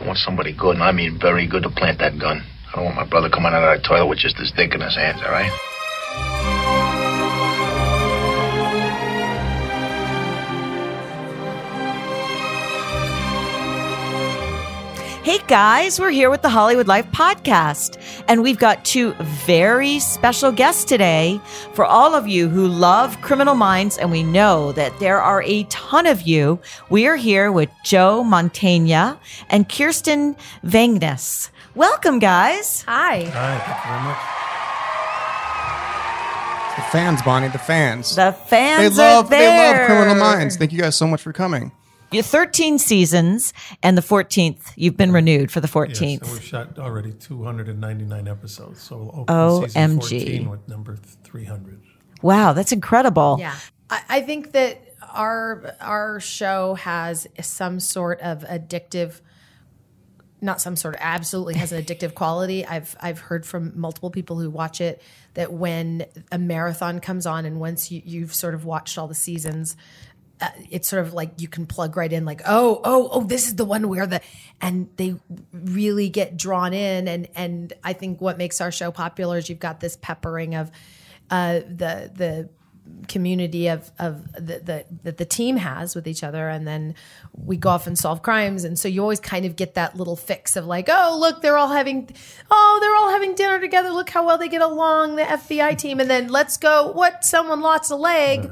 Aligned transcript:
I 0.00 0.06
want 0.06 0.18
somebody 0.18 0.52
good, 0.52 0.74
and 0.74 0.82
I 0.82 0.92
mean 0.92 1.18
very 1.20 1.46
good, 1.46 1.64
to 1.64 1.70
plant 1.70 1.98
that 1.98 2.18
gun. 2.18 2.42
I 2.70 2.76
don't 2.76 2.84
want 2.84 2.96
my 2.96 3.06
brother 3.06 3.28
coming 3.28 3.52
out 3.52 3.64
of 3.64 3.80
that 3.80 3.86
toilet 3.86 4.06
with 4.06 4.18
just 4.18 4.38
his 4.38 4.52
dick 4.56 4.74
in 4.74 4.80
his 4.80 4.96
hands, 4.96 5.20
all 5.24 5.32
right? 5.32 6.57
Hey 15.28 15.40
guys, 15.46 16.00
we're 16.00 16.08
here 16.08 16.30
with 16.30 16.40
the 16.40 16.48
Hollywood 16.48 16.88
Life 16.88 17.04
podcast, 17.12 18.02
and 18.28 18.42
we've 18.42 18.56
got 18.58 18.82
two 18.82 19.12
very 19.44 19.98
special 19.98 20.50
guests 20.50 20.86
today 20.86 21.38
for 21.74 21.84
all 21.84 22.14
of 22.14 22.26
you 22.26 22.48
who 22.48 22.66
love 22.66 23.20
Criminal 23.20 23.54
Minds, 23.54 23.98
and 23.98 24.10
we 24.10 24.22
know 24.22 24.72
that 24.72 24.98
there 25.00 25.20
are 25.20 25.42
a 25.42 25.64
ton 25.64 26.06
of 26.06 26.22
you. 26.22 26.58
We 26.88 27.06
are 27.06 27.16
here 27.16 27.52
with 27.52 27.68
Joe 27.84 28.24
Mantegna 28.26 29.18
and 29.50 29.68
Kirsten 29.68 30.34
Vangsness. 30.64 31.50
Welcome, 31.74 32.20
guys. 32.20 32.80
Hi. 32.88 33.24
Hi, 33.24 33.58
thank 33.58 33.84
you 33.84 33.90
very 33.90 34.02
much. 34.04 34.18
The 36.76 36.90
fans, 36.90 37.20
Bonnie, 37.20 37.48
the 37.48 37.58
fans. 37.58 38.16
The 38.16 38.32
fans 38.32 38.96
they 38.96 39.02
love 39.02 39.26
are 39.26 39.28
they 39.28 39.46
love 39.46 39.86
Criminal 39.88 40.14
Minds. 40.14 40.56
Thank 40.56 40.72
you 40.72 40.80
guys 40.80 40.96
so 40.96 41.06
much 41.06 41.20
for 41.20 41.34
coming. 41.34 41.70
You're 42.10 42.22
13 42.22 42.78
seasons, 42.78 43.52
and 43.82 43.96
the 43.96 44.02
14th, 44.02 44.72
you've 44.76 44.96
been 44.96 45.12
renewed 45.12 45.50
for 45.50 45.60
the 45.60 45.66
Yes, 45.66 45.74
14th. 45.74 46.22
and 46.22 46.30
we've 46.32 46.42
shot 46.42 46.78
already 46.78 47.12
299 47.12 48.26
episodes, 48.28 48.80
so 48.80 48.96
we'll 48.96 49.20
open 49.28 49.68
season 49.68 49.98
OMG. 49.98 50.00
14 50.00 50.50
with 50.50 50.68
number 50.68 50.96
300. 51.24 51.82
Wow, 52.22 52.54
that's 52.54 52.72
incredible. 52.72 53.36
Yeah. 53.38 53.54
I, 53.90 54.00
I 54.08 54.20
think 54.22 54.52
that 54.52 54.80
our 55.12 55.74
our 55.80 56.20
show 56.20 56.74
has 56.74 57.26
some 57.40 57.80
sort 57.80 58.20
of 58.20 58.40
addictive 58.44 59.20
not 60.40 60.60
some 60.60 60.76
sort 60.76 60.94
of 60.94 61.00
absolutely 61.02 61.54
has 61.54 61.72
an 61.72 61.82
addictive 61.82 62.14
quality. 62.16 62.64
I've 62.64 62.96
I've 63.00 63.18
heard 63.18 63.44
from 63.44 63.72
multiple 63.78 64.10
people 64.10 64.38
who 64.38 64.50
watch 64.50 64.80
it 64.80 65.02
that 65.34 65.52
when 65.52 66.06
a 66.32 66.38
marathon 66.38 67.00
comes 67.00 67.26
on 67.26 67.44
and 67.44 67.58
once 67.60 67.90
you, 67.90 68.00
you've 68.04 68.34
sort 68.34 68.54
of 68.54 68.64
watched 68.64 68.98
all 68.98 69.08
the 69.08 69.14
seasons, 69.14 69.76
uh, 70.40 70.48
it's 70.70 70.88
sort 70.88 71.04
of 71.04 71.14
like 71.14 71.40
you 71.40 71.48
can 71.48 71.66
plug 71.66 71.96
right 71.96 72.12
in, 72.12 72.24
like 72.24 72.42
oh 72.46 72.80
oh 72.84 73.08
oh, 73.12 73.24
this 73.24 73.48
is 73.48 73.56
the 73.56 73.64
one 73.64 73.88
where 73.88 74.06
the 74.06 74.20
and 74.60 74.88
they 74.96 75.16
really 75.52 76.08
get 76.08 76.36
drawn 76.36 76.72
in. 76.72 77.08
And 77.08 77.28
and 77.34 77.72
I 77.82 77.92
think 77.92 78.20
what 78.20 78.38
makes 78.38 78.60
our 78.60 78.70
show 78.70 78.90
popular 78.90 79.38
is 79.38 79.48
you've 79.48 79.58
got 79.58 79.80
this 79.80 79.96
peppering 79.96 80.54
of 80.54 80.70
uh, 81.30 81.60
the 81.60 82.10
the 82.14 82.48
community 83.06 83.68
of 83.68 83.90
of 83.98 84.32
the, 84.32 84.60
the 84.60 84.84
that 85.02 85.18
the 85.18 85.24
team 85.24 85.56
has 85.56 85.96
with 85.96 86.06
each 86.06 86.22
other. 86.22 86.48
And 86.48 86.66
then 86.68 86.94
we 87.32 87.56
go 87.56 87.70
off 87.70 87.88
and 87.88 87.98
solve 87.98 88.22
crimes. 88.22 88.62
And 88.62 88.78
so 88.78 88.86
you 88.86 89.02
always 89.02 89.20
kind 89.20 89.44
of 89.44 89.56
get 89.56 89.74
that 89.74 89.96
little 89.96 90.16
fix 90.16 90.54
of 90.54 90.66
like 90.66 90.88
oh 90.88 91.16
look 91.18 91.42
they're 91.42 91.58
all 91.58 91.68
having 91.68 92.08
oh 92.50 92.78
they're 92.80 92.94
all 92.94 93.10
having 93.10 93.34
dinner 93.34 93.60
together. 93.60 93.90
Look 93.90 94.10
how 94.10 94.24
well 94.24 94.38
they 94.38 94.48
get 94.48 94.62
along 94.62 95.16
the 95.16 95.24
FBI 95.24 95.76
team. 95.78 95.98
And 95.98 96.08
then 96.08 96.28
let's 96.28 96.56
go 96.56 96.92
what 96.92 97.24
someone 97.24 97.60
lost 97.60 97.90
a 97.90 97.96
leg 97.96 98.50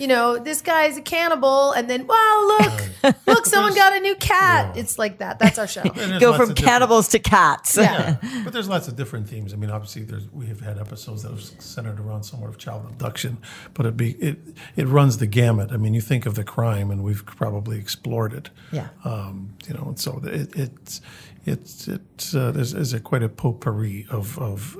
you 0.00 0.08
know 0.08 0.38
this 0.38 0.62
guy's 0.62 0.96
a 0.96 1.02
cannibal 1.02 1.72
and 1.72 1.88
then 1.88 2.06
wow 2.06 2.58
look 2.58 3.16
look 3.26 3.46
someone 3.46 3.74
got 3.74 3.92
a 3.92 4.00
new 4.00 4.14
cat 4.16 4.76
it's 4.76 4.98
like 4.98 5.18
that 5.18 5.38
that's 5.38 5.58
our 5.58 5.66
show 5.66 5.82
Go 6.20 6.36
from 6.36 6.54
cannibals 6.54 7.08
to 7.08 7.18
cats. 7.18 7.76
Yeah. 7.76 8.16
But 8.44 8.52
there's 8.52 8.68
lots 8.68 8.88
of 8.88 8.96
different 8.96 9.28
themes. 9.28 9.52
I 9.52 9.56
mean, 9.56 9.70
obviously, 9.70 10.02
there's 10.02 10.28
we 10.30 10.46
have 10.46 10.60
had 10.60 10.78
episodes 10.78 11.22
that 11.22 11.30
have 11.30 11.42
centered 11.42 12.00
around 12.00 12.24
somewhat 12.24 12.48
of 12.50 12.58
child 12.58 12.84
abduction, 12.86 13.38
but 13.74 13.86
it 13.86 13.96
be 13.96 14.12
it 14.12 14.38
it 14.76 14.86
runs 14.86 15.18
the 15.18 15.26
gamut. 15.26 15.72
I 15.72 15.76
mean, 15.76 15.94
you 15.94 16.00
think 16.00 16.26
of 16.26 16.34
the 16.34 16.44
crime, 16.44 16.90
and 16.90 17.02
we've 17.02 17.24
probably 17.24 17.78
explored 17.78 18.32
it. 18.32 18.50
Yeah. 18.72 18.88
Um, 19.04 19.56
you 19.66 19.74
know, 19.74 19.84
and 19.88 19.98
so 19.98 20.20
it, 20.24 20.56
it's 20.56 21.00
it's 21.44 21.88
it's 21.88 22.34
uh, 22.34 22.50
there's, 22.52 22.72
there's 22.72 22.92
a 22.92 23.00
quite 23.00 23.22
a 23.22 23.28
potpourri 23.28 24.06
of 24.10 24.38
of 24.38 24.76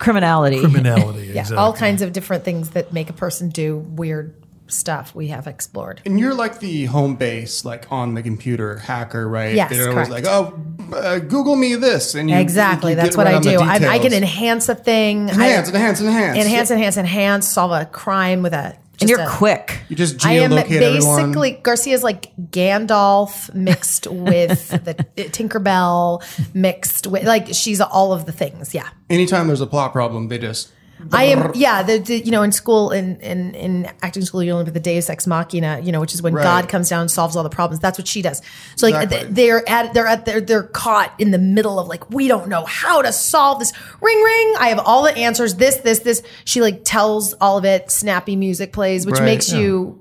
Criminality. 0.00 0.58
criminality. 0.60 1.26
yeah 1.34 1.40
exactly. 1.42 1.56
all 1.56 1.72
kinds 1.72 2.02
of 2.02 2.12
different 2.12 2.42
things 2.44 2.70
that 2.70 2.92
make 2.92 3.08
a 3.10 3.12
person 3.12 3.48
do 3.50 3.78
weird 3.78 4.34
stuff 4.66 5.14
we 5.16 5.28
have 5.28 5.46
explored 5.48 6.00
And 6.06 6.18
you're 6.20 6.32
like 6.34 6.60
the 6.60 6.84
home 6.86 7.16
base, 7.16 7.64
like 7.64 7.90
on 7.90 8.14
the 8.14 8.22
computer 8.22 8.78
hacker, 8.78 9.28
right? 9.28 9.54
Yes, 9.54 9.70
They're 9.70 9.90
always 9.90 10.08
correct. 10.08 10.26
like, 10.26 10.32
oh, 10.32 10.60
uh, 10.94 11.18
Google 11.18 11.56
me 11.56 11.74
this, 11.74 12.14
and 12.14 12.30
you 12.30 12.36
Exactly. 12.36 12.92
you 12.92 12.96
That's 12.96 13.16
what 13.16 13.26
right 13.26 13.34
I 13.34 13.40
do. 13.40 13.58
I, 13.60 13.94
I 13.94 13.98
can 13.98 14.12
enhance 14.12 14.68
a 14.68 14.74
thing. 14.76 15.28
enhance, 15.28 15.68
I, 15.68 15.74
enhance, 15.74 16.00
enhance, 16.00 16.38
enhance, 16.38 16.70
enhance, 16.70 16.96
enhance, 16.96 17.48
solve 17.48 17.72
a 17.72 17.84
crime 17.86 18.42
with 18.42 18.52
a. 18.54 18.76
and 19.00 19.10
you're 19.10 19.20
a- 19.20 19.28
quick. 19.28 19.80
You 19.88 19.96
just 19.96 20.24
I 20.24 20.34
am 20.34 20.50
geolocate 20.50 20.80
everyone. 20.80 21.26
basically 21.26 21.50
Garcia's 21.62 22.02
like 22.02 22.34
Gandalf 22.50 23.52
mixed 23.54 24.06
with 24.10 24.68
the 24.84 24.94
Tinkerbell 25.16 26.22
mixed 26.54 27.06
with 27.06 27.24
like 27.24 27.48
she's 27.52 27.80
all 27.80 28.12
of 28.12 28.26
the 28.26 28.32
things. 28.32 28.74
Yeah. 28.74 28.88
Anytime 29.08 29.46
there's 29.46 29.60
a 29.60 29.66
plot 29.66 29.92
problem, 29.92 30.28
they 30.28 30.38
just 30.38 30.70
I 31.12 31.24
am, 31.24 31.52
yeah. 31.54 31.82
The, 31.82 31.98
the 31.98 32.18
you 32.18 32.30
know 32.30 32.42
in 32.42 32.52
school 32.52 32.90
in 32.90 33.20
in 33.20 33.54
in 33.54 33.90
acting 34.02 34.24
school 34.24 34.42
you 34.42 34.54
learn 34.54 34.62
about 34.62 34.74
the 34.74 34.80
Deus 34.80 35.08
ex 35.10 35.26
machina, 35.26 35.80
you 35.82 35.92
know, 35.92 36.00
which 36.00 36.14
is 36.14 36.22
when 36.22 36.34
Right. 36.34 36.42
God 36.42 36.68
comes 36.68 36.88
down 36.88 37.02
and 37.02 37.10
solves 37.10 37.36
all 37.36 37.42
the 37.42 37.48
problems. 37.50 37.80
That's 37.80 37.98
what 37.98 38.06
she 38.08 38.22
does. 38.22 38.42
So 38.76 38.88
like 38.88 39.04
Exactly. 39.04 39.32
they're 39.32 39.68
at 39.68 39.94
they're 39.94 40.06
at 40.06 40.24
they're 40.26 40.40
they're 40.40 40.62
caught 40.64 41.14
in 41.18 41.30
the 41.30 41.38
middle 41.38 41.78
of 41.78 41.88
like 41.88 42.08
we 42.10 42.28
don't 42.28 42.48
know 42.48 42.64
how 42.64 43.02
to 43.02 43.12
solve 43.12 43.58
this. 43.58 43.72
Ring 44.00 44.22
ring. 44.22 44.54
I 44.58 44.68
have 44.68 44.78
all 44.80 45.02
the 45.04 45.16
answers. 45.16 45.54
This 45.56 45.76
this 45.76 46.00
this. 46.00 46.22
She 46.44 46.60
like 46.60 46.82
tells 46.84 47.32
all 47.34 47.58
of 47.58 47.64
it. 47.64 47.90
Snappy 47.90 48.36
music 48.36 48.72
plays, 48.72 49.06
which 49.06 49.16
Right. 49.16 49.24
makes 49.24 49.52
you 49.52 49.99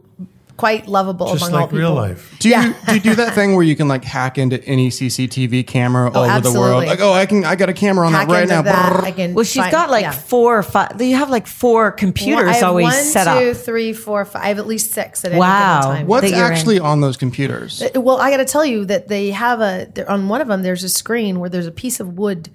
quite 0.60 0.88
lovable 0.88 1.28
just 1.32 1.42
among 1.44 1.54
all 1.54 1.60
like 1.62 1.70
people. 1.70 1.80
real 1.80 1.94
life. 1.94 2.36
Do 2.40 2.50
you 2.50 2.56
Yeah. 2.56 2.74
do 2.88 2.94
you 2.96 3.00
do 3.00 3.16
that 3.16 3.34
thing 3.34 3.56
where 3.56 3.64
you 3.64 3.76
can 3.76 3.88
like 3.88 4.04
hack 4.04 4.38
into 4.38 4.64
any 4.66 4.90
CCTV 4.90 5.64
camera 5.66 6.12
all 6.12 6.24
over 6.24 6.40
the 6.42 6.52
world? 6.52 6.84
absolutely. 6.84 6.86
Like, 6.88 7.00
oh, 7.02 7.14
I 7.14 7.26
can, 7.26 7.46
I 7.46 7.56
got 7.56 7.70
a 7.70 7.74
camera 7.74 8.06
on 8.06 8.14
Hack 8.14 8.28
that 8.28 8.34
right 8.34 8.44
into 8.44 8.56
now. 8.56 8.62
that. 8.64 9.04
I 9.04 9.12
can 9.12 9.34
Well, 9.34 9.46
she's 9.46 9.62
find- 9.62 9.72
got 9.72 9.90
like 9.90 10.04
yeah. 10.04 10.12
four 10.12 10.60
or 10.60 10.64
five. 10.64 11.02
You 11.02 11.16
have 11.16 11.30
like 11.30 11.48
four 11.48 11.92
computers 11.92 12.50
I 12.50 12.54
have 12.54 12.64
always 12.64 12.86
one, 12.86 12.94
set 13.04 13.28
up. 13.28 13.56
three, 13.58 13.94
four, 13.94 14.26
five. 14.26 14.44
I 14.44 14.48
have 14.50 14.60
at 14.60 14.68
least 14.68 14.92
six 14.92 15.24
at 15.26 15.32
any 15.32 15.40
given 15.40 15.50
time. 15.50 16.08
What's 16.08 16.30
that 16.30 16.38
you're 16.38 16.48
in. 16.48 16.52
actually 16.54 16.80
on 16.80 17.02
those 17.02 17.18
computers? 17.18 17.82
Uh, 17.82 18.02
well, 18.02 18.18
I 18.18 18.30
got 18.32 18.38
to 18.38 18.46
tell 18.46 18.66
you 18.66 18.86
that 18.86 19.08
they 19.08 19.32
have 19.32 19.62
a 19.62 19.88
they're- 19.94 20.06
on 20.08 20.28
one 20.28 20.42
of 20.42 20.48
them. 20.48 20.62
There's 20.64 20.84
a 20.84 20.90
screen 20.90 21.40
where 21.40 21.50
there's 21.50 21.68
a 21.68 21.72
piece 21.72 22.00
of 22.00 22.18
wood 22.18 22.50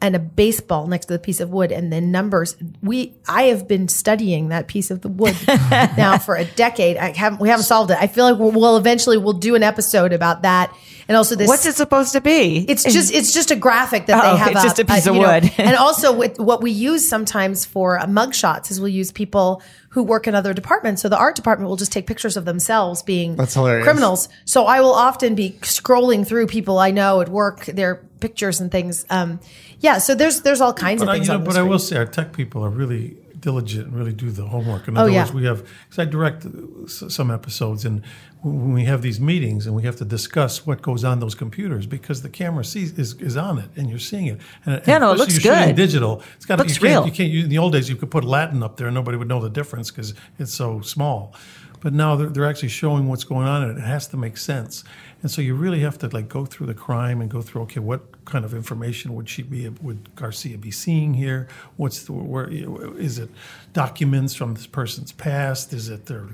and 0.00 0.14
a 0.14 0.18
baseball 0.18 0.86
next 0.86 1.06
to 1.06 1.12
the 1.14 1.18
piece 1.18 1.40
of 1.40 1.50
wood, 1.50 1.72
and 1.72 1.92
then 1.92 2.10
numbers. 2.10 2.56
We 2.82 3.14
I 3.28 3.44
have 3.44 3.66
been 3.66 3.88
studying 3.88 4.48
that 4.48 4.68
piece 4.68 4.90
of 4.90 5.00
the 5.02 5.08
wood 5.08 5.36
now 5.46 6.18
for 6.18 6.36
a 6.36 6.44
decade. 6.44 6.96
I 6.96 7.12
haven't 7.12 7.40
we 7.40 7.48
haven't 7.48 7.64
solved 7.64 7.90
it. 7.90 7.98
I 8.00 8.06
feel 8.06 8.24
like 8.30 8.38
we'll, 8.38 8.52
we'll 8.52 8.76
eventually 8.76 9.18
we'll 9.18 9.32
do 9.32 9.54
an 9.54 9.62
episode 9.62 10.12
about 10.12 10.42
that, 10.42 10.72
and 11.08 11.16
also 11.16 11.34
this. 11.34 11.48
What's 11.48 11.66
it 11.66 11.74
supposed 11.74 12.12
to 12.12 12.20
be? 12.20 12.64
It's 12.68 12.84
just 12.84 13.12
it's 13.12 13.32
just 13.32 13.50
a 13.50 13.56
graphic 13.56 14.06
that 14.06 14.24
Oh, 14.24 14.32
they 14.32 14.38
have. 14.38 14.52
it's 14.52 14.62
just 14.62 14.78
a 14.78 14.82
up, 14.82 14.90
uh, 14.90 14.94
piece 14.94 15.06
of 15.06 15.14
you 15.16 15.22
know, 15.22 15.28
wood. 15.28 15.52
and 15.58 15.76
also 15.76 16.12
with, 16.12 16.38
what 16.38 16.62
we 16.62 16.70
use 16.70 17.08
sometimes 17.08 17.64
for 17.64 18.00
mug 18.08 18.34
shots 18.34 18.70
is 18.70 18.80
we'll 18.80 18.88
use 18.88 19.10
people 19.12 19.62
who 19.90 20.02
work 20.02 20.26
in 20.28 20.34
other 20.34 20.52
departments. 20.52 21.00
So 21.02 21.08
the 21.08 21.16
art 21.18 21.34
department 21.34 21.68
will 21.70 21.76
just 21.76 21.90
take 21.92 22.06
pictures 22.06 22.36
of 22.36 22.44
themselves 22.44 23.02
being 23.02 23.36
That's 23.36 23.54
hilarious. 23.54 23.84
criminals. 23.84 24.28
So 24.44 24.66
I 24.66 24.80
will 24.80 24.92
often 24.92 25.34
be 25.34 25.52
scrolling 25.62 26.26
through 26.26 26.46
people 26.46 26.78
I 26.78 26.90
know 26.90 27.20
at 27.22 27.28
work, 27.30 27.64
their 27.66 28.06
pictures 28.20 28.60
and 28.60 28.70
things. 28.70 29.04
Um, 29.10 29.40
yeah. 29.80 29.98
So 29.98 30.14
there's 30.14 30.42
there's 30.42 30.60
all 30.60 30.74
kinds 30.74 31.00
But 31.02 31.08
of 31.08 31.08
I, 31.10 31.14
you 31.14 31.18
things. 31.20 31.28
know, 31.28 31.34
on 31.34 31.40
the 31.44 31.46
but 31.46 31.56
I 31.56 31.62
will 31.62 31.78
say 31.78 31.96
our 31.96 32.06
tech 32.06 32.32
people 32.32 32.64
are 32.64 32.70
really 32.70 33.16
diligent 33.40 33.86
and 33.86 33.94
really 33.96 34.12
do 34.12 34.30
the 34.30 34.46
homework. 34.46 34.88
In 34.88 34.98
Oh, 34.98 35.06
yeah. 35.06 35.20
words, 35.22 35.32
we 35.32 35.44
have 35.44 35.62
because 35.84 35.98
I 36.00 36.04
direct 36.06 36.44
uh, 36.44 36.86
some 36.88 37.30
episodes, 37.30 37.84
and 37.84 38.02
when 38.42 38.72
we 38.72 38.84
have 38.84 39.00
these 39.02 39.20
meetings, 39.20 39.66
and 39.66 39.74
we 39.76 39.82
have 39.84 39.96
to 39.96 40.04
discuss 40.04 40.66
what 40.66 40.82
goes 40.82 41.04
on 41.04 41.20
those 41.20 41.34
computers 41.36 41.86
because 41.86 42.22
the 42.22 42.28
camera 42.28 42.64
sees 42.64 42.98
is, 42.98 43.14
is 43.20 43.36
on 43.36 43.58
it, 43.58 43.70
and 43.76 43.88
you're 43.90 43.98
seeing 44.00 44.26
it. 44.26 44.40
And, 44.66 44.82
Yeah, 44.86 44.94
and 44.96 45.02
no, 45.02 45.12
it 45.12 45.18
looks 45.18 45.44
you're 45.44 45.54
good. 45.54 45.76
Digital, 45.76 46.22
it's 46.36 46.46
got 46.46 46.58
Looks 46.58 46.74
you 46.74 46.80
can't, 46.80 47.04
real. 47.04 47.06
You 47.06 47.12
can't. 47.12 47.30
You, 47.30 47.44
in 47.44 47.48
the 47.48 47.58
old 47.58 47.72
days, 47.72 47.88
you 47.88 47.96
could 47.96 48.10
put 48.10 48.24
Latin 48.24 48.62
up 48.62 48.76
there, 48.76 48.88
and 48.88 48.94
nobody 48.94 49.16
would 49.16 49.28
know 49.28 49.40
the 49.40 49.50
difference 49.50 49.90
because 49.92 50.14
it's 50.38 50.52
so 50.54 50.80
small. 50.80 51.34
But 51.80 51.92
now 51.92 52.16
they're, 52.16 52.28
they're 52.28 52.46
actually 52.46 52.68
showing 52.68 53.08
what's 53.08 53.24
going 53.24 53.46
on, 53.46 53.62
and 53.62 53.78
it 53.78 53.82
has 53.82 54.08
to 54.08 54.16
make 54.16 54.36
sense. 54.36 54.84
And 55.22 55.30
so 55.30 55.42
you 55.42 55.54
really 55.54 55.80
have 55.80 55.98
to 55.98 56.08
like 56.08 56.28
go 56.28 56.44
through 56.44 56.66
the 56.66 56.74
crime 56.74 57.20
and 57.20 57.30
go 57.30 57.42
through 57.42 57.62
okay, 57.62 57.80
what 57.80 58.24
kind 58.24 58.44
of 58.44 58.54
information 58.54 59.14
would 59.14 59.28
she 59.28 59.42
be 59.42 59.68
would 59.68 60.14
Garcia 60.14 60.58
be 60.58 60.70
seeing 60.70 61.14
here? 61.14 61.48
What's 61.76 62.04
the 62.04 62.12
where 62.12 62.48
is 62.48 63.18
it 63.18 63.30
documents 63.72 64.34
from 64.34 64.54
this 64.54 64.66
person's 64.66 65.12
past? 65.12 65.72
Is 65.72 65.88
it 65.88 66.06
their 66.06 66.26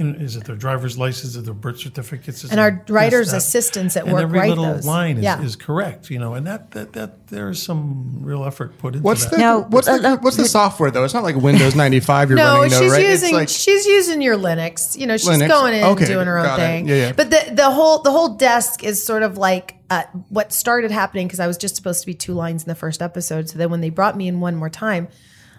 you 0.00 0.06
know, 0.06 0.18
is 0.18 0.34
it 0.34 0.44
their 0.44 0.56
driver's 0.56 0.96
license, 0.98 1.36
or 1.36 1.42
their 1.42 1.54
birth 1.54 1.78
certificates, 1.78 2.42
is 2.42 2.50
And 2.50 2.58
our 2.58 2.70
this, 2.72 2.90
writer's 2.90 3.30
that? 3.30 3.36
assistants 3.36 3.96
at 3.96 4.04
and 4.04 4.12
work 4.14 4.22
every 4.22 4.38
write 4.40 4.48
little 4.48 4.64
those. 4.64 4.86
line 4.86 5.18
is, 5.18 5.22
Yeah. 5.24 5.42
is 5.42 5.54
correct, 5.54 6.10
you 6.10 6.18
know, 6.18 6.34
and 6.34 6.46
that 6.46 6.70
that 6.72 6.94
that 6.94 7.26
there 7.28 7.50
is 7.50 7.62
some 7.62 8.20
real 8.22 8.44
effort 8.44 8.78
put 8.78 8.94
into 8.94 9.04
What's 9.04 9.24
that. 9.26 9.32
the 9.32 9.36
Now, 9.38 9.60
what's 9.60 9.86
the 9.86 9.92
uh, 9.92 10.14
uh, 10.14 10.16
what's 10.22 10.36
the 10.38 10.48
software 10.48 10.90
though? 10.90 11.04
It's 11.04 11.14
not 11.14 11.22
like 11.22 11.36
Windows 11.36 11.74
95 11.76 12.30
you're 12.30 12.36
no, 12.38 12.44
running, 12.56 12.70
though, 12.70 12.80
she's 12.80 12.90
right? 12.92 13.06
using 13.06 13.28
it's 13.28 13.34
like 13.34 13.48
she's 13.50 13.86
using 13.86 14.22
your 14.22 14.36
Linux. 14.36 14.98
You 14.98 15.06
know, 15.06 15.16
she's 15.16 15.28
Linux. 15.28 15.48
going 15.48 15.74
in 15.74 15.84
Okay, 15.84 16.04
and 16.06 16.12
doing 16.14 16.26
her 16.26 16.38
own 16.38 16.44
got 16.46 16.58
it. 16.58 16.62
thing. 16.62 16.88
Yeah, 16.88 16.94
yeah. 16.96 17.12
But 17.12 17.30
the 17.30 17.52
the 17.54 17.70
whole 17.70 18.00
the 18.02 18.10
whole 18.10 18.36
desk 18.36 18.82
is 18.82 19.04
sort 19.04 19.22
of 19.22 19.36
like 19.38 19.76
uh, 19.90 20.04
what 20.30 20.52
started 20.52 20.90
happening 20.90 21.26
because 21.26 21.40
I 21.40 21.46
was 21.46 21.58
just 21.58 21.76
supposed 21.76 22.00
to 22.00 22.06
be 22.06 22.14
two 22.14 22.32
lines 22.32 22.62
in 22.64 22.68
the 22.68 22.74
first 22.74 23.02
episode. 23.02 23.48
So 23.50 23.58
then 23.58 23.70
when 23.70 23.80
they 23.82 23.90
brought 23.90 24.16
me 24.16 24.28
in 24.28 24.40
one 24.40 24.56
more 24.56 24.70
time, 24.70 25.08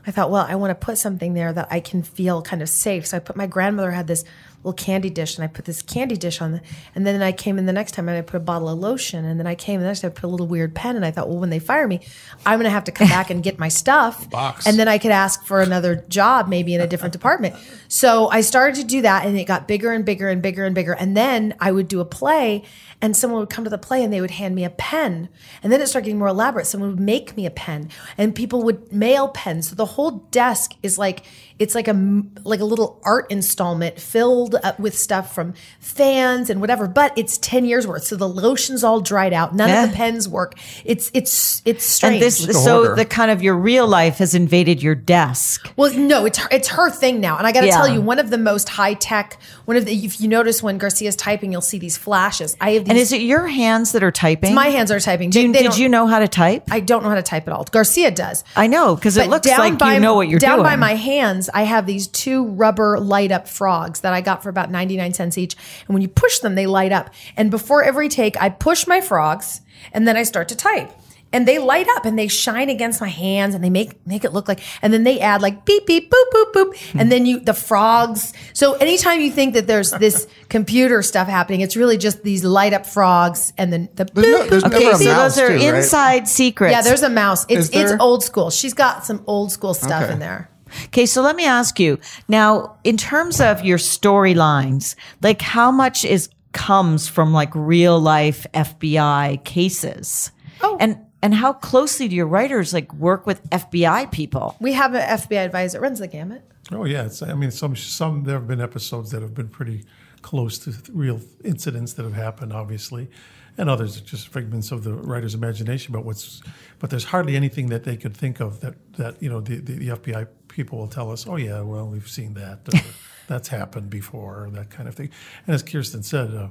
I 0.05 0.11
thought, 0.11 0.31
well, 0.31 0.45
I 0.47 0.55
want 0.55 0.71
to 0.71 0.85
put 0.85 0.97
something 0.97 1.33
there 1.33 1.53
that 1.53 1.67
I 1.69 1.79
can 1.79 2.01
feel 2.03 2.41
kind 2.41 2.61
of 2.61 2.69
safe. 2.69 3.05
So 3.05 3.17
I 3.17 3.19
put 3.19 3.35
my 3.35 3.47
grandmother 3.47 3.91
had 3.91 4.07
this 4.07 4.23
little 4.63 4.73
candy 4.73 5.09
dish, 5.09 5.35
and 5.35 5.43
I 5.43 5.47
put 5.47 5.65
this 5.65 5.81
candy 5.81 6.15
dish 6.15 6.41
on, 6.41 6.53
the, 6.53 6.61
and 6.95 7.05
then 7.05 7.21
I 7.21 7.31
came 7.31 7.57
in 7.57 7.65
the 7.65 7.73
next 7.73 7.93
time 7.93 8.07
and 8.07 8.17
I 8.17 8.21
put 8.21 8.37
a 8.37 8.41
bottle 8.41 8.69
of 8.69 8.79
lotion, 8.79 9.25
and 9.25 9.39
then 9.39 9.47
I 9.47 9.55
came 9.55 9.79
the 9.79 9.87
next 9.87 10.01
time 10.01 10.11
I 10.11 10.13
put 10.13 10.23
a 10.23 10.27
little 10.27 10.47
weird 10.47 10.75
pen, 10.75 10.95
and 10.95 11.05
I 11.05 11.11
thought, 11.11 11.29
well, 11.29 11.39
when 11.39 11.49
they 11.49 11.59
fire 11.59 11.87
me, 11.87 12.01
I'm 12.45 12.59
going 12.59 12.65
to 12.65 12.71
have 12.71 12.83
to 12.85 12.91
come 12.91 13.07
back 13.07 13.29
and 13.29 13.43
get 13.43 13.59
my 13.59 13.67
stuff, 13.67 14.29
Box. 14.29 14.67
and 14.67 14.77
then 14.77 14.87
I 14.87 14.97
could 14.97 15.11
ask 15.11 15.43
for 15.45 15.61
another 15.61 16.05
job, 16.09 16.47
maybe 16.47 16.73
in 16.73 16.81
a 16.81 16.87
different 16.87 17.13
department. 17.13 17.55
So 17.87 18.29
I 18.29 18.41
started 18.41 18.75
to 18.81 18.83
do 18.83 19.01
that, 19.01 19.25
and 19.25 19.37
it 19.37 19.45
got 19.45 19.67
bigger 19.67 19.91
and 19.91 20.05
bigger 20.05 20.29
and 20.29 20.41
bigger 20.41 20.63
and 20.65 20.75
bigger, 20.75 20.93
and 20.93 21.15
then 21.17 21.55
I 21.59 21.71
would 21.71 21.87
do 21.87 21.99
a 21.99 22.05
play, 22.05 22.63
and 23.01 23.17
someone 23.17 23.39
would 23.39 23.49
come 23.49 23.63
to 23.63 23.69
the 23.69 23.77
play 23.77 24.03
and 24.03 24.13
they 24.13 24.21
would 24.21 24.31
hand 24.31 24.53
me 24.55 24.63
a 24.63 24.69
pen, 24.69 25.27
and 25.63 25.73
then 25.73 25.81
it 25.81 25.87
started 25.87 26.05
getting 26.05 26.19
more 26.19 26.27
elaborate. 26.27 26.67
Someone 26.67 26.91
would 26.91 26.99
make 26.99 27.35
me 27.35 27.45
a 27.45 27.51
pen, 27.51 27.89
and 28.17 28.35
people 28.35 28.61
would 28.63 28.93
mail 28.93 29.29
pens. 29.29 29.69
So 29.69 29.75
the 29.75 29.85
whole 29.85 30.11
desk 30.31 30.73
is 30.83 30.97
like 30.97 31.23
it's 31.57 31.75
like 31.75 31.87
a 31.87 32.23
like 32.43 32.59
a 32.59 32.65
little 32.65 33.01
art 33.03 33.31
installment 33.31 33.99
filled 33.99 34.50
up 34.55 34.79
with 34.79 34.97
stuff 34.97 35.33
from 35.35 35.53
fans 35.79 36.49
and 36.49 36.61
whatever. 36.61 36.87
But 36.87 37.13
it's 37.17 37.37
ten 37.37 37.65
years 37.65 37.85
worth, 37.87 38.03
so 38.03 38.15
the 38.15 38.27
lotion's 38.27 38.83
all 38.83 39.01
dried 39.01 39.33
out. 39.33 39.55
None 39.55 39.69
Yeah. 39.69 39.83
of 39.85 39.91
the 39.91 39.95
pens 39.97 40.27
work. 40.29 40.55
It's 40.85 41.09
it's 41.13 41.61
it's 41.65 41.83
strange. 41.85 42.15
And 42.15 42.23
this, 42.23 42.63
so 42.63 42.95
the 42.95 43.05
kind 43.05 43.31
of 43.31 43.41
your 43.41 43.55
real 43.55 43.87
life 43.87 44.17
has 44.17 44.33
invaded 44.35 44.81
your 44.83 44.95
desk. 44.95 45.71
Well, 45.75 45.93
no, 45.97 46.25
it's 46.25 46.37
her, 46.37 46.47
it's 46.51 46.69
her 46.69 46.89
thing 46.89 47.19
now, 47.19 47.37
and 47.37 47.45
I 47.47 47.51
got 47.51 47.61
to 47.61 47.67
Yeah. 47.67 47.75
tell 47.77 47.87
you, 47.87 48.01
one 48.01 48.19
of 48.19 48.29
the 48.29 48.37
most 48.37 48.69
high 48.69 48.93
tech. 48.93 49.37
One 49.65 49.77
of 49.77 49.85
the 49.85 49.93
if 49.93 50.19
you 50.19 50.27
notice 50.27 50.61
when 50.63 50.77
Garcia's 50.77 51.15
typing, 51.15 51.51
you'll 51.51 51.61
see 51.61 51.77
these 51.79 51.97
flashes. 51.97 52.55
I 52.59 52.71
have 52.71 52.83
these. 52.85 52.89
And 52.89 52.97
is 52.97 53.11
it 53.11 53.21
your 53.21 53.47
hands 53.47 53.91
that 53.93 54.03
are 54.03 54.11
typing? 54.11 54.53
my 54.55 54.67
hands 54.67 54.91
are 54.91 54.99
typing? 54.99 55.29
Do 55.29 55.39
you, 55.41 55.51
They- 55.51 55.59
they 55.63 55.67
did 55.69 55.77
you 55.77 55.87
know 55.89 56.07
how 56.07 56.19
to 56.19 56.27
type? 56.27 56.63
I 56.71 56.79
don't 56.79 57.03
know 57.03 57.09
how 57.09 57.15
to 57.15 57.21
type 57.21 57.47
at 57.47 57.53
all. 57.53 57.63
Garcia 57.71 58.11
does. 58.11 58.43
I 58.55 58.67
know 58.67 58.95
because 58.95 59.17
it 59.17 59.29
looks 59.29 59.47
like 59.47 59.79
you 59.81 59.99
know 59.99 60.15
what 60.15 60.27
you're 60.27 60.39
down 60.39 60.57
doing. 60.57 60.63
Down 60.65 60.73
by 60.73 60.75
my 60.75 60.95
hands, 60.95 61.49
I 61.53 61.63
have 61.63 61.85
these 61.85 62.07
two 62.07 62.45
rubber 62.47 62.99
light 62.99 63.31
up 63.31 63.47
frogs 63.47 64.01
that 64.01 64.13
I 64.13 64.21
got 64.21 64.40
for 64.43 64.49
about 64.49 64.71
99 64.71 65.13
cents 65.13 65.37
each. 65.37 65.55
And 65.87 65.93
when 65.93 66.01
you 66.01 66.07
push 66.09 66.39
them, 66.39 66.55
they 66.55 66.67
light 66.67 66.91
up. 66.91 67.09
And 67.37 67.49
before 67.51 67.83
every 67.83 68.09
take, 68.09 68.41
I 68.41 68.49
push 68.49 68.87
my 68.87 69.01
frogs 69.01 69.61
and 69.91 70.07
then 70.07 70.15
I 70.17 70.23
start 70.23 70.47
to 70.49 70.55
type. 70.55 70.91
And 71.33 71.47
they 71.47 71.59
light 71.59 71.87
up 71.95 72.03
and 72.03 72.19
they 72.19 72.27
shine 72.27 72.69
against 72.69 72.99
my 72.99 73.07
hands 73.07 73.55
and 73.55 73.63
they 73.63 73.69
make 73.69 74.05
make 74.05 74.25
it 74.25 74.33
look 74.33 74.49
like 74.49 74.59
and 74.81 74.91
then 74.91 75.05
they 75.05 75.21
add 75.21 75.41
like 75.41 75.63
beep 75.63 75.87
beep 75.87 76.11
boop 76.11 76.25
boop 76.33 76.51
boop 76.51 76.91
and 76.99 77.09
then 77.09 77.25
you 77.25 77.39
the 77.39 77.53
frogs. 77.53 78.33
So 78.51 78.73
anytime 78.73 79.21
you 79.21 79.31
think 79.31 79.53
that 79.53 79.65
there's 79.65 79.91
this 79.91 80.27
computer 80.49 81.01
stuff 81.01 81.29
happening, 81.29 81.61
it's 81.61 81.77
really 81.77 81.97
just 81.97 82.21
these 82.23 82.43
light 82.43 82.73
up 82.73 82.85
frogs 82.85 83.53
and 83.57 83.71
then 83.71 83.87
the 83.95 84.03
There's 84.13 84.27
no- 84.27 84.49
there's 84.49 84.63
boop, 84.65 84.73
okay, 84.75 84.91
a 84.91 84.95
so 84.97 85.05
mouse 85.05 85.35
those 85.35 85.39
are 85.39 85.47
too, 85.47 85.53
right? 85.53 85.75
inside 85.75 86.27
secrets. 86.27 86.73
yeah, 86.73 86.81
there's 86.81 87.01
a 87.01 87.09
mouse. 87.09 87.45
It's 87.47 87.69
it's 87.71 87.93
old 88.01 88.25
school. 88.25 88.49
She's 88.49 88.73
got 88.73 89.05
some 89.05 89.23
old 89.25 89.53
school 89.53 89.73
stuff 89.73 90.03
Okay. 90.03 90.11
in 90.11 90.19
there. 90.19 90.49
Okay, 90.85 91.05
so 91.05 91.21
let 91.21 91.35
me 91.35 91.45
ask 91.45 91.79
you 91.79 91.99
now, 92.27 92.77
in 92.83 92.97
terms 92.97 93.41
of 93.41 93.63
your 93.63 93.77
storylines, 93.77 94.95
like 95.21 95.41
how 95.41 95.71
much 95.71 96.05
is 96.05 96.29
comes 96.53 97.07
from 97.07 97.31
like 97.31 97.53
real 97.55 97.99
life 97.99 98.45
FBI 98.53 99.43
cases? 99.43 100.31
Oh. 100.63 100.77
and 100.79 100.97
and 101.23 101.33
how 101.35 101.53
closely 101.53 102.07
do 102.07 102.15
your 102.15 102.27
writers 102.27 102.73
like 102.73 102.93
work 102.93 103.25
with 103.25 103.47
FBI 103.49 104.11
people? 104.11 104.55
We 104.59 104.73
have 104.73 104.93
an 104.93 105.01
FBI 105.01 105.45
advisor 105.45 105.77
that 105.77 105.81
runs 105.81 105.99
the 105.99 106.07
gamut. 106.07 106.43
Oh 106.71 106.85
yeah, 106.85 107.05
it's, 107.05 107.21
I 107.21 107.33
mean, 107.33 107.51
some 107.51 107.75
some 107.75 108.23
there 108.23 108.35
have 108.35 108.47
been 108.47 108.61
episodes 108.61 109.11
that 109.11 109.21
have 109.21 109.33
been 109.33 109.49
pretty 109.49 109.85
close 110.21 110.57
to 110.59 110.71
th- 110.71 110.89
real 110.93 111.21
incidents 111.43 111.93
that 111.93 112.03
have 112.03 112.13
happened, 112.13 112.53
obviously, 112.53 113.09
and 113.57 113.69
others 113.69 113.97
are 113.97 114.01
just 114.01 114.27
figments 114.27 114.71
of 114.71 114.83
the 114.83 114.93
writer's 114.93 115.33
imagination. 115.33 115.93
But 115.93 116.05
what's 116.05 116.41
but 116.79 116.89
there's 116.89 117.05
hardly 117.05 117.35
anything 117.35 117.67
that 117.67 117.83
they 117.83 117.97
could 117.97 118.15
think 118.15 118.39
of 118.39 118.61
that 118.61 118.75
that 118.93 119.21
you 119.21 119.29
know 119.29 119.41
the, 119.41 119.57
the, 119.57 119.73
the 119.73 119.87
FBI 119.89 120.27
people 120.47 120.79
will 120.79 120.87
tell 120.87 121.11
us. 121.11 121.27
Oh 121.27 121.35
yeah, 121.35 121.61
well 121.61 121.87
we've 121.87 122.09
seen 122.09 122.33
that. 122.35 122.67
That's 123.27 123.47
happened 123.47 123.89
before, 123.89 124.49
that 124.53 124.69
kind 124.69 124.89
of 124.89 124.95
thing. 124.95 125.09
And 125.45 125.55
as 125.55 125.63
Kirsten 125.63 126.03
said. 126.03 126.33
Uh, 126.33 126.49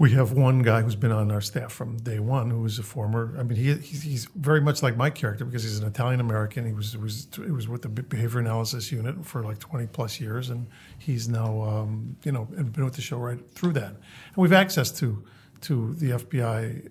we 0.00 0.12
have 0.12 0.32
one 0.32 0.62
guy 0.62 0.80
who's 0.80 0.96
been 0.96 1.12
on 1.12 1.30
our 1.30 1.42
staff 1.42 1.72
from 1.72 1.98
day 1.98 2.18
one, 2.18 2.48
who 2.48 2.62
was 2.62 2.78
a 2.78 2.82
former. 2.82 3.36
I 3.38 3.42
mean, 3.42 3.58
he, 3.58 3.74
he's, 3.74 4.02
he's 4.02 4.24
very 4.34 4.62
much 4.62 4.82
like 4.82 4.96
my 4.96 5.10
character 5.10 5.44
because 5.44 5.62
he's 5.62 5.78
an 5.78 5.86
Italian 5.86 6.20
American. 6.20 6.64
He 6.64 6.72
was 6.72 6.96
was 6.96 7.28
he 7.36 7.50
was 7.50 7.68
with 7.68 7.82
the 7.82 7.90
behavior 7.90 8.40
analysis 8.40 8.90
unit 8.90 9.26
for 9.26 9.42
like 9.44 9.58
twenty 9.58 9.86
plus 9.86 10.18
years, 10.18 10.48
and 10.48 10.68
he's 10.96 11.28
now 11.28 11.60
um, 11.60 12.16
you 12.24 12.32
know 12.32 12.46
been 12.46 12.82
with 12.82 12.94
the 12.94 13.02
show 13.02 13.18
right 13.18 13.38
through 13.52 13.74
that. 13.74 13.90
And 13.90 14.36
we've 14.36 14.54
access 14.54 14.90
to 15.00 15.22
to 15.62 15.94
the 15.94 16.10
FBI 16.10 16.88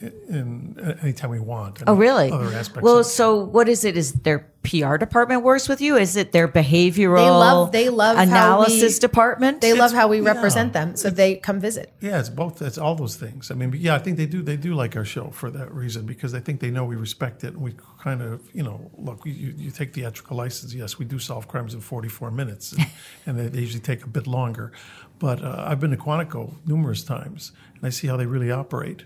in 0.00 0.76
anytime 1.02 1.30
we 1.30 1.40
want. 1.40 1.82
Oh, 1.86 1.94
really? 1.94 2.30
Other 2.30 2.54
aspects. 2.54 2.82
Well, 2.82 2.98
of 2.98 3.06
so 3.06 3.42
what 3.44 3.68
is 3.68 3.84
it? 3.84 3.96
Is 3.96 4.12
their 4.12 4.40
PR 4.62 4.96
department 4.96 5.42
works 5.42 5.68
with 5.68 5.80
you? 5.80 5.96
Is 5.96 6.16
it 6.16 6.32
their 6.32 6.46
behavioral 6.46 7.16
They 7.16 7.30
love- 7.30 7.72
they 7.72 7.88
love 7.88 8.18
analysis 8.18 8.96
we- 8.96 9.00
department? 9.00 9.60
They 9.60 9.72
love 9.72 9.92
how 9.92 10.08
we 10.08 10.20
yeah. 10.20 10.32
represent 10.32 10.72
them, 10.72 10.96
so 10.96 11.10
they 11.10 11.36
come 11.36 11.58
visit. 11.58 11.92
Yeah, 12.00 12.20
it's 12.20 12.28
both. 12.28 12.62
It's 12.62 12.78
all 12.78 12.94
those 12.94 13.16
things. 13.16 13.50
I 13.50 13.54
mean, 13.54 13.74
yeah, 13.76 13.94
I 13.94 13.98
think 13.98 14.16
they 14.16 14.26
do. 14.26 14.42
They 14.42 14.56
do 14.56 14.74
like 14.74 14.96
our 14.96 15.04
show 15.04 15.30
for 15.30 15.50
that 15.50 15.72
reason 15.74 16.06
because 16.06 16.34
I 16.34 16.40
think 16.40 16.60
they 16.60 16.70
know 16.70 16.84
we 16.84 16.96
respect 16.96 17.42
it. 17.44 17.54
And 17.54 17.62
we 17.62 17.74
kind 18.00 18.22
of, 18.22 18.40
you 18.54 18.62
know, 18.62 18.90
look. 18.96 19.24
You, 19.24 19.54
you 19.56 19.70
take 19.70 19.94
theatrical 19.94 20.36
license. 20.36 20.74
Yes, 20.74 20.98
we 20.98 21.04
do 21.04 21.18
solve 21.18 21.48
crimes 21.48 21.74
in 21.74 21.80
44 21.80 22.30
minutes, 22.30 22.72
and, 22.72 22.86
and 23.26 23.38
they, 23.38 23.48
they 23.48 23.60
usually 23.60 23.80
take 23.80 24.04
a 24.04 24.08
bit 24.08 24.26
longer. 24.26 24.72
But 25.18 25.42
uh, 25.42 25.64
I've 25.66 25.80
been 25.80 25.90
to 25.90 25.96
Quantico 25.96 26.54
numerous 26.66 27.02
times, 27.02 27.50
and 27.74 27.84
I 27.84 27.90
see 27.90 28.06
how 28.06 28.16
they 28.16 28.26
really 28.26 28.52
operate. 28.52 29.04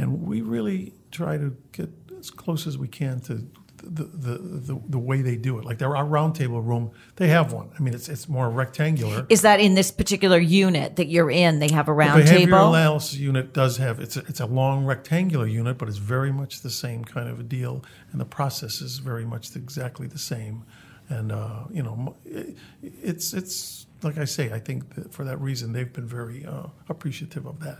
And 0.00 0.22
we 0.22 0.40
really 0.40 0.94
try 1.10 1.36
to 1.36 1.54
get 1.72 1.90
as 2.18 2.30
close 2.30 2.66
as 2.66 2.76
we 2.78 2.88
can 2.88 3.20
to 3.20 3.34
the 3.82 4.04
the, 4.04 4.38
the, 4.68 4.80
the 4.88 4.98
way 4.98 5.22
they 5.22 5.36
do 5.36 5.58
it. 5.58 5.64
Like 5.64 5.78
their 5.78 5.94
our 5.96 6.04
roundtable 6.04 6.64
room, 6.66 6.90
they 7.16 7.28
have 7.28 7.52
one. 7.52 7.68
I 7.78 7.82
mean, 7.82 7.94
it's 7.94 8.08
it's 8.08 8.28
more 8.28 8.48
rectangular. 8.50 9.26
is 9.28 9.42
that 9.42 9.58
in 9.60 9.74
this 9.74 9.90
particular 9.90 10.38
unit 10.38 10.96
that 10.96 11.06
you're 11.08 11.30
in? 11.30 11.58
They 11.58 11.70
have 11.72 11.88
a 11.88 11.92
round 11.92 12.20
The 12.22 12.24
behavioral 12.26 12.38
table. 12.46 12.74
analysis 12.74 13.16
unit 13.18 13.52
does 13.52 13.76
have 13.78 14.00
it's 14.00 14.16
a, 14.16 14.20
it's 14.20 14.40
a 14.40 14.46
long 14.46 14.84
rectangular 14.84 15.46
unit, 15.46 15.76
but 15.78 15.88
it's 15.88 15.98
very 16.16 16.32
much 16.32 16.60
the 16.62 16.70
same 16.70 17.04
kind 17.04 17.28
of 17.28 17.40
a 17.40 17.42
deal, 17.42 17.82
and 18.12 18.20
the 18.20 18.26
process 18.26 18.80
is 18.82 18.98
very 18.98 19.24
much 19.24 19.54
exactly 19.56 20.06
the 20.06 20.18
same. 20.18 20.64
And 21.08 21.32
uh, 21.32 21.64
you 21.70 21.82
know, 21.82 22.16
it- 22.24 22.56
it's 22.82 23.32
it's 23.34 23.86
like 24.02 24.18
I 24.18 24.24
say, 24.26 24.52
I 24.52 24.58
think 24.58 24.94
that 24.94 25.12
for 25.12 25.24
that 25.24 25.38
reason 25.40 25.72
they've 25.72 25.92
been 25.92 26.06
very 26.06 26.44
uh, 26.46 26.68
appreciative 26.88 27.44
of 27.46 27.60
that. 27.60 27.78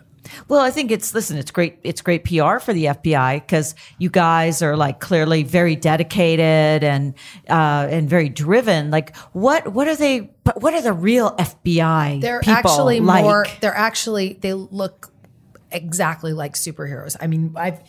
Well, 0.48 0.60
I 0.60 0.70
think 0.70 0.90
it's 0.90 1.14
listen, 1.14 1.36
it's 1.38 1.50
great 1.50 1.78
it's 1.82 2.00
great 2.02 2.24
PR 2.24 2.58
for 2.58 2.72
the 2.72 2.86
FBI 2.86 3.36
because 3.40 3.74
you 3.98 4.10
guys 4.10 4.62
are 4.62 4.76
like 4.76 5.00
clearly 5.00 5.42
very 5.42 5.76
dedicated 5.76 6.84
and 6.84 7.14
uh, 7.48 7.88
and 7.90 8.08
very 8.08 8.28
driven. 8.28 8.90
Like 8.90 9.16
what 9.32 9.72
what 9.72 9.88
are 9.88 9.96
they 9.96 10.30
but 10.44 10.60
what 10.62 10.74
are 10.74 10.82
the 10.82 10.92
real 10.92 11.34
FBI 11.36 12.20
They're 12.20 12.40
people 12.40 12.54
actually 12.54 13.00
like? 13.00 13.24
more. 13.24 13.46
They're 13.60 13.76
actually 13.76 14.34
they 14.34 14.52
look 14.52 15.12
exactly 15.72 16.32
like 16.32 16.54
superheroes. 16.54 17.16
I 17.20 17.26
mean, 17.26 17.52
I've 17.56 17.80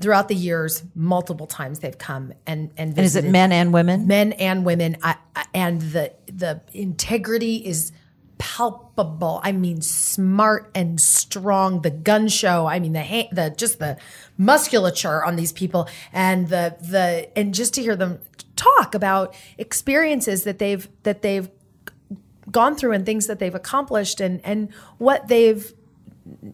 throughout 0.00 0.28
the 0.28 0.34
years 0.34 0.84
multiple 0.94 1.46
times 1.46 1.78
they've 1.80 1.96
come 1.96 2.32
and 2.46 2.70
and, 2.76 2.90
and 2.96 3.04
is 3.04 3.16
it 3.16 3.24
men 3.24 3.52
and 3.52 3.72
women? 3.72 4.06
men 4.06 4.32
and 4.34 4.64
women 4.64 4.96
I, 5.02 5.16
I- 5.34 5.46
and 5.54 5.80
the 5.80 6.12
the 6.26 6.60
integrity 6.72 7.56
is 7.56 7.92
palpable. 8.42 9.40
I 9.44 9.52
mean 9.52 9.82
smart 9.82 10.68
and 10.74 11.00
strong. 11.00 11.82
The 11.82 11.90
gun 11.90 12.26
show 12.26 12.66
i 12.66 12.80
mean 12.80 12.92
the 12.92 13.28
the 13.30 13.54
just 13.56 13.78
the 13.78 13.96
musculature 14.36 15.24
on 15.24 15.36
these 15.36 15.52
people 15.52 15.88
and 16.12 16.48
the 16.48 16.76
the 16.80 17.30
and 17.38 17.54
just 17.54 17.74
to 17.74 17.82
hear 17.82 17.94
them 17.94 18.18
talk 18.56 18.96
about 18.96 19.32
experiences 19.58 20.42
that 20.42 20.58
they've 20.58 20.88
that 21.04 21.22
they've 21.22 21.48
gone 22.50 22.74
through 22.74 22.92
and 22.92 23.06
things 23.06 23.28
that 23.28 23.38
they've 23.38 23.54
accomplished 23.54 24.20
and 24.20 24.40
and 24.42 24.72
what 24.98 25.28
they've 25.28 25.72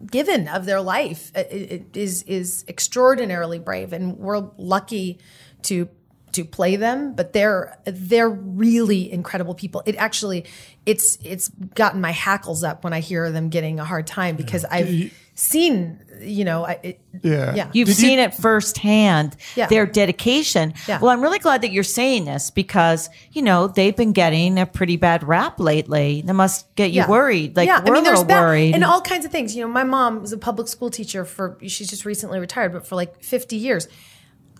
given 0.05 0.47
of 0.47 0.65
their 0.65 0.81
life 0.81 1.31
is 1.35 2.21
is 2.23 2.65
extraordinarily 2.67 3.57
brave. 3.57 3.93
And 3.93 4.17
we're 4.17 4.47
lucky 4.57 5.17
to 5.63 5.89
to 6.33 6.43
play 6.45 6.75
them 6.75 7.13
but 7.15 7.33
they're 7.33 7.77
they're 7.85 8.29
really 8.29 9.11
incredible 9.11 9.53
people 9.55 9.81
it 9.85 9.95
actually 9.97 10.45
it's 10.85 11.17
it's 11.23 11.49
gotten 11.75 11.99
my 12.01 12.11
hackles 12.11 12.63
up 12.63 12.83
when 12.83 12.93
i 12.93 12.99
hear 12.99 13.31
them 13.31 13.49
getting 13.49 13.79
a 13.79 13.85
hard 13.85 14.05
time 14.07 14.35
because 14.35 14.65
i've 14.65 15.11
seen 15.35 15.99
you 16.21 16.43
know, 16.43 16.65
I, 16.65 16.79
it, 16.83 16.99
Yeah. 17.23 17.55
yeah. 17.55 17.69
You've 17.71 17.87
Did 17.87 17.97
you- 18.01 18.07
seen 18.09 18.19
it 18.19 18.33
firsthand, 18.33 19.37
Yeah. 19.55 19.67
their 19.67 19.85
dedication. 19.85 20.73
Yeah. 20.85 20.99
Well, 20.99 21.11
I'm 21.11 21.21
really 21.21 21.39
glad 21.39 21.61
that 21.61 21.71
you're 21.71 21.81
saying 21.85 22.25
this 22.25 22.51
because, 22.51 23.09
you 23.31 23.41
know, 23.41 23.67
they've 23.69 23.95
been 23.95 24.11
getting 24.11 24.59
a 24.59 24.65
pretty 24.65 24.97
bad 24.97 25.23
rap 25.25 25.57
lately. 25.61 26.23
That 26.25 26.33
must 26.33 26.75
get 26.75 26.91
you 26.91 27.07
worried. 27.07 27.55
Like, 27.55 27.69
we're 27.85 27.95
a 27.95 28.01
little 28.01 28.25
bad- 28.25 28.41
worried. 28.41 28.75
and 28.75 28.83
all 28.83 28.99
kinds 28.99 29.23
of 29.23 29.31
things. 29.31 29.55
You 29.55 29.61
know, 29.61 29.69
my 29.71 29.85
mom 29.85 30.19
was 30.19 30.33
a 30.33 30.37
public 30.37 30.67
school 30.67 30.89
teacher 30.89 31.23
for 31.23 31.57
she's 31.65 31.87
just 31.89 32.03
recently 32.03 32.37
retired, 32.37 32.73
but 32.73 32.85
for 32.85 32.95
like 32.97 33.23
50 33.23 33.55
years. 33.55 33.87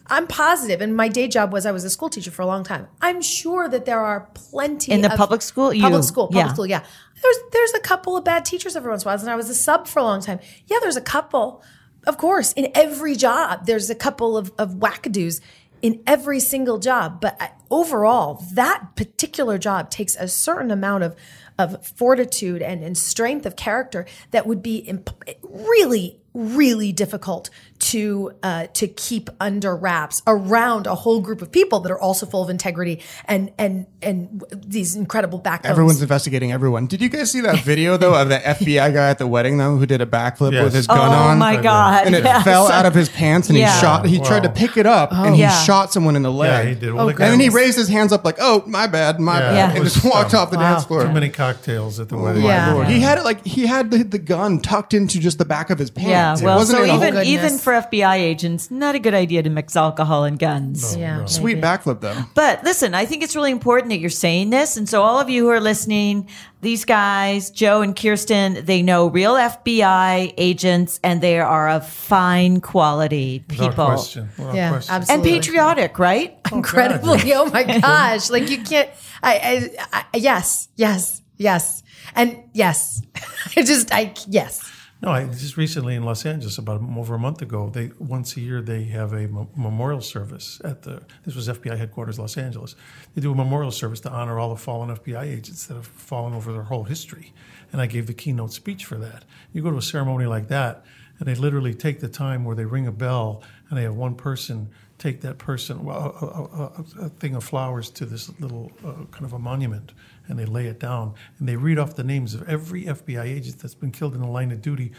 I'm 0.10 0.28
positive, 0.28 0.82
and 0.82 0.96
my 0.96 1.08
day 1.08 1.28
job 1.28 1.54
was 1.54 1.66
I 1.66 1.72
was 1.72 1.84
a 1.84 1.90
school 1.90 2.10
teacher 2.10 2.32
for 2.32 2.42
a 2.42 2.46
long 2.48 2.64
time. 2.64 2.88
I'm 3.02 3.22
sure 3.22 3.68
that 3.70 3.86
there 3.86 4.00
are 4.00 4.30
plenty 4.34 4.92
In 4.92 5.02
the 5.02 5.10
public 5.10 5.42
school? 5.42 5.74
You- 5.74 5.84
public 5.84 6.04
school, 6.04 6.28
public 6.28 6.46
yeah. 6.46 6.54
school, 6.54 6.66
yeah. 6.66 6.84
There's 7.22 7.38
there's 7.52 7.74
a 7.74 7.80
couple 7.80 8.18
of 8.18 8.24
bad 8.24 8.46
teachers 8.46 8.76
every 8.76 8.90
once 8.90 9.04
in 9.04 9.08
a 9.08 9.12
while, 9.12 9.20
and 9.20 9.30
I 9.30 9.36
was 9.36 9.50
a 9.50 9.56
sub 9.56 9.88
for 9.88 10.00
a 10.00 10.04
long 10.04 10.22
time. 10.22 10.40
Yeah, 10.68 10.78
there's 10.82 10.98
a 10.98 11.02
couple, 11.02 11.64
of 12.08 12.18
course, 12.18 12.54
in 12.54 12.72
every 12.76 13.16
job. 13.16 13.66
There's 13.66 13.90
a 13.90 13.96
couple 13.96 14.38
of 14.38 14.52
of 14.58 14.76
wackadoos 14.76 15.42
in 15.82 16.02
every 16.08 16.40
single 16.40 16.78
job, 16.80 17.22
but 17.22 17.38
I- 17.40 17.52
overall, 17.70 18.44
that 18.54 18.96
particular 18.96 19.58
job 19.58 19.90
takes 19.90 20.16
a 20.16 20.28
certain 20.28 20.72
amount 20.72 21.04
of 21.04 21.16
of 21.58 21.86
fortitude 21.86 22.62
and, 22.62 22.84
and 22.84 22.98
strength 22.98 23.46
of 23.46 23.58
character 23.58 24.06
that 24.32 24.48
would 24.48 24.64
be 24.64 24.78
imp- 24.78 25.10
really 25.44 26.16
really 26.34 26.92
difficult 26.94 27.50
to 27.90 28.32
uh, 28.44 28.68
to 28.74 28.88
keep 28.88 29.30
under 29.40 29.76
wraps 29.76 30.22
around 30.28 30.88
a 30.88 30.96
whole 30.96 31.22
group 31.22 31.42
of 31.42 31.52
people 31.52 31.80
that 31.82 31.92
are 31.92 32.00
also 32.00 32.26
full 32.26 32.44
of 32.44 32.50
integrity 32.50 33.02
and 33.26 33.52
and 33.58 33.86
and 34.02 34.44
these 34.56 34.96
incredible 34.96 35.40
backbones. 35.40 35.72
Everyone's 35.72 36.02
investigating 36.02 36.52
everyone. 36.52 36.88
Did 36.88 37.02
you 37.02 37.10
guys 37.10 37.32
see 37.32 37.42
that 37.42 37.60
video 37.64 37.98
though 37.98 38.16
of 38.20 38.30
the 38.30 38.38
FBI 38.40 38.94
guy 38.94 39.10
at 39.10 39.18
the 39.18 39.28
wedding 39.28 39.58
though 39.58 39.78
who 39.78 39.86
did 39.86 40.02
a 40.02 40.06
backflip 40.06 40.54
Yes. 40.54 40.64
with 40.66 40.74
his 40.74 40.88
Oh 40.90 40.96
gun 40.96 41.10
oh 41.14 41.18
on? 41.18 41.36
Oh 41.36 41.40
my 41.40 41.56
God. 41.62 42.06
And 42.06 42.16
it 42.16 42.24
yes. 42.24 42.44
fell 42.44 42.68
out 42.72 42.86
of 42.86 42.94
his 42.96 43.10
pants 43.10 43.50
and 43.50 43.58
Yeah. 43.58 43.74
he 43.74 43.82
shot. 43.82 44.06
He 44.06 44.20
tried 44.20 44.44
to 44.44 44.50
pick 44.50 44.78
it 44.78 44.86
up 44.86 45.12
and 45.12 45.36
he 45.36 45.42
Yeah. 45.42 45.50
shot 45.64 45.92
someone 45.94 46.16
in 46.16 46.22
the 46.24 46.32
Yeah, 46.32 46.38
leg. 46.38 46.68
he 46.70 46.76
did. 46.76 46.90
Oh, 46.90 46.96
Well, 46.96 47.06
the 47.08 47.12
And 47.14 47.34
then 47.34 47.40
he 47.40 47.50
raised 47.50 47.78
his 47.78 47.88
hands 47.90 48.12
up 48.14 48.24
like, 48.24 48.38
"Oh, 48.40 48.64
my 48.68 48.88
bad, 48.88 49.20
my 49.20 49.40
Yeah, 49.40 49.40
bad," 49.40 49.56
Yeah. 49.56 49.76
and 49.76 49.84
just 49.84 50.04
walked 50.06 50.32
dumb. 50.32 50.42
off 50.42 50.52
the 50.52 50.58
Wow. 50.58 50.74
dance 50.74 50.86
floor. 50.86 51.04
Too 51.06 51.12
many 51.12 51.30
cocktails 51.30 52.00
at 52.00 52.10
the 52.10 52.18
wedding. 52.18 52.44
Yeah. 52.44 52.74
Lord. 52.74 52.88
He 52.88 53.00
had 53.02 53.18
it 53.18 53.24
like 53.26 53.46
he 53.46 53.66
had 53.68 53.92
the, 53.92 54.04
the 54.04 54.20
gun 54.20 54.60
tucked 54.60 54.94
into 54.94 55.20
just 55.20 55.38
the 55.40 55.46
back 55.46 55.70
of 55.70 55.80
his 55.80 55.90
pants. 55.90 56.10
Yeah, 56.10 56.34
It 56.38 56.44
well, 56.44 56.58
wasn't 56.58 56.80
so 56.80 56.86
even 56.86 57.24
even 57.24 57.40
Goodness. 57.42 57.64
for 57.64 57.74
FBI 57.90 58.16
agents, 58.16 58.70
not 58.72 58.96
a 58.96 59.00
good 59.00 59.14
idea 59.14 59.44
to 59.44 59.50
mix 59.50 59.76
alcohol 59.76 60.24
and 60.24 60.38
guns. 60.40 60.96
yeah, 60.96 61.26
sweet 61.26 61.60
backflip 61.62 62.02
though. 62.02 62.24
But 62.36 62.64
listen, 62.64 62.94
I 62.94 63.06
think 63.06 63.24
it's 63.24 63.36
really 63.36 63.52
important 63.52 63.90
that 63.90 64.00
you're 64.00 64.10
saying 64.10 64.50
this. 64.50 64.78
And 64.78 64.88
so, 64.88 65.02
all 65.04 65.20
of 65.20 65.30
you 65.30 65.44
who 65.46 65.50
are 65.50 65.60
listening, 65.60 66.28
these 66.62 66.86
guys, 66.86 67.50
Joe 67.52 67.82
and 67.82 67.96
Kirsten, 67.96 68.66
they 68.66 68.82
know 68.82 69.08
real 69.08 69.34
FBI 69.36 70.34
agents 70.38 71.00
and 71.04 71.22
they 71.22 71.40
are 71.40 71.70
of 71.70 71.88
fine 71.88 72.62
quality 72.62 73.44
Without 73.50 73.70
people. 73.72 73.86
question. 73.86 74.30
Without 74.38 74.56
Yeah, 74.56 74.70
question. 74.70 75.04
And 75.10 75.24
patriotic, 75.24 76.00
right? 76.00 76.38
Oh, 76.52 76.58
incredibly. 76.58 77.34
Oh 77.34 77.50
my 77.52 77.64
gosh! 77.82 78.30
Like 78.30 78.50
you 78.50 78.62
can't. 78.64 78.90
I, 79.22 79.70
I, 79.92 80.06
I 80.14 80.18
yes, 80.18 80.70
yes, 80.76 81.22
yes, 81.38 81.84
and 82.16 82.44
yes. 82.54 83.02
I 83.56 83.62
just 83.62 83.94
I 83.94 84.14
yes. 84.28 84.62
No, 85.02 85.12
I 85.12 85.28
just 85.28 85.56
recently 85.56 85.96
in 85.96 86.04
Los 86.04 86.26
Angeles, 86.26 86.58
about 86.58 86.82
over 86.82 87.16
a 87.16 87.20
month 87.20 87.42
ago, 87.42 87.70
they 87.70 87.92
once 88.00 88.36
a 88.36 88.42
year 88.42 88.62
they 88.62 88.84
have 88.86 89.14
a 89.14 89.30
mo- 89.30 89.50
memorial 89.56 90.02
service 90.02 90.60
at 90.66 90.82
the. 90.82 91.04
This 91.24 91.36
was 91.36 91.48
FBI 91.48 91.78
headquarters, 91.78 92.20
Los 92.20 92.36
Angeles. 92.36 92.76
They 93.16 93.22
do 93.22 93.32
a 93.32 93.36
memorial 93.36 93.72
service 93.72 94.02
to 94.02 94.12
honor 94.12 94.40
all 94.40 94.50
the 94.50 94.60
fallen 94.60 94.94
FBI 94.94 95.24
agents 95.24 95.68
that 95.68 95.76
have 95.76 95.88
fallen 95.88 96.34
over 96.34 96.52
their 96.52 96.64
whole 96.64 96.84
history, 96.84 97.34
and 97.72 97.80
I 97.80 97.86
gave 97.86 98.08
the 98.08 98.14
keynote 98.14 98.52
speech 98.52 98.84
for 98.84 98.98
that. 98.98 99.24
You 99.54 99.62
go 99.62 99.72
to 99.72 99.78
a 99.78 99.82
ceremony 99.82 100.26
like 100.26 100.50
that, 100.50 100.84
and 101.18 101.30
they 101.30 101.36
literally 101.36 101.74
take 101.74 102.02
the 102.02 102.10
time 102.10 102.44
where 102.44 102.56
they 102.56 102.66
ring 102.66 102.86
a 102.86 102.92
bell, 102.92 103.42
and 103.70 103.78
they 103.78 103.84
have 103.84 103.96
one 103.96 104.16
person 104.16 104.70
take 105.00 105.22
that 105.22 105.38
person 105.38 105.84
well, 105.86 106.16
a, 106.22 107.02
a, 107.02 107.06
a, 107.06 107.10
thing 107.10 107.34
of 107.34 107.44
flowers 107.44 107.90
to 107.90 108.06
this 108.06 108.30
little 108.40 108.72
uh, 108.86 108.92
kind 109.12 109.26
of 109.26 109.34
a 109.34 109.40
monument 109.40 109.94
and 110.28 110.38
they 110.38 110.46
lay 110.46 110.68
it 110.68 110.80
down 110.80 111.14
and 111.40 111.48
they 111.48 111.56
read 111.56 111.80
off 111.80 111.96
the 111.96 112.04
names 112.04 112.36
of 112.36 112.48
every 112.48 112.84
FBI 112.84 113.24
agent 113.24 113.60
that's 113.60 113.74
been 113.76 113.92
killed 113.92 114.14
in 114.14 114.22
the 114.22 114.28
line 114.28 114.52
of 114.52 114.62
duty 114.62 114.92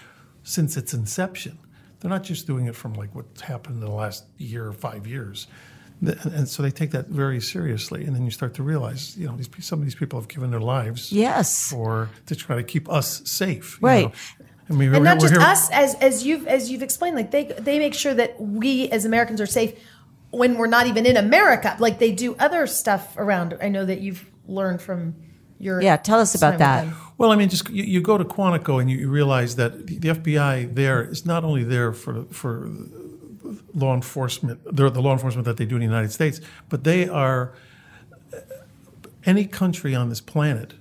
since 0.43 0.77
its 0.77 0.95
inception. 0.95 1.59
They're 2.01 2.11
not 2.11 2.25
just 2.25 2.47
doing 2.47 2.67
it 2.67 2.75
from 2.75 2.95
like 2.95 3.15
what's 3.15 3.43
happened 3.43 3.75
in 3.77 3.81
the 3.81 3.91
last 3.91 4.25
year 4.39 4.67
or 4.67 4.73
five 4.73 5.07
years. 5.07 5.47
And 6.03 6.49
so 6.49 6.63
they 6.63 6.71
take 6.71 6.93
that 6.93 7.09
very 7.09 7.43
seriously, 7.43 8.07
and 8.07 8.17
then 8.17 8.25
you 8.25 8.31
start 8.31 8.55
to 8.55 8.63
realize, 8.63 9.19
you 9.19 9.27
know, 9.27 9.37
these 9.37 9.51
some 9.61 9.81
of 9.81 9.85
these 9.85 9.95
people 9.95 10.19
have 10.19 10.29
given 10.29 10.51
their 10.51 10.59
lives 10.59 11.13
Yes. 11.13 11.69
for 11.71 12.09
to 12.25 12.35
try 12.35 12.57
to 12.57 12.63
keep 12.63 12.89
us 12.89 13.21
safe. 13.29 13.79
you 13.83 13.87
Right. 13.87 14.07
know. 14.07 14.13
I 14.71 14.75
mean, 14.75 14.95
and 14.95 15.05
not 15.05 15.19
just 15.21 15.33
here- 15.33 15.43
us 15.43 15.71
as 15.71 15.95
as 15.97 16.25
you've 16.25 16.47
as 16.47 16.71
you've 16.71 16.83
explained 16.83 17.17
like 17.17 17.31
they 17.33 17.45
they 17.45 17.79
make 17.79 17.95
sure 17.95 18.15
that 18.15 18.41
we 18.41 18.89
as 18.91 19.05
americans 19.05 19.41
are 19.41 19.47
safe 19.47 19.75
when 20.31 20.57
we're 20.57 20.67
not 20.69 20.87
even 20.87 21.07
in 21.07 21.17
america. 21.17 21.77
Like 21.79 21.99
they 21.99 22.13
do 22.13 22.37
other 22.39 22.67
stuff 22.67 23.17
around. 23.17 23.57
I 23.61 23.69
know 23.69 23.85
that 23.85 24.01
you've 24.01 24.25
learned 24.47 24.81
from 24.81 25.17
your 25.59 25.81
Yeah, 25.81 25.97
tell 25.97 26.21
us 26.21 26.35
about 26.35 26.59
that. 26.59 26.87
Well, 27.19 27.33
I 27.33 27.37
mean, 27.37 27.49
just 27.49 27.69
you, 27.69 27.85
you 27.85 28.01
go 28.01 28.17
to 28.17 28.25
Quantico 28.25 28.81
and 28.81 28.91
you, 28.91 28.97
you 28.97 29.11
realize 29.11 29.57
that 29.57 29.87
the, 29.87 29.99
the 29.99 30.09
FBI 30.09 30.75
there 30.75 31.03
is 31.05 31.27
not 31.27 31.45
only 31.45 31.65
there 31.65 31.93
for 31.93 32.25
for 32.31 32.71
law 33.75 33.95
enforcement, 33.95 34.61
they're 34.75 34.91
the 34.91 35.03
law 35.03 35.13
enforcement 35.13 35.45
that 35.45 35.57
they 35.57 35.67
do 35.67 35.75
in 35.75 35.81
the 35.81 35.87
United 35.87 36.13
States, 36.13 36.41
but 36.69 36.85
they 36.85 37.09
are 37.09 37.53
any 39.27 39.45
country 39.45 39.95
on 39.95 40.09
this 40.09 40.21
planet 40.21 40.75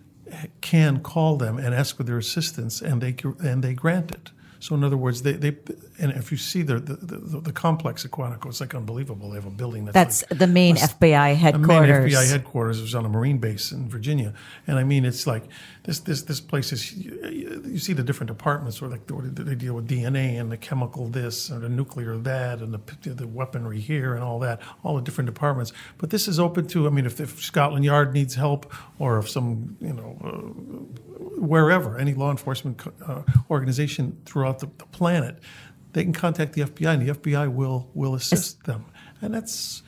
can 0.61 0.99
call 1.01 1.37
them 1.37 1.57
and 1.57 1.73
ask 1.73 1.97
for 1.97 2.03
their 2.03 2.17
assistance, 2.17 2.81
and 2.81 3.01
they 3.01 3.15
and 3.43 3.63
they 3.63 3.73
grant 3.73 4.11
it. 4.11 4.31
So, 4.61 4.75
in 4.75 4.83
other 4.83 4.97
words, 4.97 5.21
they, 5.21 5.33
they 5.33 5.55
and 5.99 6.11
if 6.11 6.31
you 6.31 6.37
see 6.37 6.63
the 6.63 6.79
the, 6.79 6.95
the, 6.95 7.39
the 7.39 7.51
complex 7.53 8.03
at 8.03 8.11
Quantico, 8.11 8.47
it's 8.47 8.59
like 8.59 8.75
unbelievable. 8.75 9.29
They 9.29 9.35
have 9.35 9.45
a 9.45 9.49
building 9.49 9.85
that's 9.85 9.93
That's 9.93 10.23
like 10.29 10.39
the 10.39 10.47
main 10.47 10.75
a 10.75 10.81
FBI 10.81 11.35
headquarters. 11.35 11.87
the 11.87 12.17
main 12.17 12.25
FBI 12.25 12.29
headquarters 12.29 12.81
was 12.81 12.93
on 12.93 13.05
a 13.05 13.09
Marine 13.09 13.37
base 13.37 13.71
in 13.71 13.87
Virginia, 13.87 14.33
and 14.67 14.77
I 14.77 14.83
mean, 14.83 15.05
it's 15.05 15.25
like 15.25 15.43
this 15.83 15.99
this 15.99 16.23
this 16.23 16.41
place 16.41 16.73
is. 16.73 16.93
You, 16.93 17.63
you 17.65 17.79
see 17.79 17.93
the 17.93 18.03
different 18.03 18.27
departments 18.27 18.81
where 18.81 18.89
like 18.89 19.07
they 19.07 19.43
they 19.43 19.55
deal 19.55 19.75
with 19.75 19.87
DNA 19.87 20.39
and 20.39 20.51
the 20.51 20.57
chemical 20.57 21.07
this 21.07 21.49
and 21.49 21.61
the 21.61 21.69
nuclear 21.69 22.17
that 22.17 22.59
and 22.59 22.73
the 22.73 23.13
the 23.13 23.27
weaponry 23.27 23.79
here 23.79 24.13
and 24.13 24.23
all 24.23 24.39
that, 24.39 24.61
all 24.83 24.95
the 24.95 25.01
different 25.01 25.27
departments. 25.27 25.71
But 25.97 26.09
this 26.09 26.27
is 26.27 26.37
open 26.37 26.67
to. 26.67 26.85
I 26.85 26.89
mean, 26.89 27.05
if, 27.05 27.21
if 27.21 27.41
Scotland 27.41 27.85
Yard 27.85 28.13
needs 28.13 28.35
help, 28.35 28.73
or 28.97 29.19
if 29.19 29.29
some 29.29 29.77
you 29.79 29.93
know. 29.93 30.17
Uh, 30.21 30.99
Wherever 31.19 31.97
any 31.97 32.13
law 32.13 32.31
enforcement 32.31 32.81
uh, 33.05 33.23
organization 33.49 34.21
throughout 34.25 34.59
the, 34.59 34.69
the 34.77 34.85
planet, 34.85 35.39
they 35.93 36.03
can 36.03 36.13
contact 36.13 36.53
the 36.53 36.61
FBI, 36.61 36.93
and 36.93 37.07
the 37.07 37.13
FBI 37.13 37.53
will 37.53 37.89
will 37.93 38.15
assist 38.15 38.63
them, 38.63 38.85
and 39.21 39.33
that's, 39.33 39.83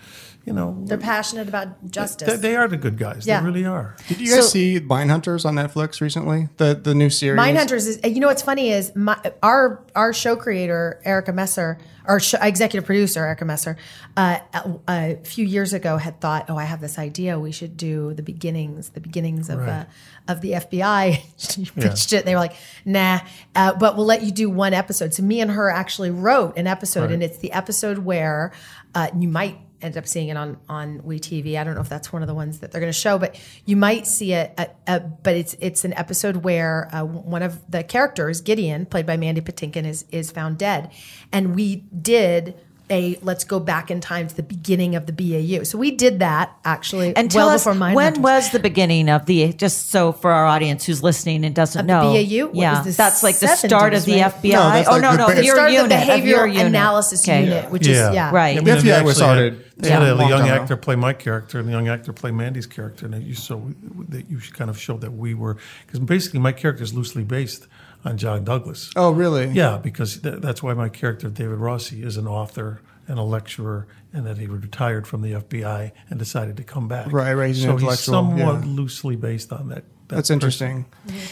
you 0.45 0.53
know, 0.53 0.75
they're 0.87 0.97
passionate 0.97 1.47
about 1.47 1.91
justice 1.91 2.27
they, 2.27 2.35
they 2.35 2.55
are 2.55 2.67
the 2.67 2.77
good 2.77 2.97
guys. 2.97 3.27
Yeah. 3.27 3.39
They 3.41 3.45
really 3.45 3.65
are. 3.65 3.95
Did 4.07 4.19
you 4.19 4.27
guys 4.27 4.45
So- 4.45 4.49
see 4.49 4.79
Mindhunters 4.79 5.45
on 5.45 5.53
Netflix 5.55 6.01
recently? 6.01 6.49
The 6.57 6.73
the 6.73 6.95
new 6.95 7.09
series. 7.11 7.39
Mindhunters 7.39 7.87
is 7.87 7.99
you 8.03 8.19
know 8.19 8.27
what's 8.27 8.41
funny 8.41 8.71
is 8.71 8.95
my, 8.95 9.19
our 9.43 9.83
our 9.95 10.13
show 10.13 10.35
creator 10.35 10.99
Erica 11.05 11.31
Messer, 11.31 11.77
our 12.05 12.19
show, 12.19 12.39
executive 12.41 12.85
producer 12.87 13.23
Erica 13.23 13.45
Messer, 13.45 13.77
uh, 14.17 14.39
a, 14.53 14.79
a 14.87 15.19
few 15.23 15.45
years 15.45 15.73
ago 15.73 15.97
had 15.97 16.19
thought, 16.19 16.45
oh, 16.49 16.57
I 16.57 16.63
have 16.63 16.81
this 16.81 16.97
idea. 16.97 17.39
We 17.39 17.51
should 17.51 17.77
do 17.77 18.13
the 18.15 18.23
beginnings, 18.23 18.89
the 18.89 18.99
beginnings 19.01 19.47
of 19.49 19.59
uh, 19.59 19.61
Right. 19.61 19.85
of 20.27 20.41
the 20.41 20.53
FBI. 20.53 21.21
she 21.37 21.65
pitched 21.65 22.13
it. 22.13 22.17
And 22.17 22.25
they 22.27 22.33
were 22.33 22.41
like, 22.41 22.55
nah, 22.83 23.19
uh, 23.55 23.73
but 23.75 23.95
we'll 23.95 24.07
let 24.07 24.23
you 24.23 24.31
do 24.31 24.49
one 24.49 24.73
episode. 24.73 25.13
So 25.13 25.21
me 25.21 25.39
and 25.39 25.51
her 25.51 25.69
actually 25.69 26.09
wrote 26.09 26.57
an 26.57 26.65
episode, 26.65 27.01
Right. 27.05 27.11
and 27.11 27.21
it's 27.23 27.37
the 27.37 27.51
episode 27.51 27.99
where 27.99 28.51
uh, 28.95 29.09
you 29.17 29.27
might 29.29 29.59
end 29.81 29.97
up 29.97 30.07
seeing 30.07 30.29
it 30.29 30.37
on 30.37 30.57
on 30.69 30.99
WeTV. 31.01 31.57
I 31.57 31.63
don't 31.63 31.75
know 31.75 31.81
if 31.81 31.89
that's 31.89 32.11
one 32.13 32.21
of 32.21 32.27
the 32.27 32.33
ones 32.33 32.59
that 32.59 32.71
they're 32.71 32.81
going 32.81 32.91
to 32.91 32.97
show, 32.97 33.17
but 33.17 33.39
you 33.65 33.75
might 33.75 34.07
see 34.07 34.33
it. 34.33 34.53
But 34.85 35.35
it's 35.35 35.55
it's 35.59 35.85
an 35.85 35.93
episode 35.93 36.37
where 36.37 36.89
uh, 36.93 37.03
one 37.03 37.43
of 37.43 37.59
the 37.69 37.83
characters, 37.83 38.41
Gideon, 38.41 38.85
played 38.85 39.05
by 39.05 39.17
Mandy 39.17 39.41
Patinkin, 39.41 39.85
is 39.85 40.05
is 40.11 40.31
found 40.31 40.57
dead, 40.57 40.91
and 41.31 41.55
we 41.55 41.77
did. 41.77 42.55
A, 42.91 43.17
let's 43.21 43.43
go 43.45 43.59
back 43.59 43.89
in 43.89 44.01
time 44.01 44.27
to 44.27 44.35
the 44.35 44.43
beginning 44.43 44.95
of 44.95 45.05
the 45.07 45.13
BAU. 45.13 45.63
So 45.63 45.77
we 45.77 45.91
did 45.91 46.19
that 46.19 46.55
actually 46.65 47.15
and 47.15 47.31
tell 47.31 47.47
well 47.47 47.55
us 47.55 47.63
before 47.63 47.79
Mindhunters. 47.79 47.95
when 47.95 48.21
was 48.21 48.51
the 48.51 48.59
beginning 48.59 49.09
of 49.09 49.25
the 49.25 49.53
just 49.53 49.89
so 49.89 50.11
for 50.11 50.31
our 50.31 50.45
audience 50.45 50.85
who's 50.85 51.01
listening 51.01 51.45
and 51.45 51.55
doesn't 51.55 51.79
Of 51.81 51.87
the 51.87 51.93
know 51.93 52.01
BAU? 52.13 52.51
Yeah 52.59 52.83
was 52.83 52.97
that's 52.97 53.23
like 53.23 53.39
the 53.39 53.47
start 53.47 53.93
of 53.93 54.05
the 54.05 54.21
right? 54.21 54.33
FBI 54.33 54.51
No, 54.53 54.59
that's 54.69 54.89
oh 54.89 54.91
like 54.93 55.01
no 55.01 55.11
the 55.11 55.17
no 55.17 55.25
ba- 55.27 55.31
of 55.33 55.37
It 55.39 55.45
your 55.45 55.55
started 55.55 55.73
unit 55.73 55.89
the 55.89 55.95
of 55.95 56.03
behavioral 56.19 56.47
unit. 56.51 56.67
analysis 56.67 57.23
Okay. 57.23 57.43
unit, 57.45 57.69
which 57.71 57.87
is 57.87 57.97
yeah, 57.97 58.31
Right. 58.31 58.55
Yeah, 58.55 58.61
I 58.61 58.63
mean, 58.63 58.75
FBI 58.75 58.83
they 58.99 59.01
was 59.03 59.15
started 59.15 59.53
Had, 59.53 59.63
they 59.77 59.89
had 59.89 60.03
a 60.03 60.15
a, 60.15 60.29
young 60.29 60.29
time 60.41 60.45
ago. 60.45 60.61
actor 60.61 60.77
play 60.77 60.95
my 60.95 61.13
character, 61.13 61.59
and 61.59 61.67
the 61.67 61.71
young 61.71 61.87
actor 61.87 62.13
play 62.13 62.31
Mandy's 62.31 62.67
character, 62.67 63.05
and 63.05 63.15
it 63.15 63.23
you 63.23 63.33
so 63.35 63.71
that 64.09 64.29
you 64.29 64.39
kind 64.53 64.69
of 64.69 64.79
showed 64.79 65.01
that 65.01 65.13
we 65.13 65.33
were 65.33 65.57
because 65.85 65.99
basically 65.99 66.39
my 66.39 66.51
character 66.51 66.83
is 66.83 66.93
loosely 66.93 67.23
based 67.23 67.67
on 68.03 68.17
John 68.17 68.43
Douglas. 68.43 68.91
Oh, 68.95 69.11
really? 69.11 69.47
Yeah, 69.49 69.77
because 69.77 70.19
th- 70.19 70.39
that's 70.39 70.61
why 70.63 70.73
my 70.73 70.89
character 70.89 71.29
David 71.29 71.57
Rossi 71.57 72.03
is 72.03 72.17
an 72.17 72.27
author 72.27 72.81
and 73.07 73.19
a 73.19 73.23
lecturer, 73.23 73.87
and 74.13 74.25
that 74.25 74.37
he 74.37 74.47
retired 74.47 75.07
from 75.07 75.21
the 75.21 75.33
FBI 75.33 75.91
and 76.09 76.19
decided 76.19 76.57
to 76.57 76.63
come 76.63 76.87
back. 76.87 77.11
Right, 77.11 77.33
right, 77.33 77.47
he's 77.47 77.61
so 77.61 77.73
he's 77.73 77.81
intellectual, 77.81 78.13
somewhat 78.13 78.65
yeah. 78.65 78.71
loosely 78.71 79.15
based 79.15 79.51
on 79.51 79.69
that 79.69 79.83
that 80.11 80.17
That's 80.17 80.27
person. 80.27 80.33
interesting. 80.33 80.85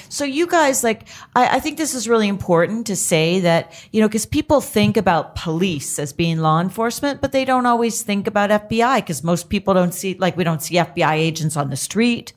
So 0.08 0.24
you 0.24 0.48
guys, 0.48 0.86
like, 0.86 1.06
I, 1.36 1.58
I 1.58 1.60
think 1.60 1.78
this 1.78 1.94
is 1.94 2.08
really 2.08 2.30
important 2.30 2.88
to 2.88 2.96
say 2.96 3.42
that, 3.42 3.74
you 3.92 4.00
know, 4.00 4.08
because 4.08 4.26
people 4.26 4.62
think 4.62 4.96
about 4.96 5.36
police 5.36 6.00
as 6.00 6.14
being 6.14 6.38
law 6.38 6.62
enforcement, 6.62 7.20
but 7.20 7.34
they 7.34 7.44
don't 7.44 7.66
always 7.66 8.04
think 8.04 8.26
about 8.26 8.50
FBI 8.50 9.00
because 9.00 9.22
most 9.22 9.50
people 9.50 9.74
don't 9.74 9.94
see, 9.94 10.16
like, 10.18 10.38
we 10.38 10.46
don't 10.46 10.62
see 10.64 10.76
FBI 10.76 11.12
agents 11.12 11.58
on 11.58 11.70
the 11.70 11.76
street. 11.76 12.32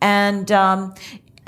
And, 0.00 0.52
um, 0.52 0.94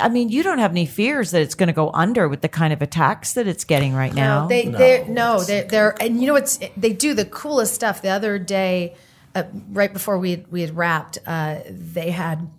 I 0.03 0.09
mean, 0.09 0.27
you 0.27 0.43
don't 0.43 0.57
have 0.57 0.71
any 0.71 0.85
fears 0.85 1.31
that 1.31 1.41
it's 1.41 1.55
going 1.55 1.67
to 1.67 1.73
go 1.73 1.89
under 1.93 2.27
with 2.27 2.41
the 2.41 2.49
kind 2.49 2.73
of 2.73 2.81
attacks 2.81 3.33
that 3.35 3.47
it's 3.47 3.63
getting 3.63 3.93
right 3.93 4.13
now. 4.13 4.43
No, 4.43 4.47
they 4.49 4.67
they 4.67 5.05
no, 5.07 5.41
they're 5.41 5.63
they're 5.63 5.95
and 6.03 6.19
you 6.19 6.27
know 6.27 6.33
what's 6.33 6.59
they 6.75 6.91
do 6.91 7.13
the 7.13 7.23
coolest 7.23 7.73
stuff. 7.73 8.01
The 8.01 8.09
other 8.09 8.37
day, 8.37 8.95
uh, 9.33 9.43
right 9.69 9.93
before 9.93 10.19
we 10.19 10.31
had, 10.31 10.51
we 10.51 10.59
had 10.59 10.75
wrapped, 10.75 11.19
uh, 11.25 11.59
they 11.69 12.11
had 12.11 12.49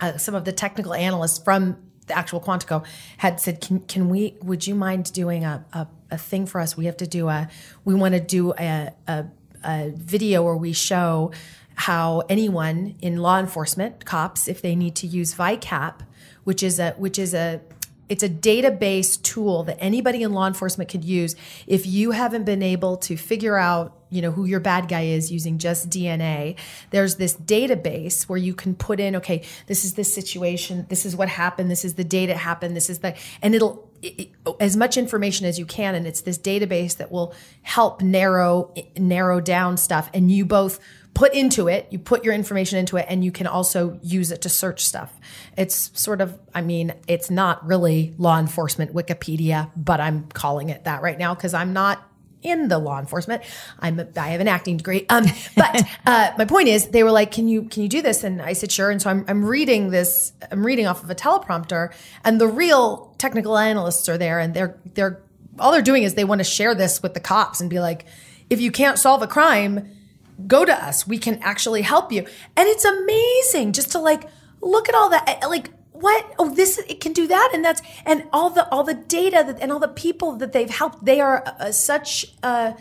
uh, 0.00 0.16
some 0.16 0.34
of 0.34 0.44
the 0.44 0.50
technical 0.50 0.92
analysts 0.92 1.38
from 1.38 1.76
the 2.08 2.18
actual 2.18 2.40
Quantico 2.40 2.84
had 3.18 3.40
said, 3.40 3.60
"Can 3.60 3.78
can 3.80 4.08
we? 4.08 4.36
Would 4.42 4.66
you 4.66 4.74
mind 4.74 5.12
doing 5.12 5.44
a 5.44 5.64
a, 5.72 5.86
a 6.10 6.18
thing 6.18 6.46
for 6.46 6.60
us? 6.60 6.76
We 6.76 6.86
have 6.86 6.96
to 6.96 7.06
do 7.06 7.28
a 7.28 7.48
we 7.84 7.94
want 7.94 8.14
to 8.14 8.20
do 8.20 8.54
a, 8.58 8.90
a 9.06 9.26
a 9.62 9.92
video 9.94 10.42
where 10.42 10.56
we 10.56 10.72
show." 10.72 11.30
How 11.74 12.22
anyone 12.28 12.96
in 13.00 13.16
law 13.16 13.40
enforcement, 13.40 14.04
cops, 14.04 14.46
if 14.46 14.60
they 14.60 14.76
need 14.76 14.94
to 14.96 15.06
use 15.06 15.34
VICAP, 15.34 16.00
which 16.44 16.62
is 16.62 16.78
a 16.78 16.92
which 16.92 17.18
is 17.18 17.34
a 17.34 17.60
it's 18.08 18.22
a 18.22 18.28
database 18.28 19.20
tool 19.22 19.62
that 19.62 19.78
anybody 19.80 20.22
in 20.22 20.32
law 20.32 20.46
enforcement 20.46 20.90
could 20.90 21.04
use 21.04 21.34
if 21.66 21.86
you 21.86 22.10
haven't 22.10 22.44
been 22.44 22.62
able 22.62 22.96
to 22.98 23.16
figure 23.16 23.56
out 23.56 23.96
you 24.10 24.20
know 24.20 24.30
who 24.30 24.44
your 24.44 24.60
bad 24.60 24.88
guy 24.88 25.02
is 25.02 25.32
using 25.32 25.56
just 25.56 25.88
dna 25.88 26.54
there's 26.90 27.16
this 27.16 27.34
database 27.36 28.24
where 28.28 28.36
you 28.38 28.54
can 28.54 28.74
put 28.74 29.00
in 29.00 29.16
okay 29.16 29.42
this 29.66 29.84
is 29.84 29.94
this 29.94 30.12
situation 30.12 30.84
this 30.90 31.06
is 31.06 31.16
what 31.16 31.28
happened 31.28 31.70
this 31.70 31.84
is 31.84 31.94
the 31.94 32.04
date 32.04 32.28
it 32.28 32.36
happened 32.36 32.76
this 32.76 32.90
is 32.90 32.98
the 32.98 33.16
and 33.40 33.54
it'll 33.54 33.88
it, 34.02 34.20
it- 34.20 34.30
as 34.60 34.76
much 34.76 34.96
information 34.98 35.46
as 35.46 35.58
you 35.58 35.64
can 35.64 35.94
and 35.94 36.06
it's 36.06 36.22
this 36.22 36.36
database 36.36 36.96
that 36.98 37.10
will 37.10 37.32
help 37.62 38.02
narrow 38.02 38.74
narrow 38.98 39.40
down 39.40 39.76
stuff 39.76 40.10
and 40.12 40.30
you 40.30 40.44
both 40.44 40.78
put 41.14 41.34
into 41.34 41.68
it 41.68 41.86
you 41.90 41.98
put 41.98 42.24
your 42.24 42.32
information 42.32 42.78
into 42.78 42.96
it 42.96 43.06
and 43.08 43.24
you 43.24 43.30
can 43.30 43.46
also 43.46 43.98
use 44.02 44.30
it 44.32 44.42
to 44.42 44.48
search 44.48 44.84
stuff. 44.84 45.12
It's 45.56 45.90
sort 46.00 46.20
of 46.20 46.38
i 46.54 46.60
mean 46.60 46.94
it's 47.06 47.30
not 47.30 47.64
really 47.66 48.14
law 48.18 48.38
enforcement 48.38 48.94
wikipedia 48.94 49.70
but 49.76 50.00
i'm 50.00 50.28
calling 50.28 50.68
it 50.68 50.84
that 50.84 51.02
right 51.02 51.18
now 51.18 51.34
because 51.34 51.54
i'm 51.54 51.72
not 51.72 52.08
in 52.42 52.68
the 52.68 52.78
law 52.78 52.98
enforcement. 52.98 53.42
I'm 53.78 54.00
a, 54.00 54.08
i 54.16 54.28
have 54.28 54.40
an 54.40 54.48
acting 54.48 54.76
degree. 54.76 55.06
Um 55.08 55.24
but 55.56 55.82
uh 56.06 56.32
my 56.38 56.44
point 56.44 56.68
is 56.68 56.88
they 56.88 57.02
were 57.02 57.10
like 57.10 57.30
can 57.30 57.48
you 57.48 57.64
can 57.64 57.82
you 57.82 57.88
do 57.88 58.02
this? 58.02 58.24
And 58.24 58.42
i 58.42 58.52
said 58.52 58.72
sure. 58.72 58.90
And 58.90 59.00
so 59.00 59.10
i'm, 59.10 59.24
I'm 59.28 59.44
reading 59.44 59.90
this 59.90 60.32
i'm 60.50 60.64
reading 60.64 60.86
off 60.86 61.02
of 61.02 61.10
a 61.10 61.14
teleprompter 61.14 61.92
and 62.24 62.40
the 62.40 62.48
real 62.48 63.14
technical 63.18 63.56
analysts 63.56 64.08
are 64.08 64.18
there 64.18 64.40
and 64.40 64.54
they're 64.54 64.78
they're 64.94 65.22
all 65.58 65.72
they're 65.72 65.82
doing 65.82 66.02
is 66.02 66.14
they 66.14 66.24
want 66.24 66.40
to 66.40 66.44
share 66.44 66.74
this 66.74 67.02
with 67.02 67.14
the 67.14 67.20
cops 67.20 67.60
and 67.60 67.70
be 67.70 67.78
like 67.78 68.06
if 68.50 68.60
you 68.60 68.72
can't 68.72 68.98
solve 68.98 69.22
a 69.22 69.26
crime 69.26 69.88
go 70.46 70.64
to 70.64 70.72
us. 70.72 71.06
We 71.06 71.18
can 71.18 71.38
actually 71.42 71.82
help 71.82 72.12
you. 72.12 72.20
And 72.56 72.68
it's 72.68 72.84
amazing 72.84 73.72
just 73.72 73.92
to 73.92 73.98
like 73.98 74.28
look 74.60 74.88
at 74.88 74.94
all 74.94 75.10
that 75.10 75.44
like 75.48 75.70
what 75.92 76.34
oh 76.38 76.52
this 76.54 76.78
it 76.78 77.00
can 77.00 77.12
do 77.12 77.26
that 77.28 77.50
and 77.54 77.64
that's 77.64 77.80
and 78.04 78.24
all 78.32 78.50
the 78.50 78.68
all 78.70 78.82
the 78.82 78.94
data 78.94 79.44
that 79.46 79.60
and 79.60 79.70
all 79.70 79.78
the 79.78 79.88
people 79.88 80.36
that 80.36 80.52
they've 80.52 80.70
helped 80.70 81.04
they 81.04 81.20
are 81.20 81.44
uh, 81.60 81.70
such 81.70 82.34
uh 82.42 82.72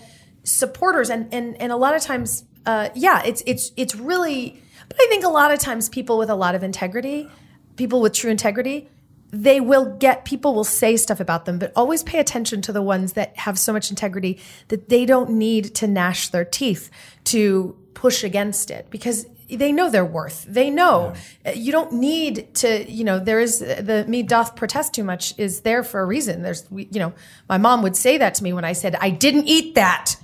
supporters 0.43 1.09
and 1.09 1.31
and 1.33 1.59
and 1.61 1.71
a 1.71 1.75
lot 1.75 1.95
of 1.95 2.01
times 2.01 2.45
uh 2.65 2.89
yeah 2.95 3.21
it's 3.23 3.43
it's 3.45 3.71
it's 3.77 3.95
really 3.95 4.59
but 4.87 4.97
I 4.99 5.07
think 5.07 5.23
a 5.23 5.29
lot 5.29 5.51
of 5.51 5.59
times 5.59 5.87
people 5.87 6.17
with 6.17 6.29
a 6.29 6.35
lot 6.35 6.55
of 6.55 6.63
integrity 6.63 7.29
people 7.75 8.01
with 8.01 8.13
true 8.13 8.31
integrity 8.31 8.89
they 9.31 9.59
will 9.61 9.85
get 9.97 10.25
people 10.25 10.53
will 10.53 10.63
say 10.63 10.97
stuff 10.97 11.19
about 11.19 11.45
them 11.45 11.57
but 11.57 11.71
always 11.75 12.03
pay 12.03 12.19
attention 12.19 12.61
to 12.61 12.71
the 12.71 12.81
ones 12.81 13.13
that 13.13 13.35
have 13.37 13.57
so 13.57 13.71
much 13.71 13.89
integrity 13.89 14.39
that 14.67 14.89
they 14.89 15.05
don't 15.05 15.29
need 15.29 15.73
to 15.73 15.87
gnash 15.87 16.29
their 16.29 16.45
teeth 16.45 16.89
to 17.23 17.75
push 17.93 18.23
against 18.23 18.69
it 18.71 18.87
because 18.89 19.25
they 19.57 19.71
know 19.71 19.89
their 19.89 20.05
worth. 20.05 20.45
They 20.47 20.69
know. 20.69 21.13
Uh, 21.45 21.51
you 21.51 21.71
don't 21.71 21.93
need 21.93 22.53
to 22.55 22.89
you 22.89 23.03
know 23.03 23.19
there 23.19 23.39
is 23.39 23.59
the 23.59 24.05
me 24.07 24.23
doth 24.23 24.55
protest 24.55 24.93
too 24.93 25.03
much 25.03 25.37
is 25.37 25.61
there 25.61 25.83
for 25.83 26.01
a 26.01 26.05
reason. 26.05 26.41
There's 26.41 26.65
you 26.71 26.99
know 26.99 27.13
my 27.49 27.57
mom 27.57 27.81
would 27.83 27.95
say 27.95 28.17
that 28.17 28.35
to 28.35 28.43
me 28.43 28.53
when 28.53 28.65
i 28.65 28.73
said 28.73 28.95
i 29.01 29.09
didn't 29.09 29.47
eat 29.47 29.75
that 29.75 30.15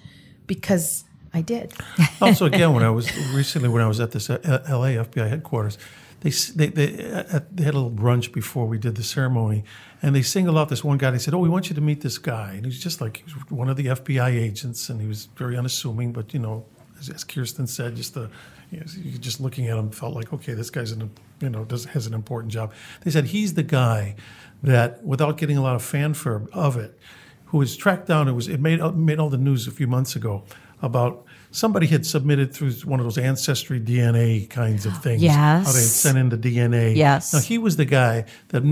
because 0.46 1.04
i 1.34 1.42
did. 1.42 1.74
Also, 2.22 2.46
again, 2.46 2.74
when 2.74 2.84
I 2.84 2.90
was 2.90 3.16
recently 3.34 3.70
when 3.70 3.84
I 3.84 3.88
was 3.88 4.00
at 4.00 4.12
this 4.12 4.30
uh, 4.30 4.64
L.A. 4.68 4.96
FBI 4.96 5.30
headquarters, 5.30 5.78
they 6.22 6.32
they 6.32 6.68
they, 6.68 7.12
uh, 7.12 7.40
they 7.52 7.64
had 7.64 7.74
a 7.74 7.80
little 7.80 7.92
brunch 7.92 8.32
before 8.32 8.66
we 8.66 8.78
did 8.78 8.96
the 8.96 9.04
ceremony, 9.04 9.64
and 10.02 10.16
they 10.16 10.24
singled 10.24 10.58
out 10.58 10.70
this 10.70 10.84
one 10.84 10.98
guy. 10.98 11.12
They 11.12 11.20
said, 11.20 11.34
"Oh, 11.34 11.40
we 11.40 11.50
want 11.50 11.70
you 11.70 11.76
to 11.76 11.82
meet 11.82 12.02
this 12.02 12.18
guy," 12.18 12.54
and 12.54 12.62
he 12.62 12.68
was 12.68 12.80
just 12.80 13.02
like 13.02 13.18
he 13.18 13.24
was 13.26 13.34
one 13.50 13.70
of 13.70 13.78
the 13.78 13.88
FBI 13.88 14.30
agents, 14.30 14.90
and 14.90 15.00
he 15.00 15.08
was 15.08 15.26
very 15.36 15.56
unassuming, 15.56 16.14
but 16.14 16.34
you 16.34 16.40
know, 16.40 16.66
as, 17.00 17.10
as 17.10 17.24
Kirsten 17.24 17.68
said, 17.68 17.96
just 17.96 18.16
the 18.16 18.30
you 18.72 18.80
know, 18.80 18.86
just 19.20 19.40
looking 19.40 19.68
at 19.68 19.78
him 19.78 19.92
felt 19.92 20.16
like, 20.16 20.34
okay, 20.34 20.54
this 20.54 20.70
guy's 20.70 20.92
in 20.92 21.04
a 21.04 21.10
you 21.40 21.50
know 21.50 21.66
does 21.66 21.86
has 21.86 22.08
an 22.08 22.14
important 22.14 22.52
job. 22.52 22.74
They 23.04 23.12
said 23.12 23.26
he's 23.26 23.54
the 23.54 23.64
guy 23.64 24.16
that, 24.64 25.04
without 25.04 25.38
getting 25.38 25.58
a 25.58 25.62
lot 25.62 25.76
of 25.76 25.84
fanfare 25.84 26.42
of 26.52 26.78
it, 26.78 26.98
who 27.46 27.60
was 27.60 27.78
tracked 27.78 28.08
down. 28.08 28.28
It 28.28 28.34
was 28.34 28.48
it 28.48 28.60
made 28.60 28.82
made 28.96 29.20
all 29.20 29.30
the 29.30 29.38
news 29.38 29.68
a 29.68 29.72
few 29.72 29.88
months 29.88 30.16
ago 30.16 30.44
about 30.82 31.26
somebody 31.52 31.88
had 31.88 32.06
submitted 32.06 32.54
through 32.54 32.72
one 32.86 33.00
of 33.00 33.06
those 33.06 33.18
ancestry 33.18 33.80
DNA 33.80 34.50
kinds 34.50 34.86
of 34.86 35.02
things. 35.02 35.22
Yes. 35.22 35.66
how 35.66 35.72
they 35.72 35.80
had 35.80 35.88
sent 35.88 36.18
in 36.18 36.30
the 36.30 36.38
DNA. 36.38 36.96
Yes. 36.96 37.34
Now 37.34 37.40
he 37.40 37.58
was 37.58 37.78
the 37.78 37.86
guy 37.86 38.26
that 38.50 38.64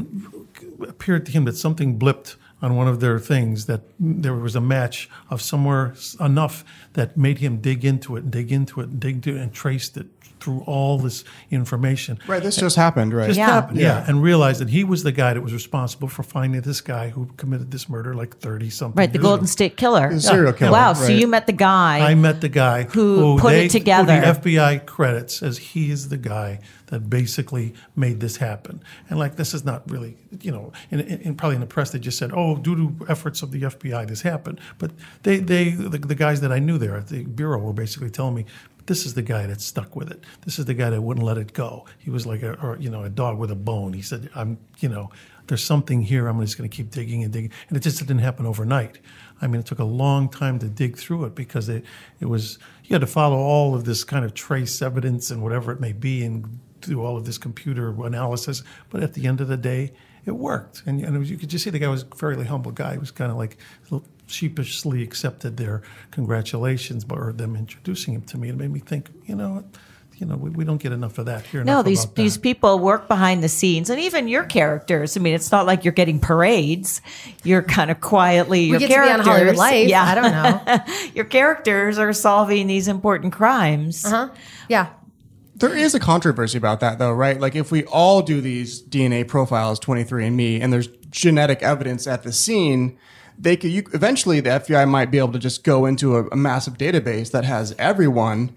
appeared 0.87 1.25
to 1.25 1.31
him 1.31 1.45
that 1.45 1.57
something 1.57 1.97
blipped 1.97 2.35
on 2.61 2.75
one 2.75 2.87
of 2.87 2.99
their 2.99 3.19
things 3.19 3.65
that 3.65 3.81
there 3.99 4.33
was 4.33 4.55
a 4.55 4.61
match 4.61 5.09
of 5.29 5.41
somewhere 5.41 5.93
enough 6.19 6.63
that 6.93 7.17
made 7.17 7.39
him 7.39 7.57
dig 7.57 7.83
into 7.83 8.15
it 8.15 8.23
and 8.23 8.31
dig 8.31 8.51
into 8.51 8.79
it 8.81 8.89
and 8.89 8.99
dig 8.99 9.15
into 9.15 9.35
it 9.35 9.41
and 9.41 9.53
traced 9.53 9.97
it 9.97 10.07
through 10.45 10.61
all 10.67 10.99
this 10.99 11.23
information. 11.49 12.19
Right. 12.27 12.41
This 12.41 12.55
just 12.55 12.75
happened, 12.75 13.13
right? 13.13 13.25
Just 13.27 13.37
Yeah. 13.39 13.47
happened, 13.47 13.79
yeah. 13.79 13.99
Yeah. 14.01 14.05
And 14.07 14.21
realized 14.21 14.61
that 14.61 14.69
he 14.69 14.83
was 14.83 15.01
the 15.03 15.11
guy 15.11 15.33
that 15.33 15.41
was 15.41 15.53
responsible 15.53 16.07
for 16.07 16.21
finding 16.21 16.61
this 16.61 16.81
guy 16.81 17.09
who 17.09 17.25
committed 17.37 17.71
this 17.71 17.89
murder 17.89 18.13
like 18.13 18.37
30 18.37 18.69
something 18.69 18.97
right, 18.99 19.11
the 19.11 19.17
years 19.17 19.23
Golden 19.23 19.45
ago. 19.45 19.51
State 19.51 19.75
Killer. 19.75 20.13
The 20.13 20.21
serial 20.21 20.53
killer, 20.53 20.71
Wow, 20.71 20.93
so 20.93 21.07
you 21.11 21.27
met 21.27 21.47
the 21.47 21.53
guy. 21.53 21.99
I 21.99 22.13
met 22.13 22.41
the 22.41 22.49
guy 22.49 22.83
Who 22.83 23.39
put 23.39 23.55
it 23.55 23.71
together. 23.71 24.15
Who 24.15 24.21
the 24.21 24.27
FBI 24.39 24.85
credits 24.85 25.41
as 25.41 25.57
he 25.57 25.89
is 25.89 26.09
the 26.09 26.17
guy 26.17 26.59
that 26.87 27.09
basically 27.09 27.73
made 27.95 28.19
this 28.19 28.37
happen. 28.37 28.79
And 29.09 29.17
like, 29.17 29.35
this 29.37 29.55
is 29.55 29.65
not 29.65 29.89
really, 29.89 30.15
you 30.41 30.51
know, 30.51 30.71
in, 30.91 30.99
in, 30.99 31.19
in- 31.21 31.35
probably 31.35 31.55
in 31.55 31.61
the 31.61 31.65
press 31.67 31.89
they 31.89 31.97
just 31.99 32.19
said, 32.19 32.31
oh, 32.31 32.57
due 32.57 32.75
to 32.75 33.05
efforts 33.09 33.41
of 33.41 33.49
the 33.51 33.63
FBI, 33.63 34.07
this 34.07 34.21
happened. 34.21 34.59
But 34.77 34.91
they, 35.23 35.37
they, 35.39 35.71
the, 35.71 35.97
the 35.97 36.13
guys 36.13 36.41
that 36.41 36.51
I 36.51 36.59
knew 36.59 36.77
there 36.77 36.95
at 36.97 37.07
the 37.07 37.23
bureau 37.23 37.59
were 37.59 37.73
basically 37.73 38.11
telling 38.11 38.35
me. 38.35 38.45
This 38.85 39.05
is 39.05 39.15
the 39.15 39.21
guy 39.21 39.47
that 39.47 39.61
stuck 39.61 39.95
with 39.95 40.11
it. 40.11 40.23
This 40.43 40.59
is 40.59 40.65
the 40.65 40.73
guy 40.73 40.91
that 40.91 41.01
wouldn't 41.01 41.25
let 41.25 41.37
it 41.37 41.53
go. 41.53 41.85
He 41.97 42.09
was 42.09 42.25
like 42.25 42.43
a, 42.43 42.53
or, 42.61 42.77
you 42.77 42.89
know, 42.89 43.03
a 43.03 43.09
dog 43.09 43.37
with 43.39 43.49
a 43.49 43.55
bone. 43.55 43.93
He 43.93 44.01
said, 44.01 44.29
"I'm, 44.35 44.59
you 44.79 44.89
know, 44.89 45.09
there's 45.47 45.63
something 45.63 46.01
here. 46.01 46.27
I'm 46.27 46.39
just 46.41 46.57
going 46.57 46.69
to 46.69 46.75
keep 46.75 46.91
digging 46.91 47.23
and 47.23 47.33
digging." 47.33 47.51
And 47.67 47.77
it 47.77 47.81
just 47.81 47.99
didn't 47.99 48.19
happen 48.19 48.45
overnight. 48.45 48.99
I 49.41 49.47
mean, 49.47 49.59
it 49.59 49.65
took 49.65 49.79
a 49.79 49.85
long 49.85 50.29
time 50.29 50.59
to 50.59 50.67
dig 50.67 50.97
through 50.97 51.25
it 51.25 51.35
because 51.35 51.67
it, 51.67 51.83
it 52.19 52.25
was 52.25 52.59
you 52.83 52.93
had 52.93 53.01
to 53.01 53.07
follow 53.07 53.37
all 53.37 53.73
of 53.73 53.85
this 53.85 54.03
kind 54.03 54.23
of 54.23 54.33
trace 54.33 54.81
evidence 54.81 55.31
and 55.31 55.41
whatever 55.41 55.71
it 55.71 55.79
may 55.79 55.91
be 55.91 56.23
and 56.23 56.59
do 56.81 57.03
all 57.03 57.17
of 57.17 57.25
this 57.25 57.37
computer 57.37 57.89
analysis. 58.05 58.63
But 58.89 59.01
at 59.01 59.13
the 59.13 59.27
end 59.27 59.41
of 59.41 59.47
the 59.47 59.57
day, 59.57 59.93
it 60.25 60.35
worked. 60.35 60.83
And, 60.85 61.01
and 61.01 61.15
it 61.15 61.19
was, 61.19 61.29
you 61.29 61.37
could 61.37 61.49
just 61.49 61.63
see 61.63 61.69
the 61.69 61.79
guy 61.79 61.87
was 61.87 62.03
a 62.03 62.15
fairly 62.15 62.45
humble 62.45 62.71
guy. 62.71 62.93
He 62.93 62.97
was 62.97 63.11
kind 63.11 63.31
of 63.31 63.37
like 63.37 63.57
sheepishly 64.27 65.03
accepted 65.03 65.57
their 65.57 65.81
congratulations 66.11 67.05
or 67.09 67.31
them 67.31 67.55
introducing 67.55 68.13
him 68.13 68.21
to 68.23 68.37
me. 68.37 68.49
It 68.49 68.55
made 68.57 68.71
me 68.71 68.79
think, 68.79 69.09
you 69.25 69.35
know, 69.35 69.49
what? 69.55 69.65
you 70.17 70.25
know, 70.25 70.37
we, 70.37 70.49
we 70.49 70.63
don't 70.63 70.81
get 70.81 70.91
enough 70.91 71.17
of 71.17 71.25
that 71.25 71.45
here. 71.45 71.63
no, 71.63 71.83
these 71.83 72.05
about 72.05 72.15
these 72.15 72.37
people 72.37 72.79
work 72.79 73.07
behind 73.07 73.43
the 73.43 73.49
scenes, 73.49 73.89
and 73.89 73.99
even 73.99 74.27
your 74.27 74.43
characters. 74.45 75.17
I 75.17 75.19
mean, 75.19 75.33
it's 75.33 75.51
not 75.51 75.65
like 75.65 75.83
you're 75.83 75.91
getting 75.93 76.19
parades. 76.19 77.01
You're 77.43 77.61
kind 77.63 77.91
of 77.91 77.99
quietly. 77.99 78.71
we 78.71 78.71
your 78.71 78.79
get 78.79 78.87
to 78.87 78.93
be 78.93 78.97
on 78.97 79.05
characters, 79.05 79.27
hollywood 79.27 79.55
life 79.57 79.89
Yeah, 79.89 80.03
i 80.03 80.15
don't 80.15 80.31
know 80.31 81.05
your 81.13 81.25
characters 81.25 81.97
are 81.97 82.13
solving 82.13 82.67
these 82.67 82.87
important 82.87 83.33
crimes. 83.33 84.03
huh 84.07 84.29
yeah 84.69 84.89
There 85.57 85.75
is 85.75 85.95
a 85.95 85.99
controversy 85.99 86.57
about 86.57 86.81
that, 86.81 86.99
though, 86.99 87.13
right? 87.13 87.39
Like, 87.39 87.55
if 87.55 87.71
we 87.71 87.85
all 87.85 88.21
do 88.21 88.41
these 88.41 88.83
DNA 88.83 89.25
profiles, 89.25 89.79
23andMe, 89.79 90.61
and 90.61 90.73
there's 90.73 90.87
genetic 91.09 91.63
evidence 91.63 92.07
at 92.07 92.23
the 92.23 92.33
scene, 92.33 92.97
they 93.39 93.55
could 93.55 93.71
you, 93.71 93.83
eventually 93.93 94.41
the 94.41 94.49
FBI 94.49 94.87
might 94.87 95.11
be 95.11 95.17
able 95.17 95.31
to 95.31 95.39
just 95.39 95.63
go 95.63 95.85
into 95.85 96.17
a, 96.17 96.27
a 96.27 96.35
massive 96.35 96.77
database 96.77 97.31
that 97.31 97.45
has 97.45 97.73
everyone, 97.79 98.53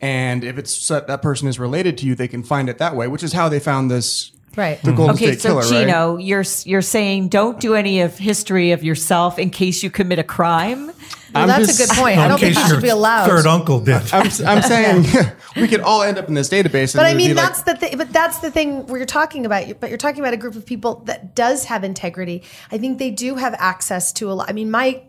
and 0.00 0.42
if 0.42 0.58
it's 0.58 0.88
that 0.88 1.22
person 1.22 1.46
is 1.46 1.58
related 1.58 1.96
to 1.98 2.06
you, 2.06 2.16
they 2.16 2.28
can 2.28 2.42
find 2.42 2.68
it 2.68 2.78
that 2.78 2.96
way. 2.96 3.06
Which 3.06 3.22
is 3.22 3.32
how 3.32 3.48
they 3.48 3.60
found 3.60 3.90
this 3.90 4.32
Right. 4.56 4.82
The 4.82 4.92
Golden 4.92 5.14
Okay, 5.14 5.26
State 5.32 5.40
so 5.40 5.48
Killer, 5.50 5.60
right? 5.60 5.86
Gino, 5.86 6.16
you're 6.16 6.44
you're 6.64 6.82
saying 6.82 7.28
don't 7.28 7.60
do 7.60 7.74
any 7.74 8.00
of 8.00 8.18
history 8.18 8.72
of 8.72 8.82
yourself 8.82 9.38
in 9.38 9.50
case 9.50 9.82
you 9.82 9.90
commit 9.90 10.18
a 10.18 10.24
crime. 10.24 10.90
Well, 11.32 11.46
that's 11.46 11.68
just- 11.68 11.80
a 11.80 11.86
good 11.86 11.96
point. 11.96 12.18
I 12.18 12.26
don't 12.26 12.40
think 12.40 12.56
case 12.56 12.64
you 12.68 12.74
should 12.74 12.82
be 12.82 12.88
allowed. 12.88 13.26
Third 13.28 13.46
uncle 13.46 13.78
did. 13.78 14.02
I'm, 14.12 14.28
I'm 14.46 14.62
saying 14.62 15.06
we 15.54 15.68
could 15.68 15.80
all 15.80 16.02
end 16.02 16.18
up 16.18 16.26
in 16.26 16.34
this 16.34 16.48
database. 16.48 16.94
But 16.96 17.06
and 17.06 17.08
I 17.08 17.14
mean, 17.14 17.28
be 17.30 17.34
like- 17.34 17.44
that's 17.46 17.62
the 17.62 17.76
thing. 17.76 17.96
But 17.96 18.12
that's 18.12 18.38
the 18.38 18.50
thing 18.50 18.86
where 18.88 18.96
you're 18.98 19.06
talking 19.06 19.46
about. 19.46 19.78
But 19.78 19.88
you're 19.90 19.98
talking 19.98 20.20
about 20.20 20.34
a 20.34 20.36
group 20.36 20.56
of 20.56 20.66
people 20.66 20.96
that 21.06 21.36
does 21.36 21.66
have 21.66 21.84
integrity. 21.84 22.42
I 22.72 22.78
think 22.78 22.98
they 22.98 23.10
do 23.12 23.36
have 23.36 23.54
access 23.58 24.12
to 24.14 24.30
a 24.30 24.34
lot. 24.34 24.50
I 24.50 24.52
mean, 24.52 24.70
my 24.70 25.04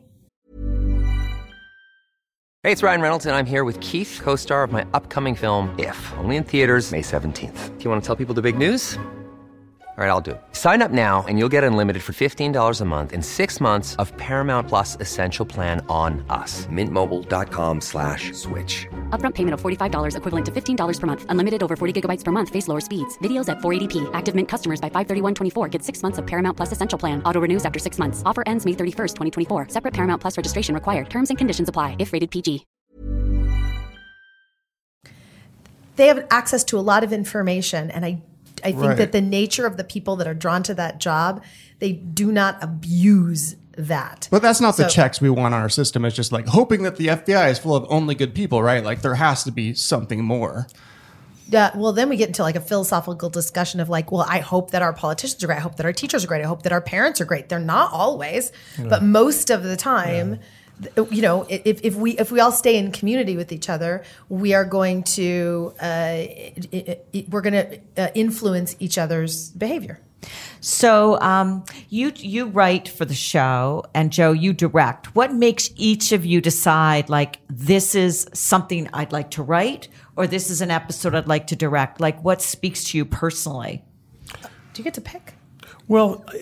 Hey, 2.63 2.71
it's 2.71 2.83
Ryan 2.83 3.01
Reynolds, 3.01 3.25
and 3.25 3.35
I'm 3.35 3.47
here 3.47 3.63
with 3.63 3.79
Keith, 3.81 4.19
co 4.21 4.35
star 4.35 4.61
of 4.61 4.71
my 4.71 4.85
upcoming 4.93 5.33
film, 5.33 5.73
If, 5.79 6.13
only 6.19 6.35
in 6.35 6.43
theaters, 6.43 6.91
May 6.91 7.01
17th. 7.01 7.75
Do 7.79 7.83
you 7.83 7.89
want 7.89 8.03
to 8.03 8.05
tell 8.05 8.15
people 8.15 8.35
the 8.35 8.43
big 8.43 8.55
news? 8.55 8.99
All 10.01 10.07
right, 10.07 10.13
I'll 10.13 10.27
do 10.29 10.31
it. 10.31 10.41
Sign 10.53 10.81
up 10.81 10.89
now 10.89 11.23
and 11.27 11.37
you'll 11.37 11.53
get 11.55 11.63
unlimited 11.63 12.01
for 12.01 12.11
$15 12.11 12.81
a 12.81 12.85
month 12.85 13.13
in 13.13 13.21
six 13.21 13.61
months 13.61 13.95
of 13.97 14.11
Paramount 14.17 14.67
Plus 14.67 14.97
Essential 14.99 15.45
Plan 15.45 15.85
on 15.89 16.25
us. 16.27 16.65
Mintmobile.com 16.71 17.79
slash 17.79 18.33
switch. 18.33 18.87
Upfront 19.11 19.35
payment 19.35 19.53
of 19.53 19.61
$45 19.61 20.17
equivalent 20.17 20.45
to 20.47 20.51
$15 20.51 20.99
per 20.99 21.07
month. 21.07 21.25
Unlimited 21.29 21.61
over 21.61 21.75
40 21.75 22.01
gigabytes 22.01 22.23
per 22.23 22.31
month. 22.31 22.49
Face 22.49 22.67
lower 22.67 22.81
speeds. 22.81 23.19
Videos 23.19 23.47
at 23.47 23.59
480p. 23.59 24.09
Active 24.15 24.33
Mint 24.33 24.49
customers 24.49 24.81
by 24.81 24.89
531.24 24.89 25.69
get 25.69 25.83
six 25.83 26.01
months 26.01 26.17
of 26.17 26.25
Paramount 26.25 26.57
Plus 26.57 26.71
Essential 26.71 26.97
Plan. 26.97 27.21
Auto 27.21 27.39
renews 27.39 27.63
after 27.63 27.77
six 27.77 27.99
months. 27.99 28.23
Offer 28.25 28.41
ends 28.47 28.65
May 28.65 28.73
31st, 28.73 29.13
2024. 29.49 29.67
Separate 29.69 29.93
Paramount 29.93 30.19
Plus 30.19 30.35
registration 30.35 30.73
required. 30.73 31.11
Terms 31.11 31.29
and 31.29 31.37
conditions 31.37 31.69
apply 31.69 31.95
if 31.99 32.11
rated 32.11 32.31
PG. 32.31 32.65
they 35.97 36.07
have 36.07 36.25
access 36.31 36.63
to 36.63 36.79
a 36.79 36.81
lot 36.81 37.03
of 37.03 37.13
information, 37.13 37.91
and 37.91 38.03
I 38.03 38.23
I 38.63 38.71
think 38.71 38.83
Right. 38.83 38.97
that 38.97 39.11
the 39.11 39.21
nature 39.21 39.65
of 39.65 39.77
the 39.77 39.83
people 39.83 40.15
that 40.17 40.27
are 40.27 40.33
drawn 40.33 40.63
to 40.63 40.73
that 40.75 40.99
job, 40.99 41.41
they 41.79 41.91
do 41.91 42.31
not 42.31 42.57
abuse 42.61 43.55
that. 43.77 44.27
But 44.31 44.41
that's 44.41 44.59
not 44.61 44.77
the 44.77 44.87
checks 44.87 45.21
we 45.21 45.29
want 45.29 45.53
on 45.55 45.61
our 45.61 45.69
system. 45.69 46.03
It's 46.05 46.15
just 46.15 46.31
like 46.31 46.47
hoping 46.47 46.83
that 46.83 46.97
the 46.97 47.07
FBI 47.07 47.49
is 47.49 47.57
full 47.59 47.75
of 47.75 47.85
only 47.89 48.15
good 48.15 48.35
people, 48.35 48.61
right? 48.61 48.83
Like 48.83 49.01
there 49.01 49.15
has 49.15 49.43
to 49.45 49.51
be 49.51 49.73
something 49.73 50.23
more. 50.23 50.67
Yeah, 51.47 51.71
well, 51.75 51.91
then 51.91 52.07
we 52.07 52.15
get 52.15 52.27
into 52.27 52.43
like 52.43 52.55
a 52.55 52.61
philosophical 52.61 53.29
discussion 53.29 53.79
of 53.81 53.89
like, 53.89 54.09
well, 54.11 54.25
I 54.27 54.39
hope 54.39 54.71
that 54.71 54.81
our 54.81 54.93
politicians 54.93 55.43
are 55.43 55.47
great. 55.47 55.57
I 55.57 55.61
hope 55.61 55.75
that 55.77 55.85
our 55.85 55.91
teachers 55.91 56.23
are 56.23 56.27
great. 56.27 56.41
I 56.41 56.47
hope 56.47 56.63
that 56.63 56.71
our 56.71 56.79
parents 56.81 57.19
are 57.19 57.25
great. 57.25 57.49
They're 57.49 57.59
not 57.59 57.91
always, 57.91 58.51
but 58.87 59.03
most 59.03 59.49
of 59.49 59.63
the 59.63 59.75
time, 59.75 60.35
th- 60.35 60.41
you 61.11 61.21
know, 61.21 61.45
if, 61.49 61.79
if 61.83 61.95
we 61.95 62.17
if 62.17 62.31
we 62.31 62.39
all 62.39 62.51
stay 62.51 62.77
in 62.77 62.91
community 62.91 63.35
with 63.37 63.51
each 63.51 63.69
other, 63.69 64.03
we 64.29 64.53
are 64.53 64.65
going 64.65 65.03
to 65.03 65.73
uh, 65.81 65.85
i- 65.85 66.53
i- 66.73 66.97
i- 67.15 67.25
we're 67.29 67.41
going 67.41 67.53
to 67.53 67.79
uh, 67.97 68.09
influence 68.15 68.75
each 68.79 68.97
other's 68.97 69.49
behavior. 69.51 69.99
So 70.59 71.19
um, 71.19 71.63
you 71.89 72.11
you 72.15 72.45
write 72.45 72.87
for 72.87 73.05
the 73.05 73.15
show, 73.15 73.83
and 73.95 74.11
Joe, 74.11 74.31
you 74.31 74.53
direct. 74.53 75.15
What 75.15 75.33
makes 75.33 75.71
each 75.75 76.11
of 76.11 76.25
you 76.25 76.41
decide 76.41 77.09
like 77.09 77.39
this 77.47 77.95
is 77.95 78.27
something 78.33 78.87
I'd 78.93 79.11
like 79.11 79.31
to 79.31 79.43
write, 79.43 79.87
or 80.15 80.27
this 80.27 80.49
is 80.51 80.61
an 80.61 80.69
episode 80.69 81.15
I'd 81.15 81.27
like 81.27 81.47
to 81.47 81.55
direct? 81.55 81.99
Like, 81.99 82.23
what 82.23 82.41
speaks 82.41 82.83
to 82.91 82.97
you 82.99 83.05
personally? 83.05 83.83
Do 84.73 84.79
you 84.79 84.83
get 84.83 84.93
to 84.93 85.01
pick? 85.01 85.33
Well, 85.91 86.23
uh, 86.25 86.37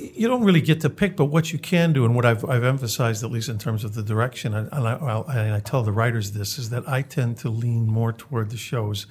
you 0.00 0.26
don't 0.26 0.42
really 0.42 0.60
get 0.60 0.80
to 0.80 0.90
pick, 0.90 1.14
but 1.14 1.26
what 1.26 1.52
you 1.52 1.58
can 1.60 1.92
do, 1.92 2.04
and 2.04 2.16
what 2.16 2.24
I've, 2.24 2.44
I've 2.44 2.64
emphasized, 2.64 3.22
at 3.22 3.30
least 3.30 3.48
in 3.48 3.56
terms 3.56 3.84
of 3.84 3.94
the 3.94 4.02
direction, 4.02 4.52
and 4.54 4.68
I, 4.72 4.94
and 5.28 5.54
I 5.54 5.60
tell 5.60 5.84
the 5.84 5.92
writers 5.92 6.32
this, 6.32 6.58
is 6.58 6.70
that 6.70 6.88
I 6.88 7.02
tend 7.02 7.36
to 7.38 7.48
lean 7.48 7.86
more 7.86 8.12
toward 8.12 8.50
the 8.50 8.56
shows 8.56 9.06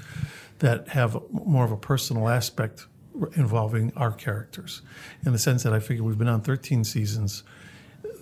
that 0.59 0.89
have 0.89 1.17
more 1.31 1.63
of 1.63 1.71
a 1.71 1.77
personal 1.77 2.27
aspect 2.27 2.85
involving 3.37 3.93
our 3.95 4.11
characters, 4.11 4.81
in 5.25 5.31
the 5.31 5.39
sense 5.39 5.63
that 5.63 5.71
I 5.71 5.79
figure 5.79 6.03
we've 6.03 6.17
been 6.17 6.27
on 6.27 6.41
13 6.41 6.83
seasons. 6.83 7.43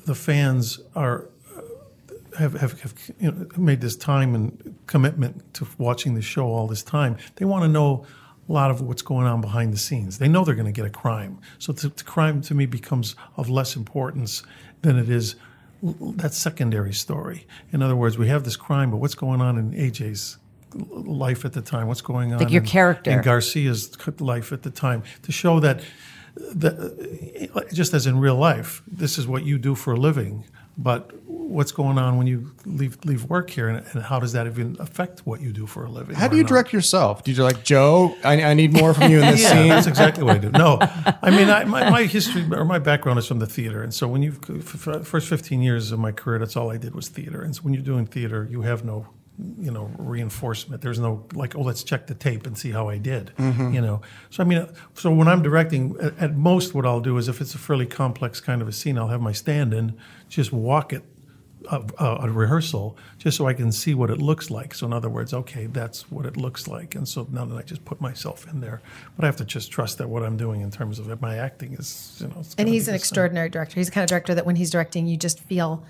The 0.06 0.14
fans 0.14 0.82
are 0.96 1.30
uh, 1.58 1.62
have, 2.38 2.54
have, 2.54 2.80
have 2.82 2.94
you 3.20 3.32
know, 3.32 3.48
made 3.58 3.82
this 3.82 3.96
time 3.96 4.36
and 4.36 4.76
commitment 4.86 5.52
to 5.56 5.68
watching 5.80 6.14
the 6.14 6.22
show 6.22 6.46
all 6.46 6.68
this 6.68 6.84
time. 6.84 7.18
They 7.38 7.46
want 7.46 7.64
to 7.64 7.70
know 7.70 8.06
a 8.48 8.52
lot 8.52 8.72
of 8.72 8.82
what's 8.82 9.02
going 9.02 9.26
on 9.26 9.42
behind 9.42 9.74
the 9.74 9.78
scenes. 9.78 10.18
They 10.20 10.28
know 10.28 10.44
they're 10.44 10.56
going 10.56 10.66
to 10.66 10.72
get 10.72 10.86
a 10.86 10.90
crime. 10.90 11.40
So 11.58 11.72
the, 11.72 11.90
the 11.90 12.04
crime 12.04 12.42
to 12.42 12.54
me 12.54 12.66
becomes 12.66 13.16
of 13.38 13.50
less 13.50 13.76
importance 13.76 14.44
than 14.82 14.98
it 14.98 15.10
is 15.10 15.36
that 15.82 16.34
secondary 16.34 16.94
story. 16.94 17.48
In 17.72 17.82
other 17.82 17.96
words, 17.96 18.18
we 18.18 18.28
have 18.28 18.44
this 18.44 18.56
crime, 18.56 18.92
but 18.92 18.98
what's 18.98 19.16
going 19.16 19.42
on 19.42 19.58
in 19.58 19.72
AJ's 19.72 20.38
life 20.74 21.46
at 21.46 21.54
the 21.54 21.62
time? 21.62 21.88
What's 21.88 22.02
going 22.02 22.34
on 22.34 22.40
Like 22.40 22.52
your 22.52 22.62
in, 22.62 22.68
character. 22.68 23.12
in 23.12 23.22
Garcia's 23.22 23.96
life 24.20 24.52
at 24.52 24.64
the 24.64 24.70
time? 24.72 25.04
To 25.24 25.32
show 25.32 25.60
that 25.60 25.82
that 26.36 27.50
uh, 27.56 27.62
just 27.74 27.94
as 27.94 28.08
in 28.08 28.20
real 28.20 28.36
life, 28.36 28.84
this 28.88 29.18
is 29.18 29.26
what 29.28 29.46
you 29.46 29.58
do 29.58 29.74
for 29.76 29.94
a 29.94 29.98
living. 29.98 30.46
But 30.78 31.14
what's 31.26 31.72
going 31.72 31.98
on 31.98 32.18
when 32.18 32.28
you 32.28 32.52
leave 32.66 32.98
leave 33.06 33.24
work 33.26 33.50
here, 33.50 33.70
and, 33.70 33.86
and 33.94 34.04
how 34.04 34.20
does 34.20 34.34
that 34.34 34.46
even 34.46 34.76
affect 34.80 35.22
what 35.26 35.40
you 35.40 35.54
do 35.54 35.66
for 35.66 35.86
a 35.86 35.90
living? 35.90 36.16
How 36.18 36.28
do 36.28 36.36
you 36.36 36.44
not? 36.44 36.50
direct 36.50 36.74
yourself? 36.74 37.24
Do 37.24 37.32
you 37.32 37.42
like 37.44 37.64
Joe? 37.64 38.14
I, 38.26 38.42
I 38.44 38.54
need 38.54 38.74
more 38.74 38.94
from 38.94 39.10
you 39.10 39.22
in 39.22 39.26
this 39.28 39.42
Yeah, 39.44 39.52
scene. 39.52 39.70
that's 39.70 39.88
exactly 39.88 40.24
what 40.26 40.36
I 40.36 40.40
do. 40.40 40.50
No, 40.50 40.78
I 40.82 41.32
mean, 41.32 41.50
I, 41.50 41.64
my, 41.64 41.90
my 41.90 42.04
history 42.04 42.46
or 42.52 42.66
my 42.66 42.80
background 42.80 43.20
is 43.20 43.26
from 43.28 43.40
the 43.40 43.48
theater, 43.48 43.84
and 43.84 43.94
so 43.94 44.06
when 44.08 44.22
you 44.22 44.34
first 44.34 45.30
fifteen 45.30 45.62
years 45.62 45.94
of 45.94 46.00
my 46.00 46.12
career, 46.12 46.40
that's 46.40 46.58
all 46.58 46.70
I 46.70 46.78
did 46.78 46.94
was 46.94 47.08
theater. 47.08 47.42
And 47.42 47.56
so 47.56 47.62
when 47.62 47.74
you're 47.74 47.84
doing 47.84 48.06
theater, 48.06 48.46
you 48.52 48.64
have 48.64 48.84
no, 48.84 49.08
you 49.58 49.72
know, 49.72 49.92
reinforcement. 49.98 50.82
There's 50.82 51.00
no 51.00 51.26
like, 51.34 51.56
oh, 51.56 51.62
let's 51.62 51.84
check 51.84 52.08
the 52.08 52.16
tape 52.16 52.46
and 52.46 52.58
see 52.58 52.72
how 52.72 52.90
I 52.90 52.98
did. 52.98 53.32
Mm-hmm. 53.38 53.74
You 53.74 53.82
know, 53.82 54.02
so 54.30 54.44
I 54.44 54.46
mean, 54.46 54.58
uh, 54.58 54.74
so 54.94 55.10
when 55.14 55.30
I'm 55.30 55.42
directing, 55.42 55.96
at, 56.02 56.18
at 56.20 56.36
most, 56.36 56.74
what 56.74 56.86
I'll 56.86 57.00
do 57.00 57.18
is 57.18 57.30
if 57.30 57.40
it's 57.40 57.56
a 57.56 57.58
fairly 57.60 57.86
complex 57.86 58.42
kind 58.42 58.62
of 58.62 58.68
a 58.68 58.74
scene, 58.74 58.98
I'll 58.98 59.08
have 59.08 59.22
my 59.22 59.32
stand-in 59.34 59.98
just 60.36 60.52
walk 60.54 60.94
it 60.94 61.04
a, 61.72 61.82
a, 61.98 62.06
a 62.28 62.30
rehearsal 62.30 62.98
just 63.18 63.38
so 63.38 63.48
I 63.48 63.54
can 63.54 63.72
see 63.72 63.96
what 63.96 64.10
it 64.10 64.20
looks 64.20 64.52
like. 64.52 64.74
So 64.76 64.86
in 64.86 64.94
other 64.94 65.10
words, 65.10 65.34
okay, 65.34 65.66
that's 65.66 66.12
what 66.12 66.26
it 66.26 66.38
looks 66.38 66.68
like, 66.68 66.96
and 66.96 67.08
so 67.08 67.28
now 67.32 67.46
that 67.46 67.56
I 67.56 67.62
just 67.62 67.84
put 67.86 68.02
myself 68.02 68.48
in 68.52 68.62
there, 68.62 68.82
but 69.16 69.24
I 69.24 69.28
have 69.28 69.38
to 69.38 69.46
just 69.46 69.72
trust 69.72 69.98
that 69.98 70.10
what 70.10 70.24
I'm 70.24 70.38
doing 70.38 70.62
in 70.62 70.72
terms 70.72 71.00
of 71.00 71.22
my 71.22 71.38
acting 71.38 71.74
is, 71.74 72.18
you 72.22 72.28
know, 72.28 72.36
it's 72.40 72.56
And 72.58 72.68
he's 72.70 72.88
an 72.88 72.96
extraordinary 72.96 73.50
director. 73.50 73.80
He's 73.80 73.88
the 73.88 73.94
kind 73.94 74.04
of 74.04 74.10
director 74.10 74.36
that 74.36 74.46
when 74.46 74.56
he's 74.56 74.70
directing, 74.70 75.08
you 75.08 75.18
just 75.18 75.40
feel, 75.40 75.84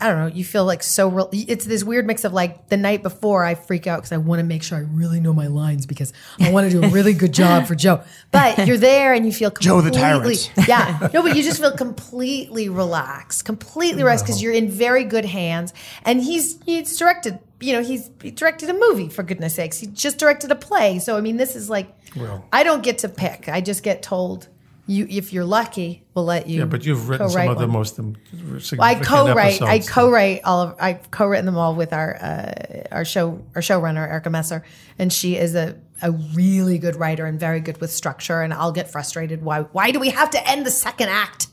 I 0.00 0.08
don't 0.08 0.18
know, 0.18 0.26
you 0.34 0.44
feel 0.44 0.64
like 0.64 0.82
so. 0.82 1.08
Real, 1.08 1.28
it's 1.32 1.64
this 1.66 1.84
weird 1.84 2.06
mix 2.06 2.24
of 2.24 2.32
like 2.32 2.68
the 2.68 2.76
night 2.76 3.02
before 3.02 3.44
I 3.44 3.54
freak 3.54 3.86
out 3.86 3.98
because 3.98 4.12
I 4.12 4.16
want 4.16 4.40
to 4.40 4.44
make 4.44 4.62
sure 4.62 4.78
I 4.78 4.82
really 4.82 5.20
know 5.20 5.32
my 5.32 5.46
lines 5.48 5.84
because 5.86 6.12
I 6.40 6.50
want 6.52 6.70
to 6.70 6.80
do 6.80 6.86
a 6.86 6.88
really 6.90 7.12
good 7.12 7.32
job 7.34 7.66
for 7.66 7.74
Joe. 7.74 8.02
But 8.30 8.66
you're 8.66 8.76
there 8.78 9.12
and 9.12 9.26
you 9.26 9.32
feel 9.32 9.50
Joe 9.50 9.80
the 9.80 9.90
completely, 9.90 10.36
tyrant. 10.36 10.68
yeah, 10.68 11.08
no, 11.12 11.22
but 11.22 11.36
you 11.36 11.42
just 11.42 11.60
feel 11.60 11.72
completely 11.76 12.68
relaxed, 12.68 13.44
completely 13.44 14.02
relaxed 14.02 14.24
because 14.24 14.42
you're 14.42 14.52
in 14.54 14.70
very 14.70 15.04
good 15.04 15.24
hands. 15.26 15.72
And 16.04 16.22
he's 16.22 16.60
he's 16.64 16.96
directed, 16.96 17.38
you 17.60 17.72
know, 17.74 17.82
he's 17.82 18.10
he 18.22 18.30
directed 18.30 18.70
a 18.70 18.74
movie 18.74 19.08
for 19.08 19.22
goodness 19.22 19.54
sakes. 19.56 19.78
He 19.78 19.86
just 19.86 20.18
directed 20.18 20.50
a 20.50 20.56
play. 20.56 20.98
So 20.98 21.16
I 21.16 21.20
mean, 21.20 21.36
this 21.36 21.54
is 21.56 21.68
like, 21.68 21.94
Well- 22.16 22.44
I 22.52 22.62
don't 22.62 22.82
get 22.82 22.98
to 22.98 23.08
pick. 23.08 23.48
I 23.48 23.60
just 23.60 23.82
get 23.82 24.02
told. 24.02 24.48
You, 24.90 25.06
if 25.08 25.32
you're 25.32 25.44
lucky, 25.44 26.02
we'll 26.14 26.24
let 26.24 26.48
you. 26.48 26.58
Yeah, 26.58 26.64
but 26.64 26.84
you've 26.84 27.08
written 27.08 27.30
some 27.30 27.48
of 27.48 27.58
the 27.58 27.68
most 27.68 27.94
significant 27.94 28.78
Well, 28.78 28.88
I 28.88 28.96
co-write. 28.96 29.62
I 29.62 29.76
episodes. 29.76 29.88
co-write 29.88 30.40
all 30.44 30.62
of. 30.62 30.76
I've 30.80 31.08
co-written 31.12 31.46
them 31.46 31.56
all 31.56 31.76
with 31.76 31.92
our 31.92 32.16
uh, 32.16 32.82
our 32.90 33.04
show 33.04 33.40
our 33.54 33.62
showrunner 33.62 34.08
Erica 34.08 34.30
Messer, 34.30 34.64
and 34.98 35.12
she 35.12 35.36
is 35.36 35.54
a 35.54 35.76
a 36.02 36.10
really 36.10 36.78
good 36.78 36.96
writer 36.96 37.24
and 37.24 37.38
very 37.38 37.60
good 37.60 37.80
with 37.80 37.92
structure. 37.92 38.42
And 38.42 38.52
I'll 38.52 38.72
get 38.72 38.90
frustrated. 38.90 39.42
Why 39.42 39.60
why 39.60 39.92
do 39.92 40.00
we 40.00 40.10
have 40.10 40.30
to 40.30 40.48
end 40.48 40.66
the 40.66 40.72
second 40.72 41.08
act? 41.08 41.46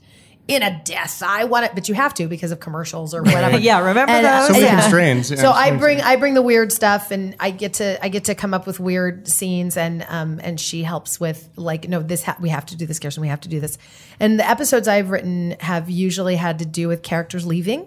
In 0.48 0.64
a 0.64 0.82
death, 0.86 1.22
I 1.22 1.44
want 1.44 1.66
it, 1.66 1.72
but 1.76 1.90
you 1.90 1.96
have 1.96 2.14
to 2.14 2.28
because 2.30 2.54
of 2.54 2.62
commercials 2.62 3.14
or 3.14 3.22
whatever. 3.22 3.58
Yeah, 3.58 3.80
remember 3.80 4.14
And, 4.14 4.26
uh, 4.26 4.40
those? 4.40 4.48
So 4.48 4.54
many 4.54 4.66
yeah. 4.66 4.80
constraints. 4.80 5.28
So 5.28 5.52
I 5.52 5.76
bring 5.76 6.00
I 6.00 6.16
bring 6.16 6.36
the 6.36 6.42
weird 6.42 6.72
stuff, 6.72 7.12
and 7.12 7.36
I 7.38 7.52
get 7.52 7.74
to 7.76 8.04
I 8.04 8.08
get 8.08 8.26
to 8.26 8.36
come 8.36 8.54
up 8.54 8.66
with 8.66 8.80
weird 8.80 9.28
scenes, 9.28 9.76
and 9.76 10.06
um 10.08 10.40
and 10.42 10.58
she 10.58 10.84
helps 10.84 11.20
with 11.20 11.50
like 11.58 11.90
no 11.90 12.02
this 12.02 12.24
ha- 12.24 12.38
we 12.40 12.48
have 12.48 12.66
to 12.68 12.78
do 12.78 12.86
this, 12.86 12.98
Kirsten, 12.98 13.22
we 13.22 13.28
have 13.28 13.42
to 13.42 13.50
do 13.50 13.60
this, 13.60 13.78
and 14.22 14.40
the 14.40 14.50
episodes 14.50 14.88
I've 14.88 15.10
written 15.10 15.58
have 15.60 15.90
usually 15.90 16.38
had 16.38 16.60
to 16.60 16.66
do 16.66 16.88
with 16.88 17.04
characters 17.04 17.46
leaving. 17.46 17.86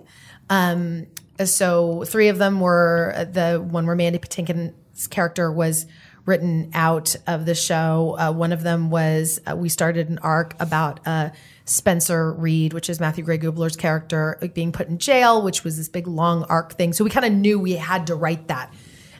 Um, 0.51 1.07
so 1.42 2.05
three 2.05 2.29
of 2.29 2.37
them 2.37 2.61
were 2.61 3.14
uh, 3.16 3.25
the 3.25 3.59
one 3.66 3.87
where 3.87 3.96
Mandy 3.96 4.18
Patinkin's 4.18 5.07
character 5.07 5.51
was 5.51 5.87
written 6.27 6.71
out 6.75 7.17
of 7.27 7.47
the 7.47 7.55
show. 7.55 8.17
Uh, 8.19 8.33
one 8.33 8.53
of 8.53 8.63
them 8.63 8.91
was 8.91 9.41
uh, 9.51 9.57
we 9.57 9.69
started 9.69 10.09
an 10.09 10.19
arc 10.19 10.55
about 10.61 11.01
uh, 11.07 11.31
Spencer 11.65 12.33
Reid, 12.33 12.73
which 12.73 12.91
is 12.91 13.01
Matthew 13.01 13.25
Gray 13.25 13.39
Gubler's 13.39 13.77
character, 13.77 14.39
like, 14.41 14.55
being 14.55 14.73
put 14.73 14.89
in 14.89 14.99
jail, 14.99 15.43
which 15.43 15.65
was 15.65 15.77
this 15.77 15.89
big 15.89 16.07
long 16.07 16.45
arc 16.45 16.73
thing. 16.75 16.93
So 16.93 17.05
we 17.05 17.11
kind 17.11 17.27
of 17.27 17.33
knew 17.33 17.59
we 17.59 17.73
had 17.73 18.07
to 18.09 18.15
write 18.15 18.49
that. 18.49 18.73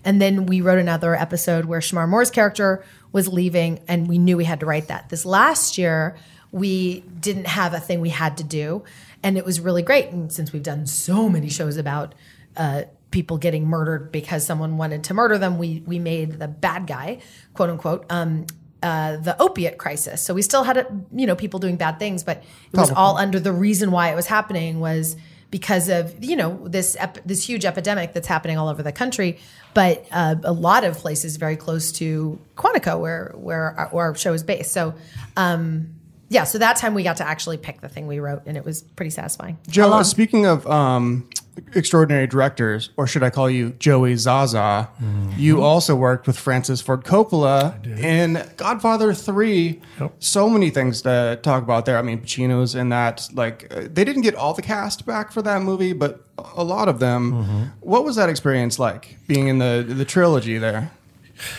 And 0.05 0.21
then 0.21 0.47
we 0.47 0.61
wrote 0.61 0.79
another 0.79 1.15
episode 1.15 1.67
where 1.67 1.81
Shemar 1.81 2.09
Moore's 2.09 2.31
character 2.31 2.85
was 3.13 3.29
leaving, 3.29 3.81
and 3.87 4.09
we 4.09 4.19
knew 4.19 4.37
we 4.37 4.45
had 4.45 4.61
to 4.61 4.67
write 4.67 4.89
that. 4.89 5.11
This 5.11 5.27
last 5.27 5.79
year, 5.79 6.17
we 6.53 7.01
didn't 7.21 7.47
have 7.47 7.75
a 7.75 7.81
thing 7.81 8.01
we 8.01 8.09
had 8.09 8.39
to 8.39 8.45
do, 8.45 8.83
and 9.23 9.37
it 9.37 9.45
was 9.45 9.61
really 9.61 9.83
great. 9.83 10.09
And 10.09 10.33
since 10.33 10.53
we've 10.53 10.63
done 10.63 10.87
so 10.87 11.29
many 11.29 11.49
shows 11.49 11.77
about 11.77 12.15
uh, 12.57 12.85
people 13.11 13.39
getting 13.39 13.67
murdered 13.67 14.13
because 14.13 14.47
someone 14.47 14.77
wanted 14.77 15.05
to 15.05 15.15
murder 15.15 15.39
them, 15.39 15.59
we 15.59 15.83
we 15.87 15.99
made 15.99 16.39
the 16.39 16.49
bad 16.49 16.87
guy, 16.87 17.19
quote 17.55 17.71
unquote, 17.71 18.07
um, 18.11 18.47
uh, 18.83 19.17
the 19.17 19.41
opiate 19.41 19.79
crisis. 19.79 20.23
So 20.23 20.33
we 20.35 20.43
still 20.43 20.63
had, 20.63 21.07
you 21.13 21.27
know, 21.27 21.37
people 21.37 21.61
doing 21.61 21.77
bad 21.77 21.99
things, 21.99 22.23
but 22.23 22.39
it 22.73 22.79
was 22.79 22.91
all 22.91 23.17
under 23.17 23.41
the 23.41 23.53
reason 23.53 23.91
why 23.91 24.11
it 24.11 24.15
was 24.15 24.27
happening 24.27 24.81
was 24.81 25.17
because 25.51 25.89
of 25.89 26.23
you 26.23 26.37
know 26.37 26.67
this 26.69 26.97
ep- 26.99 27.25
this 27.27 27.47
huge 27.47 27.65
epidemic 27.65 28.13
that's 28.13 28.29
happening 28.29 28.57
all 28.57 28.69
over 28.69 28.83
the 28.83 28.93
country. 28.93 29.39
But 29.75 30.07
uh, 30.11 30.37
a 30.43 30.53
lot 30.53 30.85
of 30.85 30.97
places 30.97 31.37
very 31.37 31.57
close 31.57 31.93
to 31.93 32.41
Quantico, 32.57 33.01
where 33.01 33.33
where 33.37 33.75
our, 33.77 33.89
where 33.89 34.07
our 34.07 34.15
show 34.15 34.33
is 34.33 34.43
based. 34.43 34.73
So. 34.73 34.95
Um, 35.37 35.95
yeah, 36.33 36.45
so 36.45 36.59
that 36.59 36.77
time 36.77 36.95
we 36.95 37.03
got 37.03 37.17
to 37.17 37.27
actually 37.27 37.57
pick 37.57 37.81
the 37.81 37.89
thing 37.89 38.07
we 38.07 38.21
wrote, 38.21 38.43
and 38.47 38.57
it 38.57 38.65
was 38.65 38.83
pretty 38.83 39.11
satisfying. 39.11 39.59
Joe, 39.69 40.01
speaking 40.05 40.47
of 40.47 40.65
um, 40.69 41.29
extraordinary 41.75 42.27
directors, 42.27 42.91
or 42.97 43.07
should 43.07 43.23
I 43.23 43.31
call 43.31 43.51
you 43.51 43.71
Joey 43.79 44.17
Zaza? 44.17 44.89
You 45.37 45.63
also 45.63 45.95
worked 45.97 46.27
with 46.27 46.39
Francis 46.39 46.81
Ford 46.81 47.05
Coppola 47.05 47.85
in 47.99 48.43
Godfather 48.57 49.13
3. 49.13 49.81
Yep. 50.01 50.15
So 50.19 50.49
many 50.49 50.71
things 50.71 51.03
to 51.03 51.39
talk 51.43 51.63
about 51.63 51.87
there. 51.87 51.99
I 51.99 52.03
mean, 52.03 52.21
Pacino's 52.23 52.75
in 52.75 52.89
that. 52.91 53.29
Like, 53.35 53.67
uh, 53.75 53.83
they 53.93 54.05
didn't 54.05 54.23
get 54.23 54.35
all 54.35 54.55
the 54.55 54.63
cast 54.63 55.07
back 55.07 55.33
for 55.33 55.43
that 55.43 55.63
movie, 55.63 55.93
but 55.93 56.25
a 56.57 56.65
lot 56.65 56.89
of 56.89 56.99
them. 57.01 57.73
What 57.81 58.05
was 58.05 58.17
that 58.17 58.29
experience 58.29 58.79
like 58.79 59.19
being 59.27 59.49
in 59.49 59.59
the 59.59 59.85
the 59.87 60.05
trilogy 60.05 60.59
there? 60.59 60.91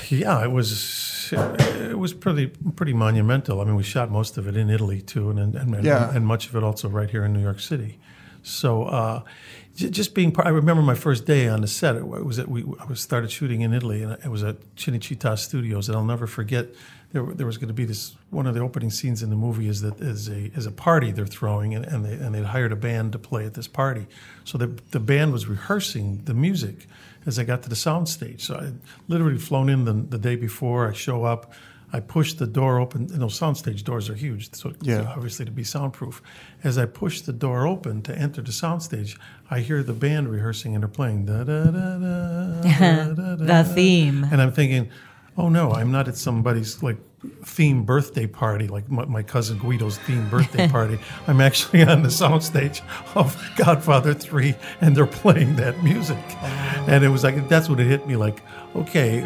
Yeah, 0.09 0.43
it 0.43 0.51
was 0.51 1.31
it 1.31 1.97
was 1.97 2.13
pretty 2.13 2.47
pretty 2.75 2.93
monumental. 2.93 3.61
I 3.61 3.65
mean, 3.65 3.75
we 3.75 3.83
shot 3.83 4.09
most 4.11 4.37
of 4.37 4.47
it 4.47 4.55
in 4.55 4.69
Italy 4.69 5.01
too, 5.01 5.29
and 5.29 5.39
and, 5.39 5.55
and, 5.75 5.83
Yeah. 5.85 6.13
and 6.15 6.25
much 6.25 6.47
of 6.47 6.55
it 6.55 6.63
also 6.63 6.89
right 6.89 7.09
here 7.09 7.23
in 7.25 7.33
New 7.33 7.41
York 7.41 7.59
City. 7.59 7.99
So 8.43 8.83
uh, 8.85 9.21
just 9.89 10.13
being 10.13 10.31
part, 10.31 10.47
I 10.47 10.51
remember 10.51 10.81
my 10.81 10.95
first 10.95 11.25
day 11.25 11.47
on 11.47 11.61
the 11.61 11.67
set. 11.67 11.95
It 11.95 12.05
was 12.05 12.39
at 12.39 12.47
we 12.47 12.63
I 12.79 12.85
was 12.85 13.01
started 13.01 13.31
shooting 13.31 13.61
in 13.61 13.73
Italy, 13.73 14.03
and 14.03 14.13
it 14.13 14.29
was 14.29 14.43
at 14.43 14.59
Cinecittà 14.75 15.37
Studios, 15.37 15.87
and 15.89 15.97
I'll 15.97 16.05
never 16.05 16.27
forget. 16.27 16.67
There, 17.11 17.25
there 17.25 17.45
was 17.45 17.57
going 17.57 17.67
to 17.67 17.73
be 17.73 17.83
this 17.83 18.15
one 18.29 18.47
of 18.47 18.53
the 18.53 18.61
opening 18.61 18.89
scenes 18.89 19.21
in 19.21 19.29
the 19.29 19.35
movie 19.35 19.67
is 19.67 19.81
that 19.81 19.99
is 19.99 20.29
a 20.29 20.45
is 20.55 20.65
a 20.65 20.71
party 20.71 21.11
they're 21.11 21.25
throwing 21.25 21.75
and, 21.75 21.83
and 21.83 22.05
they 22.05 22.13
and 22.13 22.33
they'd 22.33 22.45
hired 22.45 22.71
a 22.71 22.77
band 22.77 23.11
to 23.11 23.19
play 23.19 23.45
at 23.45 23.53
this 23.53 23.67
party, 23.67 24.07
so 24.45 24.57
the 24.57 24.67
the 24.91 24.99
band 24.99 25.33
was 25.33 25.45
rehearsing 25.45 26.21
the 26.23 26.33
music 26.33 26.87
as 27.25 27.37
I 27.37 27.43
got 27.43 27.63
to 27.63 27.69
the 27.69 27.75
sound 27.75 28.09
stage. 28.09 28.43
So 28.45 28.55
I 28.55 28.71
literally 29.07 29.37
flown 29.37 29.69
in 29.69 29.85
the, 29.85 29.93
the 29.93 30.17
day 30.17 30.35
before. 30.35 30.87
I 30.87 30.93
show 30.93 31.23
up, 31.23 31.53
I 31.93 31.99
push 31.99 32.33
the 32.33 32.47
door 32.47 32.79
open. 32.79 33.01
And 33.11 33.21
those 33.21 33.37
soundstage 33.39 33.83
doors 33.83 34.09
are 34.09 34.15
huge, 34.15 34.53
so 34.53 34.73
Yeah. 34.81 35.13
obviously 35.15 35.45
to 35.45 35.51
be 35.51 35.63
soundproof. 35.63 36.21
As 36.63 36.77
I 36.77 36.85
push 36.85 37.21
the 37.21 37.33
door 37.33 37.67
open 37.67 38.01
to 38.03 38.17
enter 38.17 38.41
the 38.41 38.51
soundstage, 38.51 39.17
I 39.49 39.59
hear 39.59 39.83
the 39.83 39.93
band 39.93 40.29
rehearsing 40.29 40.73
and 40.75 40.83
they're 40.83 40.89
playing 40.89 41.25
da 41.25 41.43
da 41.43 41.65
da 41.65 41.71
da 41.71 42.61
da 42.61 43.13
da 43.13 43.35
The 43.35 43.45
da. 43.45 43.63
theme. 43.63 44.23
And 44.31 44.41
I'm 44.41 44.51
thinking, 44.53 44.89
oh 45.37 45.49
no, 45.49 45.71
I'm 45.73 45.91
not 45.91 46.07
at 46.07 46.15
somebody's 46.17 46.81
like 46.81 46.97
theme 47.43 47.83
birthday 47.83 48.25
party, 48.25 48.67
like 48.67 48.89
my, 48.89 49.05
my 49.05 49.21
cousin 49.23 49.59
Guido's 49.59 49.97
theme 49.99 50.27
birthday 50.29 50.67
party. 50.69 50.99
I'm 51.27 51.39
actually 51.41 51.83
on 51.83 52.01
the 52.01 52.09
soundstage 52.09 52.81
of 53.15 53.37
Godfather 53.57 54.13
3 54.13 54.55
and 54.81 54.95
they're 54.95 55.05
playing 55.05 55.55
that 55.57 55.83
music. 55.83 56.17
And 56.87 57.03
it 57.03 57.09
was 57.09 57.23
like, 57.23 57.47
that's 57.47 57.69
when 57.69 57.79
it 57.79 57.87
hit 57.87 58.07
me 58.07 58.15
like, 58.15 58.41
okay, 58.75 59.21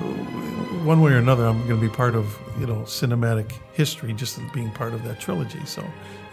one 0.84 1.02
way 1.02 1.14
or 1.14 1.18
another, 1.18 1.46
I'm 1.46 1.66
going 1.68 1.80
to 1.80 1.88
be 1.90 1.94
part 1.94 2.16
of, 2.16 2.38
you 2.60 2.68
know, 2.68 2.82
cinematic 2.82 3.54
history, 3.74 4.14
just 4.14 4.40
being 4.54 4.72
part 4.72 4.94
of 4.94 5.04
that 5.04 5.20
trilogy. 5.20 5.64
So 5.66 5.84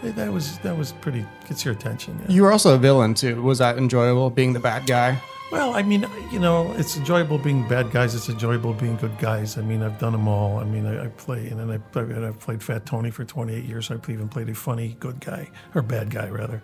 eh, 0.03 0.11
that 0.11 0.31
was, 0.31 0.57
that 0.59 0.77
was 0.77 0.91
pretty, 0.93 1.25
gets 1.47 1.63
your 1.63 1.73
attention. 1.73 2.19
yeah. 2.23 2.35
You 2.35 2.43
were 2.43 2.51
also 2.51 2.75
a 2.75 2.77
villain 2.77 3.13
too. 3.13 3.41
Was 3.41 3.59
that 3.59 3.77
enjoyable 3.77 4.29
being 4.29 4.53
the 4.53 4.59
bad 4.59 4.85
guy? 4.85 5.17
Well, 5.53 5.75
I 5.75 5.83
mean, 5.83 6.05
you 6.31 6.39
know, 6.39 6.71
it's 6.73 6.97
enjoyable 6.97 7.37
being 7.37 7.67
bad 7.67 7.91
guys. 7.91 8.15
It's 8.15 8.27
enjoyable 8.27 8.73
being 8.73 8.95
good 8.97 9.17
guys. 9.19 9.55
I 9.57 9.61
mean, 9.61 9.83
I've 9.83 9.99
done 9.99 10.11
them 10.13 10.27
all. 10.27 10.57
I 10.59 10.63
mean, 10.63 10.85
I, 10.87 11.05
I 11.05 11.07
play, 11.09 11.47
and 11.47 11.59
then 11.59 11.69
I, 11.69 11.99
and 11.99 12.25
I've 12.25 12.39
played 12.39 12.63
Fat 12.63 12.87
Tony 12.87 13.11
for 13.11 13.23
28 13.23 13.63
years. 13.63 13.91
I've 13.91 14.09
even 14.09 14.27
played 14.29 14.49
a 14.49 14.55
funny 14.55 14.97
good 14.99 15.19
guy, 15.19 15.49
or 15.75 15.83
bad 15.83 16.09
guy, 16.09 16.27
rather. 16.29 16.63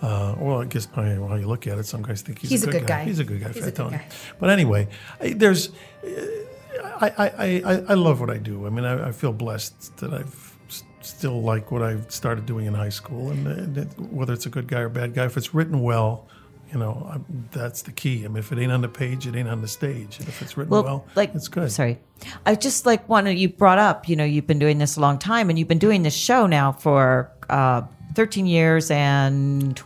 Uh, 0.00 0.36
well, 0.38 0.60
I 0.62 0.66
guess 0.66 0.86
on 0.94 1.28
how 1.28 1.34
you 1.34 1.48
look 1.48 1.66
at 1.66 1.78
it, 1.78 1.84
some 1.86 2.02
guys 2.02 2.22
think 2.22 2.38
he's, 2.38 2.50
He's 2.50 2.62
a, 2.62 2.70
good, 2.70 2.82
guy. 2.86 2.98
guy. 3.00 3.04
He's 3.06 3.18
a 3.18 3.24
good 3.24 3.40
guy, 3.40 3.48
He's 3.48 3.56
Fat 3.56 3.64
good 3.64 3.74
Tony. 3.74 3.96
guy. 3.96 4.06
But 4.38 4.50
anyway, 4.50 4.86
I, 5.20 5.30
there's, 5.32 5.70
I, 6.04 7.08
I, 7.18 7.26
I, 7.28 7.62
I- 7.74 7.84
I 7.88 7.94
love 7.94 8.20
what 8.20 8.30
I 8.30 8.38
do. 8.38 8.66
I 8.66 8.70
mean, 8.70 8.84
I, 8.84 9.08
I 9.08 9.12
feel 9.12 9.32
blessed 9.32 9.96
that 9.96 10.14
I've 10.14 10.56
s- 10.68 10.84
still 11.00 11.42
like 11.42 11.72
what 11.72 11.82
I 11.82 12.00
started 12.06 12.46
doing 12.46 12.66
in 12.66 12.74
high 12.74 12.88
school, 12.90 13.30
and, 13.30 13.46
and 13.76 14.12
whether 14.12 14.32
it's 14.32 14.46
a 14.46 14.50
good 14.50 14.68
guy 14.68 14.78
or 14.80 14.88
bad 14.88 15.14
guy, 15.14 15.24
if 15.24 15.36
it's 15.36 15.52
written 15.52 15.80
well, 15.82 16.28
you 16.72 16.78
know, 16.78 17.24
that's 17.50 17.82
the 17.82 17.92
key. 17.92 18.24
I 18.24 18.28
mean, 18.28 18.38
if 18.38 18.52
it 18.52 18.58
ain't 18.58 18.72
on 18.72 18.82
the 18.82 18.88
page, 18.88 19.26
it 19.26 19.34
ain't 19.34 19.48
on 19.48 19.62
the 19.62 19.68
stage. 19.68 20.18
And 20.18 20.28
if 20.28 20.42
it's 20.42 20.56
written 20.56 20.70
well, 20.70 21.06
like 21.14 21.34
it's 21.34 21.48
good. 21.48 21.72
Sorry, 21.72 21.98
I 22.44 22.54
just 22.54 22.86
like 22.86 23.06
to. 23.08 23.34
You 23.34 23.48
brought 23.48 23.78
up, 23.78 24.08
you 24.08 24.16
know, 24.16 24.24
you've 24.24 24.46
been 24.46 24.58
doing 24.58 24.78
this 24.78 24.96
a 24.96 25.00
long 25.00 25.18
time, 25.18 25.50
and 25.50 25.58
you've 25.58 25.68
been 25.68 25.78
doing 25.78 26.02
this 26.02 26.14
show 26.14 26.46
now 26.46 26.72
for 26.72 27.30
uh, 27.48 27.82
thirteen 28.14 28.46
years 28.46 28.90
and 28.90 29.80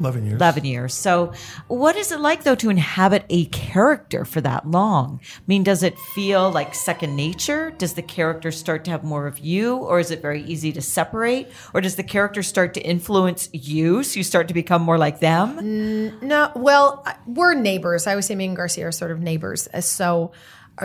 11 0.00 0.26
years. 0.26 0.36
11 0.36 0.64
years. 0.64 0.94
So, 0.94 1.32
what 1.68 1.96
is 1.96 2.12
it 2.12 2.20
like 2.20 2.44
though 2.44 2.54
to 2.56 2.70
inhabit 2.70 3.24
a 3.30 3.46
character 3.46 4.24
for 4.24 4.40
that 4.42 4.70
long? 4.70 5.20
I 5.22 5.42
mean, 5.46 5.62
does 5.62 5.82
it 5.82 5.98
feel 6.14 6.50
like 6.50 6.74
second 6.74 7.16
nature? 7.16 7.70
Does 7.70 7.94
the 7.94 8.02
character 8.02 8.50
start 8.50 8.84
to 8.84 8.90
have 8.90 9.04
more 9.04 9.26
of 9.26 9.38
you, 9.38 9.76
or 9.76 9.98
is 9.98 10.10
it 10.10 10.20
very 10.20 10.42
easy 10.42 10.72
to 10.72 10.82
separate? 10.82 11.48
Or 11.72 11.80
does 11.80 11.96
the 11.96 12.02
character 12.02 12.42
start 12.42 12.74
to 12.74 12.80
influence 12.80 13.48
you 13.52 14.02
so 14.02 14.18
you 14.18 14.24
start 14.24 14.48
to 14.48 14.54
become 14.54 14.82
more 14.82 14.98
like 14.98 15.20
them? 15.20 16.18
No, 16.20 16.52
well, 16.54 17.06
we're 17.26 17.54
neighbors. 17.54 18.06
I 18.06 18.10
always 18.10 18.26
say 18.26 18.34
me 18.34 18.46
and 18.46 18.56
Garcia 18.56 18.88
are 18.88 18.92
sort 18.92 19.10
of 19.10 19.20
neighbors. 19.20 19.68
So 19.80 20.32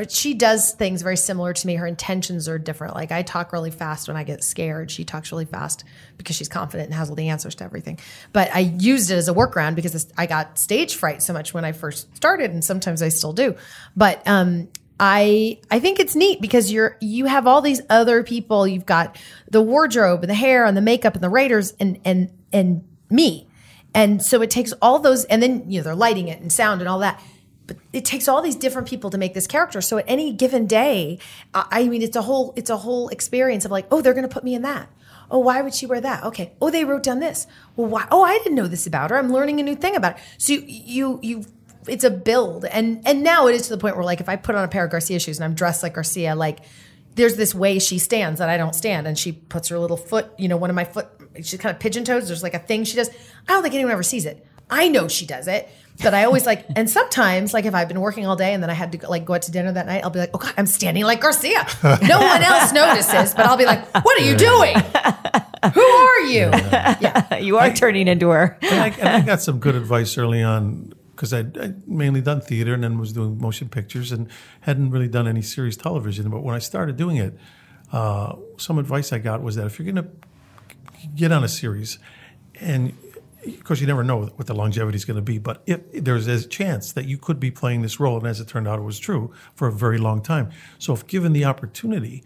she 0.09 0.33
does 0.33 0.71
things 0.71 1.01
very 1.01 1.17
similar 1.17 1.53
to 1.53 1.67
me. 1.67 1.75
Her 1.75 1.85
intentions 1.87 2.47
are 2.47 2.57
different. 2.57 2.95
Like 2.95 3.11
I 3.11 3.23
talk 3.23 3.51
really 3.51 3.71
fast 3.71 4.07
when 4.07 4.15
I 4.15 4.23
get 4.23 4.43
scared. 4.43 4.89
She 4.89 5.03
talks 5.03 5.31
really 5.31 5.45
fast 5.45 5.83
because 6.17 6.35
she's 6.35 6.47
confident 6.47 6.87
and 6.87 6.93
has 6.95 7.09
all 7.09 7.15
the 7.15 7.27
answers 7.29 7.55
to 7.55 7.63
everything. 7.65 7.99
But 8.31 8.55
I 8.55 8.59
used 8.59 9.11
it 9.11 9.15
as 9.15 9.27
a 9.27 9.33
workaround 9.33 9.75
because 9.75 9.91
this- 9.91 10.07
I 10.17 10.27
got 10.27 10.57
stage 10.57 10.95
fright 10.95 11.21
so 11.21 11.33
much 11.33 11.53
when 11.53 11.65
I 11.65 11.73
first 11.73 12.15
started, 12.15 12.51
and 12.51 12.63
sometimes 12.63 13.01
I 13.01 13.09
still 13.09 13.33
do. 13.33 13.55
But 13.95 14.25
um, 14.27 14.69
I 14.99 15.59
I 15.69 15.79
think 15.79 15.99
it's 15.99 16.15
neat 16.15 16.41
because 16.41 16.71
you're 16.71 16.95
you 17.01 17.25
have 17.25 17.45
all 17.45 17.61
these 17.61 17.81
other 17.89 18.23
people. 18.23 18.67
You've 18.67 18.85
got 18.85 19.17
the 19.49 19.61
wardrobe 19.61 20.21
and 20.21 20.29
the 20.29 20.35
hair 20.35 20.63
and 20.65 20.77
the 20.77 20.81
makeup 20.81 21.15
and 21.15 21.23
the 21.23 21.29
writers 21.29 21.73
and 21.79 21.99
and 22.05 22.31
and 22.53 22.87
me. 23.09 23.47
And 23.93 24.23
so 24.23 24.41
it 24.41 24.49
takes 24.49 24.71
all 24.81 24.99
those, 24.99 25.25
and 25.25 25.43
then 25.43 25.69
you 25.69 25.79
know 25.79 25.83
they're 25.83 25.95
lighting 25.95 26.29
it 26.29 26.39
and 26.39 26.49
sound 26.49 26.81
and 26.81 26.87
all 26.87 26.99
that. 26.99 27.21
But 27.73 27.83
it 27.93 28.05
takes 28.05 28.27
all 28.27 28.41
these 28.41 28.55
different 28.55 28.87
people 28.87 29.09
to 29.09 29.17
make 29.17 29.33
this 29.33 29.47
character. 29.47 29.81
So 29.81 29.97
at 29.97 30.05
any 30.07 30.33
given 30.33 30.67
day, 30.67 31.19
I 31.53 31.87
mean, 31.87 32.01
it's 32.01 32.15
a 32.15 32.21
whole 32.21 32.53
it's 32.55 32.69
a 32.69 32.77
whole 32.77 33.09
experience 33.09 33.65
of 33.65 33.71
like, 33.71 33.85
oh, 33.91 34.01
they're 34.01 34.13
going 34.13 34.27
to 34.27 34.33
put 34.33 34.43
me 34.43 34.55
in 34.55 34.61
that. 34.63 34.89
Oh, 35.29 35.39
why 35.39 35.61
would 35.61 35.73
she 35.73 35.85
wear 35.85 36.01
that? 36.01 36.23
Okay. 36.25 36.51
Oh, 36.61 36.69
they 36.69 36.83
wrote 36.83 37.03
down 37.03 37.19
this. 37.19 37.47
Well, 37.75 37.87
why? 37.87 38.07
Oh, 38.11 38.23
I 38.23 38.37
didn't 38.39 38.55
know 38.55 38.67
this 38.67 38.85
about 38.85 39.11
her. 39.11 39.17
I'm 39.17 39.31
learning 39.31 39.59
a 39.59 39.63
new 39.63 39.75
thing 39.75 39.95
about 39.95 40.17
it. 40.17 40.23
So 40.37 40.53
you 40.53 40.61
you 40.67 41.19
you. 41.21 41.45
It's 41.87 42.03
a 42.03 42.11
build, 42.11 42.65
and 42.65 43.01
and 43.07 43.23
now 43.23 43.47
it 43.47 43.55
is 43.55 43.63
to 43.63 43.69
the 43.69 43.77
point 43.79 43.95
where 43.95 44.05
like 44.05 44.19
if 44.19 44.29
I 44.29 44.35
put 44.35 44.53
on 44.53 44.63
a 44.63 44.67
pair 44.67 44.85
of 44.85 44.91
Garcia 44.91 45.19
shoes 45.19 45.39
and 45.39 45.45
I'm 45.45 45.55
dressed 45.55 45.81
like 45.81 45.95
Garcia, 45.95 46.35
like 46.35 46.59
there's 47.15 47.37
this 47.37 47.55
way 47.55 47.79
she 47.79 47.97
stands 47.97 48.39
that 48.39 48.49
I 48.49 48.57
don't 48.57 48.75
stand, 48.75 49.07
and 49.07 49.17
she 49.17 49.31
puts 49.31 49.69
her 49.69 49.79
little 49.79 49.97
foot, 49.97 50.31
you 50.37 50.47
know, 50.47 50.57
one 50.57 50.69
of 50.69 50.75
my 50.75 50.83
foot, 50.83 51.07
she's 51.37 51.59
kind 51.59 51.73
of 51.73 51.79
pigeon 51.79 52.03
toes. 52.03 52.27
There's 52.27 52.43
like 52.43 52.53
a 52.53 52.59
thing 52.59 52.83
she 52.83 52.97
does. 52.97 53.09
I 53.09 53.53
don't 53.53 53.63
think 53.63 53.73
anyone 53.73 53.93
ever 53.93 54.03
sees 54.03 54.25
it. 54.25 54.45
I 54.69 54.89
know 54.89 55.07
she 55.07 55.25
does 55.25 55.47
it, 55.47 55.69
but 56.03 56.13
I 56.13 56.23
always 56.25 56.45
like, 56.45 56.65
and 56.75 56.89
sometimes 56.89 57.53
like 57.53 57.65
if 57.65 57.73
I've 57.73 57.87
been 57.87 58.01
working 58.01 58.25
all 58.25 58.35
day 58.35 58.53
and 58.53 58.61
then 58.61 58.69
I 58.69 58.73
had 58.73 58.91
to 58.93 59.09
like 59.09 59.25
go 59.25 59.33
out 59.33 59.43
to 59.43 59.51
dinner 59.51 59.71
that 59.71 59.85
night, 59.85 60.03
I'll 60.03 60.09
be 60.09 60.19
like, 60.19 60.31
oh 60.33 60.37
God, 60.37 60.53
I'm 60.57 60.65
standing 60.65 61.03
like 61.03 61.21
Garcia. 61.21 61.65
No 61.83 62.19
one 62.19 62.41
else 62.43 62.71
notices, 62.73 63.33
but 63.33 63.45
I'll 63.45 63.57
be 63.57 63.65
like, 63.65 63.85
what 64.03 64.19
are 64.19 64.25
you 64.25 64.35
doing? 64.35 64.75
Who 65.73 65.81
are 65.81 66.19
you? 66.21 66.49
Yeah. 66.51 67.27
You 67.41 67.57
are 67.57 67.73
turning 67.73 68.07
into 68.07 68.29
her. 68.29 68.57
and, 68.61 68.73
I, 68.79 68.87
and 68.89 69.09
I 69.09 69.21
got 69.25 69.41
some 69.41 69.59
good 69.59 69.73
advice 69.73 70.15
early 70.17 70.43
on 70.43 70.93
because 71.11 71.33
I'd, 71.33 71.57
I'd 71.57 71.87
mainly 71.87 72.21
done 72.21 72.39
theater 72.41 72.73
and 72.73 72.83
then 72.83 72.99
was 72.99 73.13
doing 73.13 73.39
motion 73.39 73.67
pictures 73.67 74.11
and 74.11 74.27
hadn't 74.61 74.91
really 74.91 75.07
done 75.07 75.27
any 75.27 75.41
series 75.41 75.75
television. 75.77 76.29
But 76.29 76.43
when 76.43 76.55
I 76.55 76.59
started 76.59 76.97
doing 76.97 77.17
it, 77.17 77.35
uh, 77.91 78.35
some 78.57 78.77
advice 78.77 79.11
I 79.11 79.17
got 79.19 79.41
was 79.41 79.55
that 79.55 79.65
if 79.65 79.79
you're 79.79 79.91
going 79.91 80.05
to 80.05 80.11
get 81.15 81.31
on 81.31 81.43
a 81.43 81.47
series, 81.47 81.97
and 82.59 82.93
of 83.45 83.63
course 83.63 83.81
you 83.81 83.87
never 83.87 84.03
know 84.03 84.25
what 84.35 84.47
the 84.47 84.53
longevity 84.53 84.95
is 84.95 85.05
going 85.05 85.15
to 85.15 85.21
be, 85.21 85.37
but 85.37 85.63
if 85.65 85.91
there's 85.91 86.27
a 86.27 86.47
chance 86.47 86.91
that 86.93 87.05
you 87.05 87.17
could 87.17 87.39
be 87.39 87.51
playing 87.51 87.81
this 87.81 87.99
role, 87.99 88.17
and 88.17 88.27
as 88.27 88.39
it 88.39 88.47
turned 88.47 88.67
out, 88.67 88.79
it 88.79 88.83
was 88.83 88.99
true 88.99 89.33
for 89.55 89.67
a 89.67 89.71
very 89.71 89.97
long 89.97 90.21
time. 90.21 90.49
So 90.77 90.93
if 90.93 91.07
given 91.07 91.33
the 91.33 91.45
opportunity, 91.45 92.23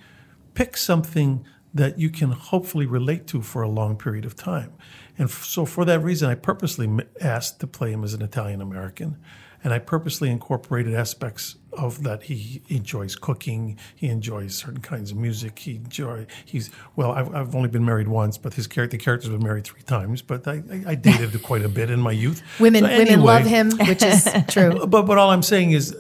pick 0.54 0.78
something 0.78 1.46
that 1.74 2.00
you 2.00 2.10
can 2.10 2.32
hopefully 2.32 2.86
relate 2.86 3.28
to 3.28 3.42
for 3.42 3.62
a 3.62 3.68
long 3.68 3.98
period 3.98 4.26
of 4.26 4.36
time. 4.36 4.74
And 5.18 5.30
f- 5.30 5.44
so, 5.44 5.66
for 5.66 5.84
that 5.86 6.00
reason, 6.00 6.30
I 6.30 6.36
purposely 6.36 6.90
asked 7.20 7.60
to 7.60 7.68
play 7.68 7.92
him 7.92 8.04
as 8.04 8.14
an 8.14 8.22
Italian 8.22 8.62
American. 8.62 9.18
And 9.64 9.74
I 9.74 9.80
purposely 9.80 10.30
incorporated 10.30 10.94
aspects 10.94 11.58
of 11.78 12.04
that. 12.04 12.24
He 12.24 12.62
enjoys 12.70 13.16
cooking. 13.16 13.78
He 13.96 14.08
enjoys 14.08 14.56
certain 14.56 14.82
kinds 14.82 15.12
of 15.12 15.18
music. 15.18 15.60
He 15.60 15.76
enjoy. 15.76 16.28
He's 16.46 16.70
well. 16.96 17.12
I've, 17.12 17.34
I've 17.34 17.56
only 17.56 17.70
been 17.70 17.86
married 17.86 18.08
once, 18.08 18.38
but 18.38 18.54
his 18.54 18.68
character, 18.68 18.98
the 18.98 19.04
character's 19.04 19.30
been 19.30 19.44
married 19.44 19.66
three 19.66 19.84
times. 19.84 20.22
But 20.22 20.48
I, 20.48 20.64
I, 20.72 20.84
I 20.88 20.96
dated 20.96 21.42
quite 21.44 21.64
a 21.64 21.70
bit 21.70 21.90
in 21.90 22.00
my 22.00 22.12
youth. 22.12 22.42
Women 22.60 22.84
So 22.84 22.98
women 22.98 23.22
love 23.22 23.46
him, 23.46 23.72
which 23.88 24.04
is 24.04 24.28
true. 24.48 24.86
but 24.88 25.04
but 25.04 25.18
all 25.18 25.30
I'm 25.30 25.44
saying 25.44 25.72
is 25.72 25.96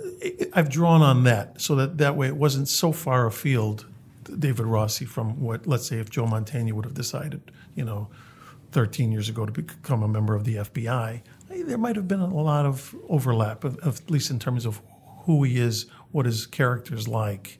I've 0.54 0.70
drawn 0.70 1.02
on 1.02 1.24
that 1.24 1.62
so 1.62 1.76
that 1.76 1.98
that 1.98 2.16
way 2.16 2.28
it 2.28 2.38
wasn't 2.38 2.68
so 2.68 2.92
far 2.92 3.26
afield 3.26 3.86
David 4.40 4.66
Rossi 4.66 5.06
from 5.06 5.40
what, 5.40 5.68
let's 5.68 5.88
say, 5.88 6.00
if 6.00 6.10
Joe 6.10 6.26
Mantegna 6.26 6.74
would 6.74 6.86
have 6.86 6.94
decided, 6.94 7.52
you 7.76 7.84
know, 7.86 8.10
13 8.72 9.12
years 9.12 9.30
ago 9.30 9.46
to 9.46 9.52
become 9.52 10.04
a 10.04 10.08
member 10.08 10.36
of 10.36 10.44
the 10.44 10.56
FBI, 10.56 11.22
there 11.50 11.78
might 11.78 11.96
have 11.96 12.08
been 12.08 12.20
a 12.20 12.28
lot 12.28 12.66
of 12.66 12.96
overlap, 13.08 13.64
of, 13.64 13.78
of, 13.80 14.02
at 14.02 14.12
least 14.12 14.30
in 14.30 14.40
terms 14.40 14.66
of 14.66 14.82
who 15.26 15.44
he 15.44 15.60
is, 15.60 15.86
what 16.12 16.26
his 16.26 16.46
character 16.46 16.96
is 16.96 17.08
like, 17.08 17.58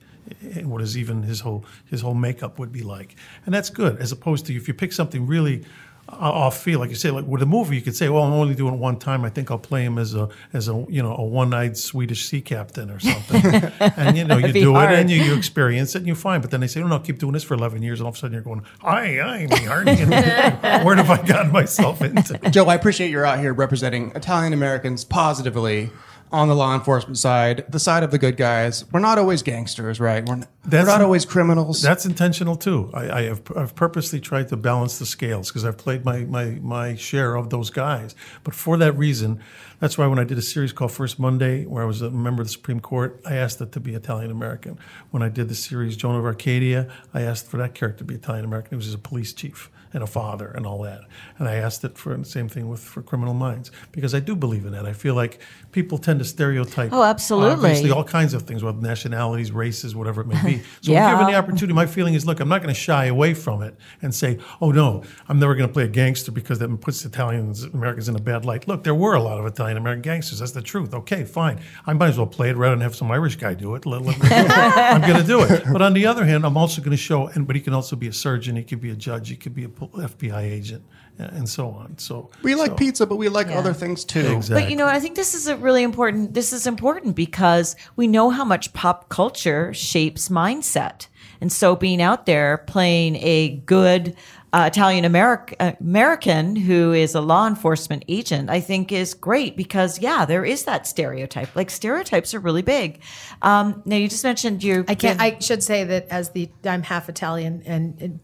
and 0.54 0.70
what 0.70 0.80
his 0.80 0.96
even 0.96 1.22
his 1.22 1.40
whole 1.40 1.64
his 1.84 2.00
whole 2.00 2.14
makeup 2.14 2.58
would 2.58 2.72
be 2.72 2.82
like, 2.82 3.16
and 3.44 3.54
that's 3.54 3.70
good. 3.70 3.98
As 3.98 4.12
opposed 4.12 4.46
to 4.46 4.54
if 4.54 4.68
you 4.68 4.74
pick 4.74 4.92
something 4.92 5.26
really 5.26 5.64
uh, 6.08 6.12
off 6.12 6.56
feel, 6.58 6.78
like 6.78 6.90
you 6.90 6.94
say, 6.94 7.10
like 7.10 7.26
with 7.26 7.42
a 7.42 7.46
movie, 7.46 7.74
you 7.74 7.82
could 7.82 7.96
say, 7.96 8.08
"Well, 8.08 8.22
I'm 8.22 8.32
only 8.32 8.54
doing 8.54 8.74
it 8.74 8.78
one 8.78 8.96
time. 8.96 9.24
I 9.24 9.28
think 9.28 9.50
I'll 9.50 9.58
play 9.58 9.84
him 9.84 9.98
as 9.98 10.14
a 10.14 10.28
as 10.52 10.68
a 10.68 10.86
you 10.88 11.02
know 11.02 11.16
a 11.16 11.24
one-eyed 11.24 11.76
Swedish 11.76 12.26
sea 12.26 12.40
captain 12.40 12.90
or 12.90 13.00
something." 13.00 13.44
and 13.80 14.16
you 14.16 14.24
know 14.24 14.36
you 14.38 14.52
do 14.52 14.74
hard. 14.74 14.92
it 14.92 15.00
and 15.00 15.10
you, 15.10 15.20
you 15.22 15.34
experience 15.34 15.96
it 15.96 15.98
and 15.98 16.06
you 16.06 16.14
find. 16.14 16.42
But 16.42 16.52
then 16.52 16.60
they 16.60 16.68
say, 16.68 16.80
"Oh 16.80 16.86
no, 16.86 17.00
keep 17.00 17.18
doing 17.18 17.32
this 17.32 17.42
for 17.42 17.54
11 17.54 17.82
years," 17.82 17.98
and 17.98 18.06
all 18.06 18.10
of 18.10 18.14
a 18.14 18.18
sudden 18.18 18.34
you're 18.34 18.42
going, 18.42 18.62
"Hi, 18.82 19.20
I'm 19.20 19.50
Hardy. 19.50 19.96
Where 20.84 20.94
have 20.94 21.10
I 21.10 21.26
gotten 21.26 21.50
myself 21.50 22.00
into?" 22.02 22.38
Joe, 22.50 22.66
I 22.66 22.76
appreciate 22.76 23.10
you're 23.10 23.26
out 23.26 23.40
here 23.40 23.52
representing 23.52 24.12
Italian 24.14 24.52
Americans 24.52 25.04
positively 25.04 25.90
on 26.32 26.48
the 26.48 26.54
law 26.54 26.74
enforcement 26.74 27.18
side, 27.18 27.64
the 27.68 27.78
side 27.78 28.02
of 28.02 28.10
the 28.10 28.18
good 28.18 28.36
guys. 28.36 28.84
We're 28.92 29.00
not 29.00 29.18
always 29.18 29.42
gangsters, 29.42 30.00
right? 30.00 30.26
We're 30.26 30.42
not, 30.66 30.72
we're 30.72 30.84
not 30.84 31.00
always 31.02 31.24
criminals. 31.24 31.82
That's 31.82 32.06
intentional 32.06 32.56
too. 32.56 32.90
I, 32.92 33.10
I 33.10 33.22
have 33.24 33.42
I've 33.56 33.74
purposely 33.74 34.20
tried 34.20 34.48
to 34.48 34.56
balance 34.56 34.98
the 34.98 35.06
scales 35.06 35.48
because 35.48 35.64
I've 35.64 35.78
played 35.78 36.04
my, 36.04 36.20
my 36.20 36.58
my 36.62 36.94
share 36.94 37.36
of 37.36 37.50
those 37.50 37.70
guys. 37.70 38.14
But 38.44 38.54
for 38.54 38.76
that 38.78 38.92
reason, 38.92 39.40
that's 39.80 39.96
why 39.96 40.06
when 40.06 40.18
I 40.18 40.24
did 40.24 40.38
a 40.38 40.42
series 40.42 40.72
called 40.72 40.92
First 40.92 41.18
Monday, 41.18 41.64
where 41.64 41.82
I 41.82 41.86
was 41.86 42.02
a 42.02 42.10
member 42.10 42.42
of 42.42 42.48
the 42.48 42.52
Supreme 42.52 42.80
Court, 42.80 43.20
I 43.24 43.36
asked 43.36 43.60
it 43.60 43.72
to 43.72 43.80
be 43.80 43.94
Italian 43.94 44.30
American. 44.30 44.78
When 45.10 45.22
I 45.22 45.28
did 45.28 45.48
the 45.48 45.54
series 45.54 45.96
Joan 45.96 46.16
of 46.16 46.24
Arcadia, 46.24 46.90
I 47.14 47.22
asked 47.22 47.46
for 47.46 47.56
that 47.58 47.74
character 47.74 47.98
to 47.98 48.04
be 48.04 48.14
Italian 48.14 48.44
American. 48.44 48.70
He 48.70 48.76
was 48.76 48.92
a 48.92 48.98
police 48.98 49.32
chief 49.32 49.70
and 49.92 50.02
a 50.02 50.06
father 50.06 50.48
and 50.48 50.66
all 50.66 50.82
that. 50.82 51.00
And 51.38 51.48
I 51.48 51.54
asked 51.54 51.82
it 51.84 51.96
for 51.96 52.14
the 52.16 52.24
same 52.24 52.48
thing 52.48 52.68
with 52.68 52.80
for 52.80 53.02
Criminal 53.02 53.34
Minds 53.34 53.70
because 53.92 54.14
I 54.14 54.20
do 54.20 54.36
believe 54.36 54.66
in 54.66 54.72
that. 54.72 54.84
I 54.84 54.92
feel 54.92 55.14
like 55.14 55.40
people 55.72 55.96
tend 55.96 56.18
to 56.18 56.24
stereotype. 56.24 56.92
Oh, 56.92 57.02
absolutely. 57.02 57.52
Obviously, 57.52 57.90
all 57.90 58.04
kinds 58.04 58.34
of 58.34 58.42
things, 58.42 58.62
whether 58.62 58.78
nationalities, 58.78 59.52
races, 59.52 59.94
whatever 59.96 60.20
it 60.20 60.26
may 60.26 60.42
be. 60.42 60.55
So, 60.80 60.92
yeah. 60.92 61.12
given 61.12 61.26
the 61.26 61.34
opportunity, 61.34 61.72
my 61.72 61.86
feeling 61.86 62.14
is, 62.14 62.26
look, 62.26 62.40
I'm 62.40 62.48
not 62.48 62.62
going 62.62 62.74
to 62.74 62.80
shy 62.80 63.06
away 63.06 63.34
from 63.34 63.62
it 63.62 63.76
and 64.02 64.14
say, 64.14 64.38
oh 64.60 64.70
no, 64.70 65.02
I'm 65.28 65.38
never 65.38 65.54
going 65.54 65.68
to 65.68 65.72
play 65.72 65.84
a 65.84 65.88
gangster 65.88 66.32
because 66.32 66.58
that 66.58 66.68
puts 66.80 67.04
Italians, 67.04 67.64
Americans 67.64 68.08
in 68.08 68.16
a 68.16 68.20
bad 68.20 68.44
light. 68.44 68.66
Look, 68.68 68.84
there 68.84 68.94
were 68.94 69.14
a 69.14 69.22
lot 69.22 69.38
of 69.38 69.46
Italian 69.46 69.76
American 69.76 70.02
gangsters. 70.02 70.40
That's 70.40 70.52
the 70.52 70.62
truth. 70.62 70.94
Okay, 70.94 71.24
fine. 71.24 71.60
I 71.86 71.92
might 71.92 72.08
as 72.08 72.18
well 72.18 72.26
play 72.26 72.50
it 72.50 72.56
rather 72.56 72.74
than 72.74 72.82
have 72.82 72.96
some 72.96 73.10
Irish 73.10 73.36
guy 73.36 73.54
do 73.54 73.74
it. 73.74 73.86
Let, 73.86 74.02
let 74.02 74.18
do 74.20 74.26
it. 74.26 74.50
I'm 74.50 75.00
going 75.00 75.20
to 75.20 75.26
do 75.26 75.42
it. 75.42 75.64
But 75.72 75.82
on 75.82 75.92
the 75.92 76.06
other 76.06 76.24
hand, 76.24 76.44
I'm 76.44 76.56
also 76.56 76.80
going 76.80 76.90
to 76.90 76.96
show, 76.96 77.28
and 77.28 77.46
but 77.46 77.56
he 77.56 77.62
can 77.62 77.74
also 77.74 77.96
be 77.96 78.08
a 78.08 78.12
surgeon. 78.12 78.56
He 78.56 78.64
could 78.64 78.80
be 78.80 78.90
a 78.90 78.96
judge. 78.96 79.28
He 79.28 79.36
could 79.36 79.54
be 79.54 79.64
a 79.64 79.68
FBI 79.68 80.42
agent 80.42 80.84
and 81.18 81.48
so 81.48 81.70
on. 81.70 81.98
So 81.98 82.30
we 82.42 82.54
like 82.54 82.70
so. 82.70 82.76
pizza, 82.76 83.06
but 83.06 83.16
we 83.16 83.28
like 83.28 83.48
yeah. 83.48 83.58
other 83.58 83.72
things 83.72 84.04
too. 84.04 84.26
Exactly. 84.36 84.62
But 84.62 84.70
you 84.70 84.76
know, 84.76 84.86
I 84.86 85.00
think 85.00 85.16
this 85.16 85.34
is 85.34 85.46
a 85.46 85.56
really 85.56 85.82
important. 85.82 86.34
This 86.34 86.52
is 86.52 86.66
important 86.66 87.16
because 87.16 87.76
we 87.96 88.06
know 88.06 88.30
how 88.30 88.44
much 88.44 88.72
pop 88.72 89.08
culture 89.08 89.72
shapes 89.72 90.28
mindset, 90.28 91.08
and 91.40 91.52
so 91.52 91.76
being 91.76 92.02
out 92.02 92.26
there 92.26 92.58
playing 92.58 93.16
a 93.16 93.56
good 93.66 94.16
uh, 94.52 94.70
Italian 94.72 95.04
American 95.04 96.56
who 96.56 96.92
is 96.92 97.14
a 97.14 97.20
law 97.20 97.46
enforcement 97.46 98.04
agent, 98.08 98.48
I 98.48 98.60
think 98.60 98.90
is 98.90 99.12
great 99.12 99.54
because 99.54 100.00
yeah, 100.00 100.24
there 100.24 100.46
is 100.46 100.64
that 100.64 100.86
stereotype. 100.86 101.54
Like 101.54 101.68
stereotypes 101.68 102.32
are 102.32 102.40
really 102.40 102.62
big. 102.62 103.02
Um, 103.42 103.82
now 103.84 103.96
you 103.96 104.08
just 104.08 104.24
mentioned 104.24 104.64
you. 104.64 104.84
I 104.88 104.94
can't. 104.94 105.20
I 105.20 105.38
should 105.40 105.62
say 105.62 105.84
that 105.84 106.08
as 106.08 106.30
the 106.30 106.48
I'm 106.64 106.82
half 106.82 107.10
Italian, 107.10 107.64
and, 107.66 108.00
and 108.00 108.20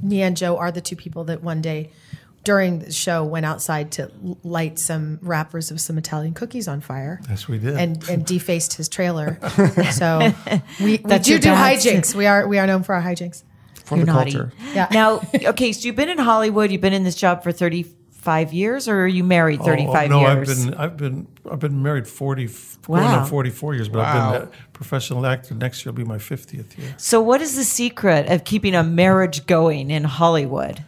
Nia 0.00 0.26
and 0.26 0.36
Joe 0.36 0.56
are 0.56 0.72
the 0.72 0.80
two 0.80 0.96
people 0.96 1.24
that 1.24 1.42
one 1.42 1.60
day 1.60 1.92
during 2.46 2.78
the 2.78 2.92
show 2.92 3.24
went 3.24 3.44
outside 3.44 3.90
to 3.90 4.08
light 4.44 4.78
some 4.78 5.18
wrappers 5.20 5.72
of 5.72 5.80
some 5.80 5.98
Italian 5.98 6.32
cookies 6.32 6.68
on 6.68 6.80
fire. 6.80 7.20
Yes, 7.28 7.48
we 7.48 7.58
did, 7.58 7.76
and, 7.76 8.08
and 8.08 8.24
defaced 8.34 8.74
his 8.74 8.88
trailer. 8.88 9.40
so 9.92 10.32
we, 10.78 10.98
we 11.02 11.18
do 11.18 11.40
do 11.40 11.50
hijinks. 11.50 12.14
We 12.14 12.26
are 12.26 12.46
we 12.46 12.58
are 12.58 12.66
known 12.68 12.84
for 12.84 12.94
our 12.94 13.02
hijinks 13.02 13.42
for 13.84 13.96
You're 13.96 14.06
the 14.06 14.12
naughty. 14.12 14.32
culture. 14.32 14.52
Yeah. 14.72 14.86
Now, 14.92 15.22
okay, 15.34 15.72
so 15.72 15.86
you've 15.86 15.96
been 15.96 16.08
in 16.08 16.18
Hollywood. 16.18 16.70
You've 16.70 16.80
been 16.80 16.92
in 16.92 17.02
this 17.02 17.16
job 17.16 17.42
for 17.42 17.50
thirty 17.50 17.82
five 18.12 18.52
years, 18.52 18.86
or 18.86 19.00
are 19.00 19.08
you 19.08 19.24
married 19.24 19.60
thirty 19.62 19.84
five 19.86 20.12
oh, 20.12 20.20
oh 20.20 20.22
no, 20.22 20.32
years? 20.32 20.66
No, 20.66 20.76
I've 20.78 20.96
been 20.96 21.26
I've 21.44 21.50
been 21.50 21.52
I've 21.52 21.58
been 21.58 21.82
married 21.82 22.06
forty. 22.06 22.48
Wow. 22.86 23.24
forty 23.24 23.50
four 23.50 23.74
years, 23.74 23.88
but 23.88 23.98
wow. 23.98 24.34
I've 24.34 24.40
been 24.40 24.48
a 24.48 24.68
professional 24.72 25.26
actor. 25.26 25.52
Next 25.54 25.84
year 25.84 25.90
will 25.90 25.96
be 25.96 26.04
my 26.04 26.18
fiftieth 26.18 26.78
year. 26.78 26.94
So, 26.96 27.20
what 27.20 27.40
is 27.40 27.56
the 27.56 27.64
secret 27.64 28.30
of 28.30 28.44
keeping 28.44 28.76
a 28.76 28.84
marriage 28.84 29.46
going 29.46 29.90
in 29.90 30.04
Hollywood? 30.04 30.84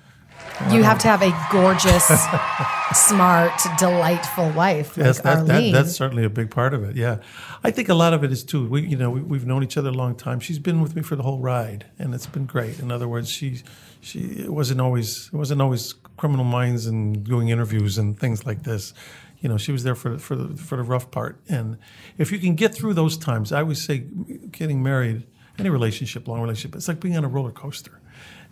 You 0.72 0.82
have 0.82 0.98
to 1.00 1.08
have 1.08 1.22
a 1.22 1.32
gorgeous, 1.52 2.04
smart, 3.08 3.52
delightful 3.78 4.50
wife 4.50 4.96
like 4.96 5.06
yes, 5.06 5.20
that. 5.20 5.46
That, 5.46 5.72
that's 5.72 5.92
certainly 5.92 6.24
a 6.24 6.30
big 6.30 6.50
part 6.50 6.74
of 6.74 6.82
it. 6.82 6.96
Yeah, 6.96 7.18
I 7.62 7.70
think 7.70 7.88
a 7.88 7.94
lot 7.94 8.12
of 8.12 8.24
it 8.24 8.32
is 8.32 8.42
too. 8.42 8.66
We, 8.66 8.82
you 8.82 8.96
know, 8.96 9.08
we, 9.08 9.38
have 9.38 9.46
known 9.46 9.62
each 9.62 9.76
other 9.76 9.90
a 9.90 9.92
long 9.92 10.16
time. 10.16 10.40
She's 10.40 10.58
been 10.58 10.80
with 10.80 10.96
me 10.96 11.02
for 11.02 11.14
the 11.14 11.22
whole 11.22 11.38
ride, 11.38 11.86
and 11.98 12.12
it's 12.12 12.26
been 12.26 12.44
great. 12.44 12.80
In 12.80 12.90
other 12.90 13.06
words, 13.06 13.30
she, 13.30 13.62
she 14.00 14.18
it 14.18 14.52
wasn't 14.52 14.80
always 14.80 15.30
it 15.32 15.36
wasn't 15.36 15.62
always 15.62 15.94
criminal 16.16 16.44
minds 16.44 16.86
and 16.86 17.24
doing 17.24 17.48
interviews 17.48 17.96
and 17.96 18.18
things 18.18 18.44
like 18.44 18.64
this. 18.64 18.92
You 19.38 19.48
know, 19.48 19.58
she 19.58 19.70
was 19.70 19.84
there 19.84 19.94
for 19.94 20.18
for 20.18 20.34
the 20.34 20.56
for 20.56 20.76
the 20.76 20.82
rough 20.82 21.10
part. 21.12 21.40
And 21.48 21.78
if 22.18 22.32
you 22.32 22.38
can 22.38 22.56
get 22.56 22.74
through 22.74 22.94
those 22.94 23.16
times, 23.16 23.52
I 23.52 23.60
always 23.60 23.80
say, 23.80 24.06
getting 24.50 24.82
married, 24.82 25.24
any 25.58 25.70
relationship, 25.70 26.26
long 26.26 26.40
relationship, 26.40 26.74
it's 26.74 26.88
like 26.88 26.98
being 26.98 27.16
on 27.16 27.24
a 27.24 27.28
roller 27.28 27.52
coaster 27.52 28.00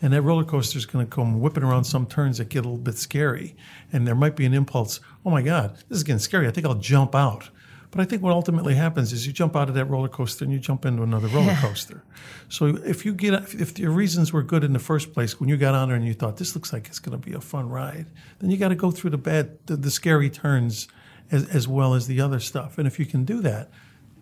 and 0.03 0.13
that 0.13 0.23
roller 0.23 0.45
coaster 0.45 0.79
is 0.79 0.87
going 0.87 1.07
to 1.07 1.11
come 1.11 1.41
whipping 1.41 1.63
around 1.63 1.85
some 1.85 2.07
turns 2.07 2.39
that 2.39 2.49
get 2.49 2.65
a 2.65 2.69
little 2.69 2.77
bit 2.77 2.99
scary. 2.99 3.57
And 3.93 4.07
there 4.07 4.15
might 4.15 4.37
be 4.37 4.45
an 4.45 4.53
impulse, 4.53 5.01
oh 5.25 5.31
my 5.31 5.43
God, 5.43 5.77
this 5.89 5.99
is 5.99 6.05
getting 6.05 6.19
scary. 6.19 6.47
I 6.47 6.51
think 6.51 6.67
I'll 6.67 6.75
jump 6.75 7.15
out. 7.15 7.49
But 7.91 8.01
I 8.01 8.05
think 8.05 8.23
what 8.23 8.33
ultimately 8.33 8.75
happens 8.75 9.13
is 9.13 9.27
you 9.27 9.33
jump 9.33 9.57
out 9.57 9.69
of 9.69 9.75
that 9.75 9.87
roller 9.87 10.09
coaster 10.09 10.45
and 10.45 10.53
you 10.53 10.59
jump 10.59 10.85
into 10.85 11.03
another 11.03 11.29
roller 11.29 11.55
coaster. 11.61 12.03
so 12.49 12.67
if 12.85 13.07
you 13.07 13.15
get, 13.15 13.33
if 13.55 13.79
your 13.79 13.91
reasons 13.91 14.33
were 14.33 14.43
good 14.43 14.65
in 14.65 14.75
the 14.75 14.79
first 14.79 15.15
place, 15.15 15.41
when 15.41 15.49
you 15.49 15.57
got 15.57 15.75
on 15.75 15.89
there 15.89 15.97
and 15.97 16.07
you 16.07 16.13
thought 16.13 16.37
this 16.37 16.55
looks 16.55 16.73
like 16.73 16.89
it's 16.89 16.99
going 16.99 17.19
to 17.19 17.25
be 17.25 17.35
a 17.35 17.41
fun 17.41 17.69
ride, 17.69 18.07
then 18.39 18.51
you 18.51 18.59
got 18.59 18.69
to 18.69 18.75
go 18.75 18.91
through 18.91 19.11
the 19.11 19.19
bad, 19.19 19.59
the, 19.67 19.77
the 19.77 19.91
scary 19.91 20.29
turns 20.29 20.89
as, 21.31 21.49
as 21.49 21.67
well 21.67 21.95
as 21.95 22.07
the 22.07 22.21
other 22.21 22.41
stuff. 22.41 22.77
And 22.77 22.87
if 22.87 22.99
you 22.99 23.07
can 23.07 23.25
do 23.25 23.41
that, 23.43 23.71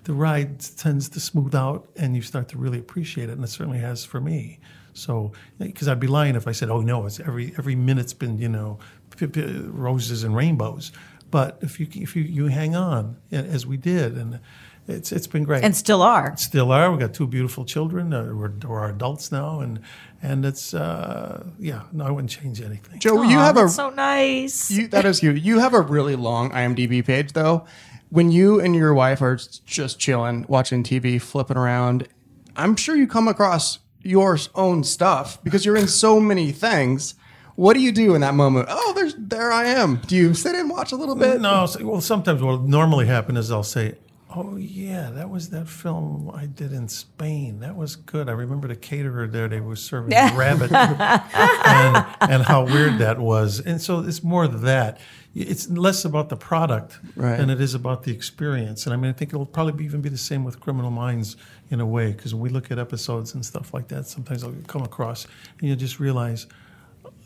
the 0.05 0.13
ride 0.13 0.61
tends 0.61 1.09
to 1.09 1.21
smooth 1.21 1.55
out 1.55 1.89
and 1.97 2.15
you 2.15 2.23
start 2.23 2.49
to 2.51 2.59
really 2.59 2.79
appreciate 2.79 3.29
it. 3.29 3.33
And 3.33 3.43
it 3.43 3.49
certainly 3.49 3.79
has 3.79 4.05
for 4.05 4.21
me. 4.21 4.61
So, 4.95 5.33
because 5.59 5.89
I'd 5.89 6.01
be 6.01 6.07
lying 6.07 6.37
if 6.37 6.47
I 6.49 6.53
said, 6.53 6.71
"Oh 6.71 6.81
no, 6.81 7.05
it's 7.07 7.21
every 7.21 7.53
every 7.59 7.75
minute's 7.75 8.15
been 8.15 8.39
you 8.39 8.49
know 8.49 8.79
roses 9.21 10.25
and 10.25 10.35
rainbows." 10.35 10.93
But 11.31 11.59
if 11.63 11.81
you 11.81 11.89
if 11.91 12.15
you, 12.15 12.23
you 12.23 12.47
hang 12.47 12.77
on 12.77 13.17
as 13.33 13.67
we 13.67 13.77
did, 13.77 14.17
and 14.17 14.39
it's 14.87 15.13
it's 15.13 15.27
been 15.27 15.45
great, 15.45 15.65
and 15.65 15.75
still 15.75 16.03
are, 16.03 16.37
still 16.37 16.71
are. 16.71 16.93
We 16.93 16.99
got 16.99 17.15
two 17.15 17.27
beautiful 17.27 17.65
children. 17.65 18.13
Uh, 18.13 18.33
we're, 18.35 18.53
we're 18.65 18.89
adults 18.89 19.33
now, 19.33 19.61
and 19.61 19.81
and 20.23 20.45
it's 20.45 20.75
uh, 20.75 21.45
yeah. 21.59 21.83
No, 21.93 22.05
I 22.05 22.11
wouldn't 22.11 22.31
change 22.31 22.61
anything. 22.61 23.01
Joe, 23.01 23.17
Aww, 23.17 23.31
you 23.31 23.39
have 23.39 23.57
a 23.57 23.69
so 23.69 23.91
nice. 23.91 24.71
You, 24.71 24.87
that 24.89 25.05
is 25.05 25.23
you. 25.23 25.33
You 25.33 25.59
have 25.59 25.75
a 25.75 25.81
really 25.81 26.17
long 26.17 26.51
IMDb 26.51 27.05
page 27.05 27.33
though. 27.33 27.67
When 28.11 28.31
you 28.31 28.61
and 28.61 28.77
your 28.77 28.95
wife 28.95 29.21
are 29.21 29.37
just 29.67 29.99
chilling, 29.99 30.45
watching 30.49 30.85
TV, 30.85 31.21
flipping 31.21 31.57
around, 31.57 32.07
I'm 32.55 32.77
sure 32.77 32.95
you 32.95 33.09
come 33.09 33.27
across 33.27 33.81
your 34.05 34.39
own 34.55 34.85
stuff 34.85 35.43
because 35.43 35.65
you're 35.65 35.77
in 35.77 35.89
so 35.89 36.21
many 36.21 36.53
things. 36.53 37.15
What 37.57 37.75
do 37.75 37.81
you 37.81 37.93
do 37.93 38.15
in 38.15 38.21
that 38.21 38.35
moment? 38.35 38.67
Oh, 38.69 38.93
there's 38.95 39.15
there 39.17 39.53
I 39.53 39.67
am. 39.67 40.01
Do 40.07 40.17
you 40.17 40.35
sit 40.35 40.55
and 40.55 40.69
watch 40.69 40.93
a 40.93 40.97
little 40.97 41.15
bit? 41.15 41.41
No. 41.41 41.67
Well, 41.81 42.01
sometimes 42.01 42.43
what 42.43 42.59
will 42.61 42.69
normally 42.69 43.07
happen 43.07 43.37
is 43.37 43.51
I'll 43.51 43.63
say, 43.63 43.95
"Oh 44.35 44.57
yeah, 44.57 45.11
that 45.11 45.31
was 45.31 45.51
that 45.51 45.69
film 45.69 46.31
I 46.35 46.47
did 46.47 46.73
in 46.73 46.89
Spain. 46.89 47.61
That 47.61 47.77
was 47.77 47.97
good. 47.97 48.29
I 48.29 48.33
remember 48.33 48.69
the 48.69 48.77
caterer 48.77 49.27
there. 49.27 49.49
They 49.49 49.61
were 49.61 49.77
serving 49.77 50.11
rabbit, 50.11 50.73
and, 50.73 52.07
and 52.21 52.43
how 52.43 52.65
weird 52.65 52.99
that 52.99 53.19
was. 53.19 53.61
And 53.61 53.81
so 53.81 54.01
it's 54.01 54.23
more 54.23 54.49
that 54.49 54.99
it's 55.35 55.69
less 55.69 56.05
about 56.05 56.29
the 56.29 56.37
product 56.37 56.99
right. 57.17 57.37
than 57.37 57.51
it 57.51 57.61
is 57.61 57.75
about 57.75 58.05
the 58.05 58.13
experience. 58.13 58.87
And 58.87 58.93
I 58.93 58.97
mean, 58.97 59.11
I 59.11 59.15
think 59.15 59.33
it'll 59.33 59.47
probably 59.47 59.73
be, 59.73 59.85
even 59.85 60.01
be 60.01 60.09
the 60.09 60.19
same 60.19 60.45
with 60.45 60.61
Criminal 60.61 60.91
Minds 60.91 61.37
in 61.71 61.81
a 61.81 61.87
way, 61.87 62.13
because 62.13 62.35
when 62.35 62.43
we 62.43 62.49
look 62.49 62.71
at 62.71 62.79
episodes 62.79 63.35
and 63.35 63.45
stuff 63.45 63.75
like 63.75 63.89
that, 63.89 64.07
sometimes 64.07 64.45
I'll 64.45 64.55
come 64.67 64.83
across 64.83 65.27
and 65.61 65.69
you 65.69 65.77
just 65.77 66.01
realize. 66.01 66.47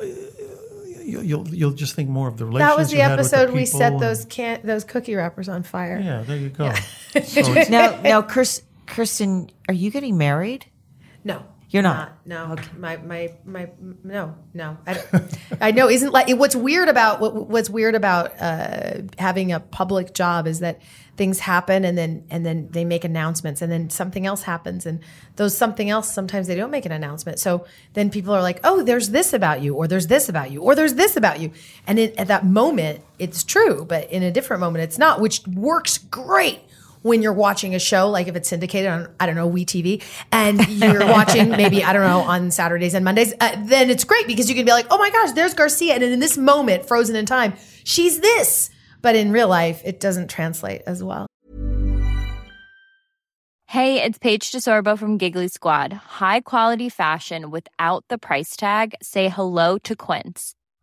Uh, 0.01 0.07
you'll 1.09 1.49
you'll 1.49 1.73
just 1.73 1.94
think 1.94 2.09
more 2.09 2.29
of 2.29 2.37
the 2.37 2.44
relationship. 2.44 2.77
That 2.77 2.79
was 2.79 2.90
the 2.90 3.01
episode 3.01 3.49
the 3.49 3.53
we 3.53 3.64
set 3.64 3.99
those 3.99 4.25
can 4.27 4.61
those 4.64 4.85
cookie 4.85 5.14
wrappers 5.14 5.49
on 5.49 5.62
fire. 5.62 5.99
Yeah, 5.99 6.23
there 6.23 6.37
you 6.37 6.51
go. 6.51 6.64
Yeah. 6.64 7.23
so 7.23 7.53
now, 7.71 8.01
now, 8.03 8.23
Kirsten, 8.23 9.51
are 9.68 9.75
you 9.75 9.90
getting 9.90 10.18
married? 10.18 10.66
No. 11.25 11.44
You're 11.70 11.83
not. 11.83 12.16
No, 12.25 12.56
my 12.79 12.96
my 12.96 13.35
my 13.44 13.69
no 14.02 14.35
no. 14.54 14.79
I, 14.87 15.02
I 15.60 15.71
know. 15.71 15.90
Isn't 15.90 16.12
like 16.12 16.31
what's 16.31 16.56
weird 16.56 16.88
about 16.88 17.21
what, 17.21 17.48
what's 17.48 17.69
weird 17.69 17.94
about 17.94 18.33
uh, 18.40 19.02
having 19.19 19.52
a 19.52 19.60
public 19.60 20.14
job 20.14 20.46
is 20.46 20.60
that 20.60 20.81
things 21.19 21.40
happen 21.40 21.85
and 21.85 21.98
then 21.98 22.25
and 22.31 22.46
then 22.46 22.69
they 22.71 22.87
make 22.87 23.04
announcements 23.04 23.60
and 23.60 23.71
then 23.71 23.90
something 23.90 24.25
else 24.25 24.44
happens 24.44 24.87
and 24.87 25.00
those 25.37 25.54
something 25.54 25.90
else 25.90 26.10
sometimes 26.10 26.46
they 26.46 26.54
don't 26.54 26.71
make 26.71 26.87
an 26.87 26.92
announcement. 26.92 27.38
So 27.38 27.66
then 27.92 28.08
people 28.08 28.33
are 28.33 28.40
like, 28.40 28.60
oh, 28.64 28.83
there's 28.83 29.10
this 29.10 29.35
about 29.35 29.60
you, 29.60 29.75
or 29.75 29.87
there's 29.87 30.06
this 30.06 30.31
about 30.31 30.50
you, 30.50 30.62
or 30.62 30.75
there's 30.75 30.94
this 30.94 31.19
about 31.19 31.38
you, 31.38 31.52
and 31.87 31.98
it, 31.98 32.16
at 32.16 32.29
that 32.29 32.46
moment 32.46 33.02
it's 33.19 33.44
true, 33.44 33.85
but 33.85 34.10
in 34.10 34.23
a 34.23 34.31
different 34.31 34.60
moment 34.60 34.85
it's 34.85 34.96
not, 34.96 35.21
which 35.21 35.46
works 35.46 35.98
great 35.98 36.60
when 37.03 37.23
you're 37.23 37.33
watching 37.33 37.75
a 37.75 37.79
show, 37.79 38.09
like 38.09 38.29
if 38.29 38.37
it's 38.37 38.49
syndicated 38.49 38.90
on, 38.90 39.09
I 39.21 39.27
don't 39.27 39.35
know, 39.35 39.49
WeTV, 39.49 40.03
and 40.33 40.67
you're 40.69 41.07
watching 41.07 41.51
maybe, 41.51 41.85
I 41.85 41.92
don't 41.92 42.03
know, 42.03 42.21
on 42.21 42.51
Saturdays 42.51 42.94
and 42.94 43.05
Mondays, 43.05 43.33
uh, 43.40 43.57
then 43.65 43.90
it's 43.90 44.05
great 44.05 44.27
because 44.27 44.49
you 44.49 44.55
can 44.55 44.65
be 44.65 44.73
like, 44.73 44.87
oh 44.90 44.99
my 44.99 45.11
gosh, 45.11 45.33
there's 45.33 45.55
Garcia. 45.55 45.94
And 45.94 46.03
in 46.03 46.21
this 46.21 46.37
moment, 46.37 46.87
frozen 46.87 47.17
in 47.17 47.27
time, 47.27 47.55
she's 47.85 48.21
this. 48.21 48.71
But 49.01 49.15
in 49.15 49.31
real 49.31 49.49
life, 49.49 49.83
it 49.85 50.01
doesn't 50.01 50.29
translate 50.29 50.83
as 50.87 51.03
well. 51.03 51.27
Hey, 53.67 54.03
it's 54.03 54.19
Paige 54.19 54.51
DeSorbo 54.51 54.99
from 54.99 55.19
Giggly 55.19 55.49
Squad. 55.49 55.92
High 55.92 56.40
quality 56.40 56.88
fashion 56.88 57.51
without 57.51 58.03
the 58.09 58.17
price 58.17 58.57
tag. 58.57 58.94
Say 59.03 59.29
hello 59.29 59.77
to 59.79 59.94
Quince. 59.94 60.55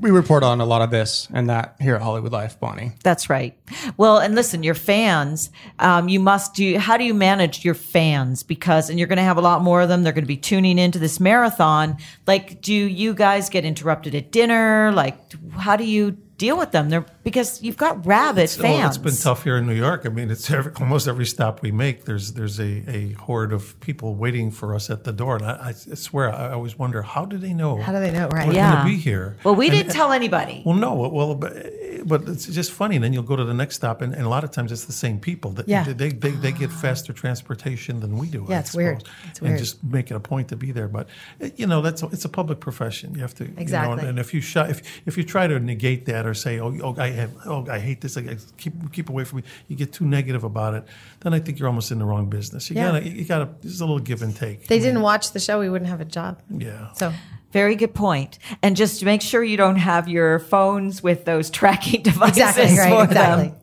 We 0.00 0.10
report 0.10 0.42
on 0.42 0.60
a 0.60 0.64
lot 0.64 0.80
of 0.80 0.90
this 0.90 1.28
and 1.32 1.50
that 1.50 1.76
here 1.78 1.94
at 1.94 2.00
Hollywood 2.00 2.32
Life, 2.32 2.58
Bonnie. 2.58 2.92
That's 3.02 3.28
right. 3.28 3.56
Well, 3.98 4.18
and 4.18 4.34
listen, 4.34 4.62
your 4.62 4.74
fans, 4.74 5.50
um, 5.78 6.08
you 6.08 6.18
must 6.18 6.54
do. 6.54 6.78
How 6.78 6.96
do 6.96 7.04
you 7.04 7.12
manage 7.12 7.64
your 7.64 7.74
fans? 7.74 8.42
Because, 8.42 8.88
and 8.88 8.98
you're 8.98 9.08
going 9.08 9.18
to 9.18 9.22
have 9.22 9.36
a 9.36 9.42
lot 9.42 9.62
more 9.62 9.82
of 9.82 9.88
them. 9.90 10.02
They're 10.02 10.14
going 10.14 10.24
to 10.24 10.28
be 10.28 10.38
tuning 10.38 10.78
into 10.78 10.98
this 10.98 11.20
marathon. 11.20 11.98
Like, 12.26 12.62
do 12.62 12.72
you 12.72 13.12
guys 13.12 13.50
get 13.50 13.66
interrupted 13.66 14.14
at 14.14 14.32
dinner? 14.32 14.90
Like, 14.92 15.18
how 15.52 15.76
do 15.76 15.84
you 15.84 16.12
deal 16.38 16.56
with 16.56 16.72
them? 16.72 16.88
They're 16.88 17.04
because 17.22 17.62
you've 17.62 17.76
got 17.76 18.04
rabid 18.06 18.44
It's, 18.44 18.58
oh, 18.58 18.62
fans. 18.62 18.96
it's 18.96 19.04
been 19.04 19.16
tough 19.16 19.44
here 19.44 19.56
in 19.58 19.66
New 19.66 19.74
York. 19.74 20.02
I 20.06 20.08
mean, 20.08 20.30
it's 20.30 20.50
every, 20.50 20.72
almost 20.80 21.06
every 21.08 21.26
stop 21.26 21.62
we 21.62 21.70
make. 21.70 22.04
There's 22.04 22.32
there's 22.32 22.58
a, 22.58 22.82
a 22.88 23.12
horde 23.12 23.52
of 23.52 23.78
people 23.80 24.14
waiting 24.14 24.50
for 24.50 24.74
us 24.74 24.88
at 24.90 25.04
the 25.04 25.12
door, 25.12 25.36
and 25.36 25.44
I, 25.44 25.68
I 25.68 25.72
swear 25.72 26.32
I 26.32 26.52
always 26.52 26.78
wonder 26.78 27.02
how 27.02 27.24
do 27.24 27.36
they 27.38 27.52
know? 27.52 27.76
How 27.76 27.92
do 27.92 28.00
they 28.00 28.10
know, 28.10 28.28
right? 28.28 28.48
We're 28.48 28.54
Yeah. 28.54 28.72
going 28.82 28.84
to 28.86 28.90
be 28.96 29.00
here. 29.02 29.36
Well, 29.44 29.54
we 29.54 29.66
And- 29.68 29.76
didn't 29.76 29.92
tell 29.92 30.12
anybody. 30.12 30.62
Well, 30.64 30.76
no. 30.76 30.94
Well, 30.94 31.34
but, 31.34 31.52
but 32.06 32.22
it's 32.28 32.46
just 32.46 32.72
funny. 32.72 32.96
And 32.96 33.04
then 33.04 33.12
you'll 33.12 33.22
go 33.22 33.36
to 33.36 33.44
the 33.44 33.54
next 33.54 33.76
stop, 33.76 34.00
and, 34.02 34.14
and 34.14 34.24
a 34.24 34.28
lot 34.28 34.44
of 34.44 34.50
times 34.50 34.72
it's 34.72 34.86
the 34.86 34.92
same 34.92 35.20
people. 35.20 35.50
That, 35.52 35.68
Yeah. 35.68 35.84
They, 35.84 36.10
they, 36.10 36.30
they 36.30 36.52
get 36.52 36.70
faster 36.70 37.12
transportation 37.12 38.00
than 38.00 38.16
we 38.16 38.28
do. 38.28 38.46
Yeah, 38.48 38.56
I 38.56 38.60
it's 38.60 38.74
weird. 38.74 39.00
suppose, 39.00 39.14
It's 39.30 39.40
And 39.40 39.58
just 39.58 39.84
make 39.84 40.10
it 40.10 40.14
a 40.14 40.20
point 40.20 40.48
to 40.48 40.56
be 40.56 40.72
there. 40.72 40.88
But 40.88 41.08
you 41.56 41.66
know, 41.66 41.82
that's 41.82 42.02
a, 42.02 42.06
it's 42.06 42.24
a 42.24 42.28
public 42.28 42.60
profession. 42.60 43.14
You 43.14 43.20
have 43.22 43.34
to 43.34 43.44
you 43.44 43.50
know, 43.50 43.60
Exactly. 43.60 44.08
and 44.08 44.18
if 44.18 44.32
you 44.34 44.40
sh- 44.40 44.56
if 44.56 44.82
if 45.06 45.16
you 45.18 45.24
try 45.24 45.46
to 45.46 45.58
negate 45.58 46.06
that 46.06 46.26
or 46.26 46.34
say, 46.34 46.58
oh, 46.60 46.74
oh 46.82 46.94
I 46.98 47.09
have, 47.12 47.30
oh, 47.46 47.66
I 47.70 47.78
hate 47.78 48.00
this. 48.00 48.16
I 48.16 48.36
keep 48.56 48.92
keep 48.92 49.08
away 49.08 49.24
from 49.24 49.38
me. 49.38 49.42
You 49.68 49.76
get 49.76 49.92
too 49.92 50.04
negative 50.04 50.44
about 50.44 50.74
it. 50.74 50.84
Then 51.20 51.34
I 51.34 51.38
think 51.40 51.58
you're 51.58 51.68
almost 51.68 51.90
in 51.92 51.98
the 51.98 52.04
wrong 52.04 52.28
business. 52.30 52.70
You 52.70 52.76
Yeah. 52.76 52.92
gotta 52.92 53.08
you 53.08 53.24
gotta. 53.24 53.48
There's 53.62 53.80
a 53.80 53.84
little 53.84 53.98
give 53.98 54.22
and 54.22 54.34
take. 54.34 54.66
They 54.66 54.78
didn't 54.78 55.02
watch 55.02 55.32
the 55.32 55.40
show, 55.40 55.60
we 55.60 55.68
wouldn't 55.68 55.90
have 55.90 56.00
a 56.00 56.04
job. 56.04 56.40
Yeah. 56.50 56.92
So 56.94 57.12
Very 57.52 57.74
good 57.74 57.94
point. 57.94 58.38
And 58.62 58.76
just 58.76 59.04
make 59.04 59.22
sure 59.22 59.42
you 59.42 59.56
don't 59.56 59.76
have 59.76 60.08
your 60.08 60.38
phones 60.38 61.02
with 61.02 61.24
those 61.24 61.50
tracking 61.60 62.02
devices 62.02 62.38
Exactly, 62.38 62.78
right, 62.78 62.90
for 62.90 63.04
exactly. 63.04 63.48
them. 63.48 63.56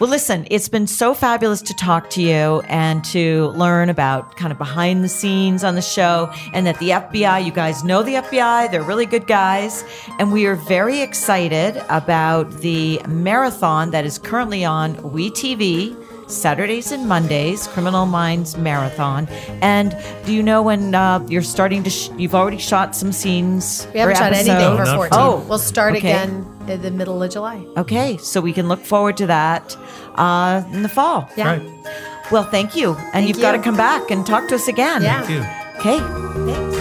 Well, 0.00 0.10
listen, 0.10 0.46
it's 0.50 0.68
been 0.68 0.88
so 0.88 1.14
fabulous 1.14 1.62
to 1.62 1.74
talk 1.74 2.10
to 2.10 2.22
you 2.22 2.60
and 2.62 3.04
to 3.06 3.48
learn 3.50 3.88
about 3.90 4.36
kind 4.36 4.50
of 4.50 4.58
behind 4.58 5.04
the 5.04 5.08
scenes 5.08 5.62
on 5.62 5.76
the 5.76 5.82
show 5.82 6.32
and 6.52 6.66
that 6.66 6.78
the 6.80 6.90
FBI, 6.90 7.44
you 7.44 7.52
guys 7.52 7.84
know 7.84 8.02
the 8.02 8.14
FBI, 8.14 8.70
they're 8.70 8.82
really 8.82 9.06
good 9.06 9.28
guys. 9.28 9.84
And 10.18 10.32
we 10.32 10.46
are 10.46 10.56
very 10.56 11.00
excited 11.00 11.80
about 11.88 12.50
the 12.58 13.00
marathon 13.06 13.92
that 13.92 14.04
is 14.04 14.18
currently 14.18 14.64
on 14.64 14.96
WeTV. 14.96 16.05
Saturdays 16.26 16.92
and 16.92 17.08
Mondays, 17.08 17.66
Criminal 17.68 18.06
Minds 18.06 18.56
Marathon. 18.56 19.26
And 19.62 19.96
do 20.24 20.34
you 20.34 20.42
know 20.42 20.62
when 20.62 20.94
uh, 20.94 21.24
you're 21.28 21.42
starting 21.42 21.82
to? 21.84 21.90
Sh- 21.90 22.10
you've 22.16 22.34
already 22.34 22.58
shot 22.58 22.96
some 22.96 23.12
scenes. 23.12 23.86
we 23.92 24.00
haven't 24.00 24.16
for 24.16 24.22
shot 24.22 24.32
anything 24.32 24.52
episodes? 24.52 24.78
for 24.78 24.84
not 24.84 24.96
14. 25.10 25.18
Oh, 25.18 25.46
we'll 25.48 25.58
start 25.58 25.96
okay. 25.96 26.10
again 26.10 26.46
in 26.68 26.82
the 26.82 26.90
middle 26.90 27.22
of 27.22 27.30
July. 27.30 27.64
Okay, 27.76 28.16
so 28.18 28.40
we 28.40 28.52
can 28.52 28.68
look 28.68 28.80
forward 28.80 29.16
to 29.18 29.26
that 29.26 29.76
uh, 30.14 30.64
in 30.72 30.82
the 30.82 30.88
fall. 30.88 31.28
Yeah. 31.36 31.58
Right. 31.58 32.32
Well, 32.32 32.44
thank 32.44 32.74
you, 32.74 32.94
and 32.94 33.12
Thank 33.12 33.28
you've 33.28 33.40
got 33.40 33.52
to 33.52 33.62
come 33.62 33.76
back 33.76 34.10
and 34.10 34.26
talk 34.26 34.48
to 34.48 34.56
us 34.56 34.66
again. 34.66 35.02
Yeah. 35.02 35.22
Thank 35.22 35.30
you. 35.30 35.66
Okay. 35.80 35.98
Thanks. 36.52 36.75